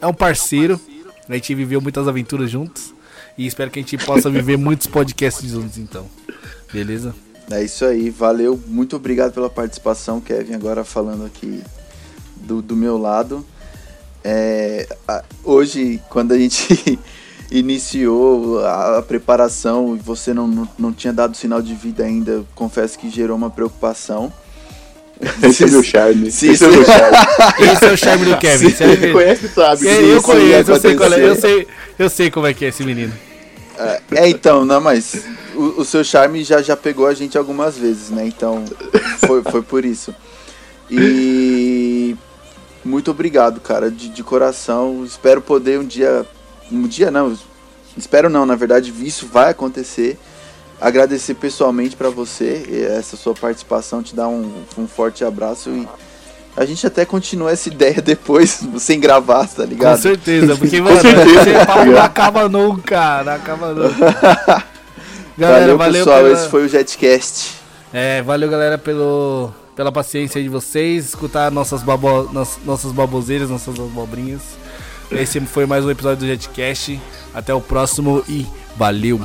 é 0.00 0.06
um 0.06 0.14
parceiro. 0.14 0.80
A 1.28 1.34
gente 1.34 1.54
viveu 1.54 1.80
muitas 1.80 2.08
aventuras 2.08 2.50
juntos 2.50 2.92
e 3.38 3.46
espero 3.46 3.70
que 3.70 3.78
a 3.78 3.82
gente 3.82 3.96
possa 3.98 4.28
viver 4.28 4.56
muitos 4.58 4.86
podcasts 4.86 5.48
juntos 5.50 5.78
então. 5.78 6.06
Beleza? 6.72 7.14
É 7.50 7.62
isso 7.64 7.84
aí, 7.84 8.10
valeu, 8.10 8.60
muito 8.68 8.94
obrigado 8.96 9.32
pela 9.32 9.50
participação, 9.50 10.20
Kevin. 10.20 10.54
Agora 10.54 10.84
falando 10.84 11.24
aqui 11.26 11.62
do, 12.36 12.62
do 12.62 12.76
meu 12.76 12.96
lado. 12.96 13.44
É, 14.22 14.86
a- 15.08 15.24
hoje, 15.42 16.00
quando 16.10 16.32
a 16.32 16.38
gente 16.38 16.98
iniciou 17.50 18.60
a, 18.64 18.98
a 18.98 19.02
preparação 19.02 19.96
e 19.96 19.98
você 19.98 20.32
não, 20.32 20.46
não, 20.46 20.68
não 20.78 20.92
tinha 20.92 21.12
dado 21.12 21.36
sinal 21.36 21.60
de 21.60 21.74
vida 21.74 22.04
ainda, 22.04 22.44
confesso 22.54 22.98
que 22.98 23.10
gerou 23.10 23.36
uma 23.36 23.50
preocupação. 23.50 24.32
Esse 25.42 25.64
é 25.64 25.66
meu 25.66 25.82
charme. 25.82 26.30
Sim, 26.30 26.50
Esse 26.50 26.64
é 26.64 26.70
sim. 26.70 26.76
meu 26.76 26.84
charme. 26.84 27.16
Esse 27.72 27.84
é 27.84 27.92
o 27.92 27.96
charme 27.96 28.24
do 28.24 28.38
Kevin. 28.38 28.66
Me 28.66 29.12
conhece 29.12 29.48
sabe. 29.48 29.86
Eu, 29.86 30.06
eu 30.06 30.22
conheço, 30.22 30.70
eu 30.70 30.80
sei, 30.80 30.96
qual 30.96 31.12
é, 31.12 31.28
eu, 31.28 31.36
sei, 31.36 31.66
eu 31.98 32.10
sei 32.10 32.30
como 32.30 32.46
é 32.46 32.54
que 32.54 32.64
é 32.64 32.68
esse 32.68 32.82
menino. 32.84 33.12
É, 34.12 34.28
então, 34.28 34.64
não, 34.64 34.80
mas 34.80 35.24
o, 35.54 35.80
o 35.80 35.84
seu 35.84 36.04
charme 36.04 36.44
já, 36.44 36.60
já 36.60 36.76
pegou 36.76 37.06
a 37.06 37.14
gente 37.14 37.38
algumas 37.38 37.76
vezes, 37.78 38.10
né? 38.10 38.26
Então, 38.26 38.64
foi, 39.26 39.42
foi 39.42 39.62
por 39.62 39.84
isso. 39.84 40.14
E 40.90 42.16
muito 42.84 43.10
obrigado, 43.10 43.60
cara, 43.60 43.90
de, 43.90 44.08
de 44.08 44.22
coração. 44.22 45.04
Espero 45.04 45.40
poder 45.40 45.78
um 45.78 45.84
dia. 45.84 46.26
Um 46.70 46.86
dia 46.86 47.10
não, 47.10 47.36
espero 47.96 48.28
não, 48.28 48.46
na 48.46 48.54
verdade, 48.54 48.92
isso 49.02 49.26
vai 49.26 49.50
acontecer. 49.50 50.18
Agradecer 50.80 51.34
pessoalmente 51.34 51.94
pra 51.94 52.08
você 52.08 52.64
e 52.68 52.82
essa 52.82 53.16
sua 53.16 53.34
participação, 53.34 54.02
te 54.02 54.14
dar 54.14 54.28
um, 54.28 54.50
um 54.78 54.88
forte 54.88 55.22
abraço 55.24 55.68
e 55.70 55.86
a 56.56 56.64
gente 56.64 56.86
até 56.86 57.04
continua 57.04 57.50
essa 57.52 57.68
ideia 57.72 58.00
depois, 58.00 58.60
sem 58.78 58.98
gravar, 58.98 59.46
tá 59.46 59.62
Com 59.64 59.68
ligado? 59.68 60.00
certeza, 60.00 60.56
porque, 60.56 60.80
mano, 60.82 61.00
certeza. 61.00 61.50
esse 61.50 61.66
papo 61.66 61.84
não 61.84 62.02
acaba 62.02 62.48
nunca, 62.48 63.22
não 63.24 63.32
acaba 63.34 63.74
nunca. 63.74 64.64
Galera, 65.36 65.60
valeu, 65.60 65.78
valeu, 65.78 66.04
pessoal, 66.04 66.22
pela... 66.22 66.32
esse 66.34 66.48
foi 66.48 66.64
o 66.64 66.68
Jetcast. 66.68 67.54
É, 67.92 68.20
valeu, 68.22 68.48
galera, 68.50 68.76
pelo, 68.76 69.50
pela 69.74 69.90
paciência 69.90 70.42
de 70.42 70.48
vocês, 70.50 71.06
escutar 71.06 71.50
nossas, 71.50 71.82
babo... 71.82 72.24
nos- 72.32 72.58
nossas 72.64 72.92
baboseiras, 72.92 73.48
nossas 73.48 73.74
abobrinhas. 73.78 74.42
Esse 75.10 75.40
foi 75.40 75.64
mais 75.66 75.84
um 75.84 75.90
episódio 75.90 76.18
do 76.18 76.26
Jetcast. 76.26 77.00
Até 77.34 77.54
o 77.54 77.60
próximo 77.60 78.22
e 78.28 78.46
valeu! 78.76 79.18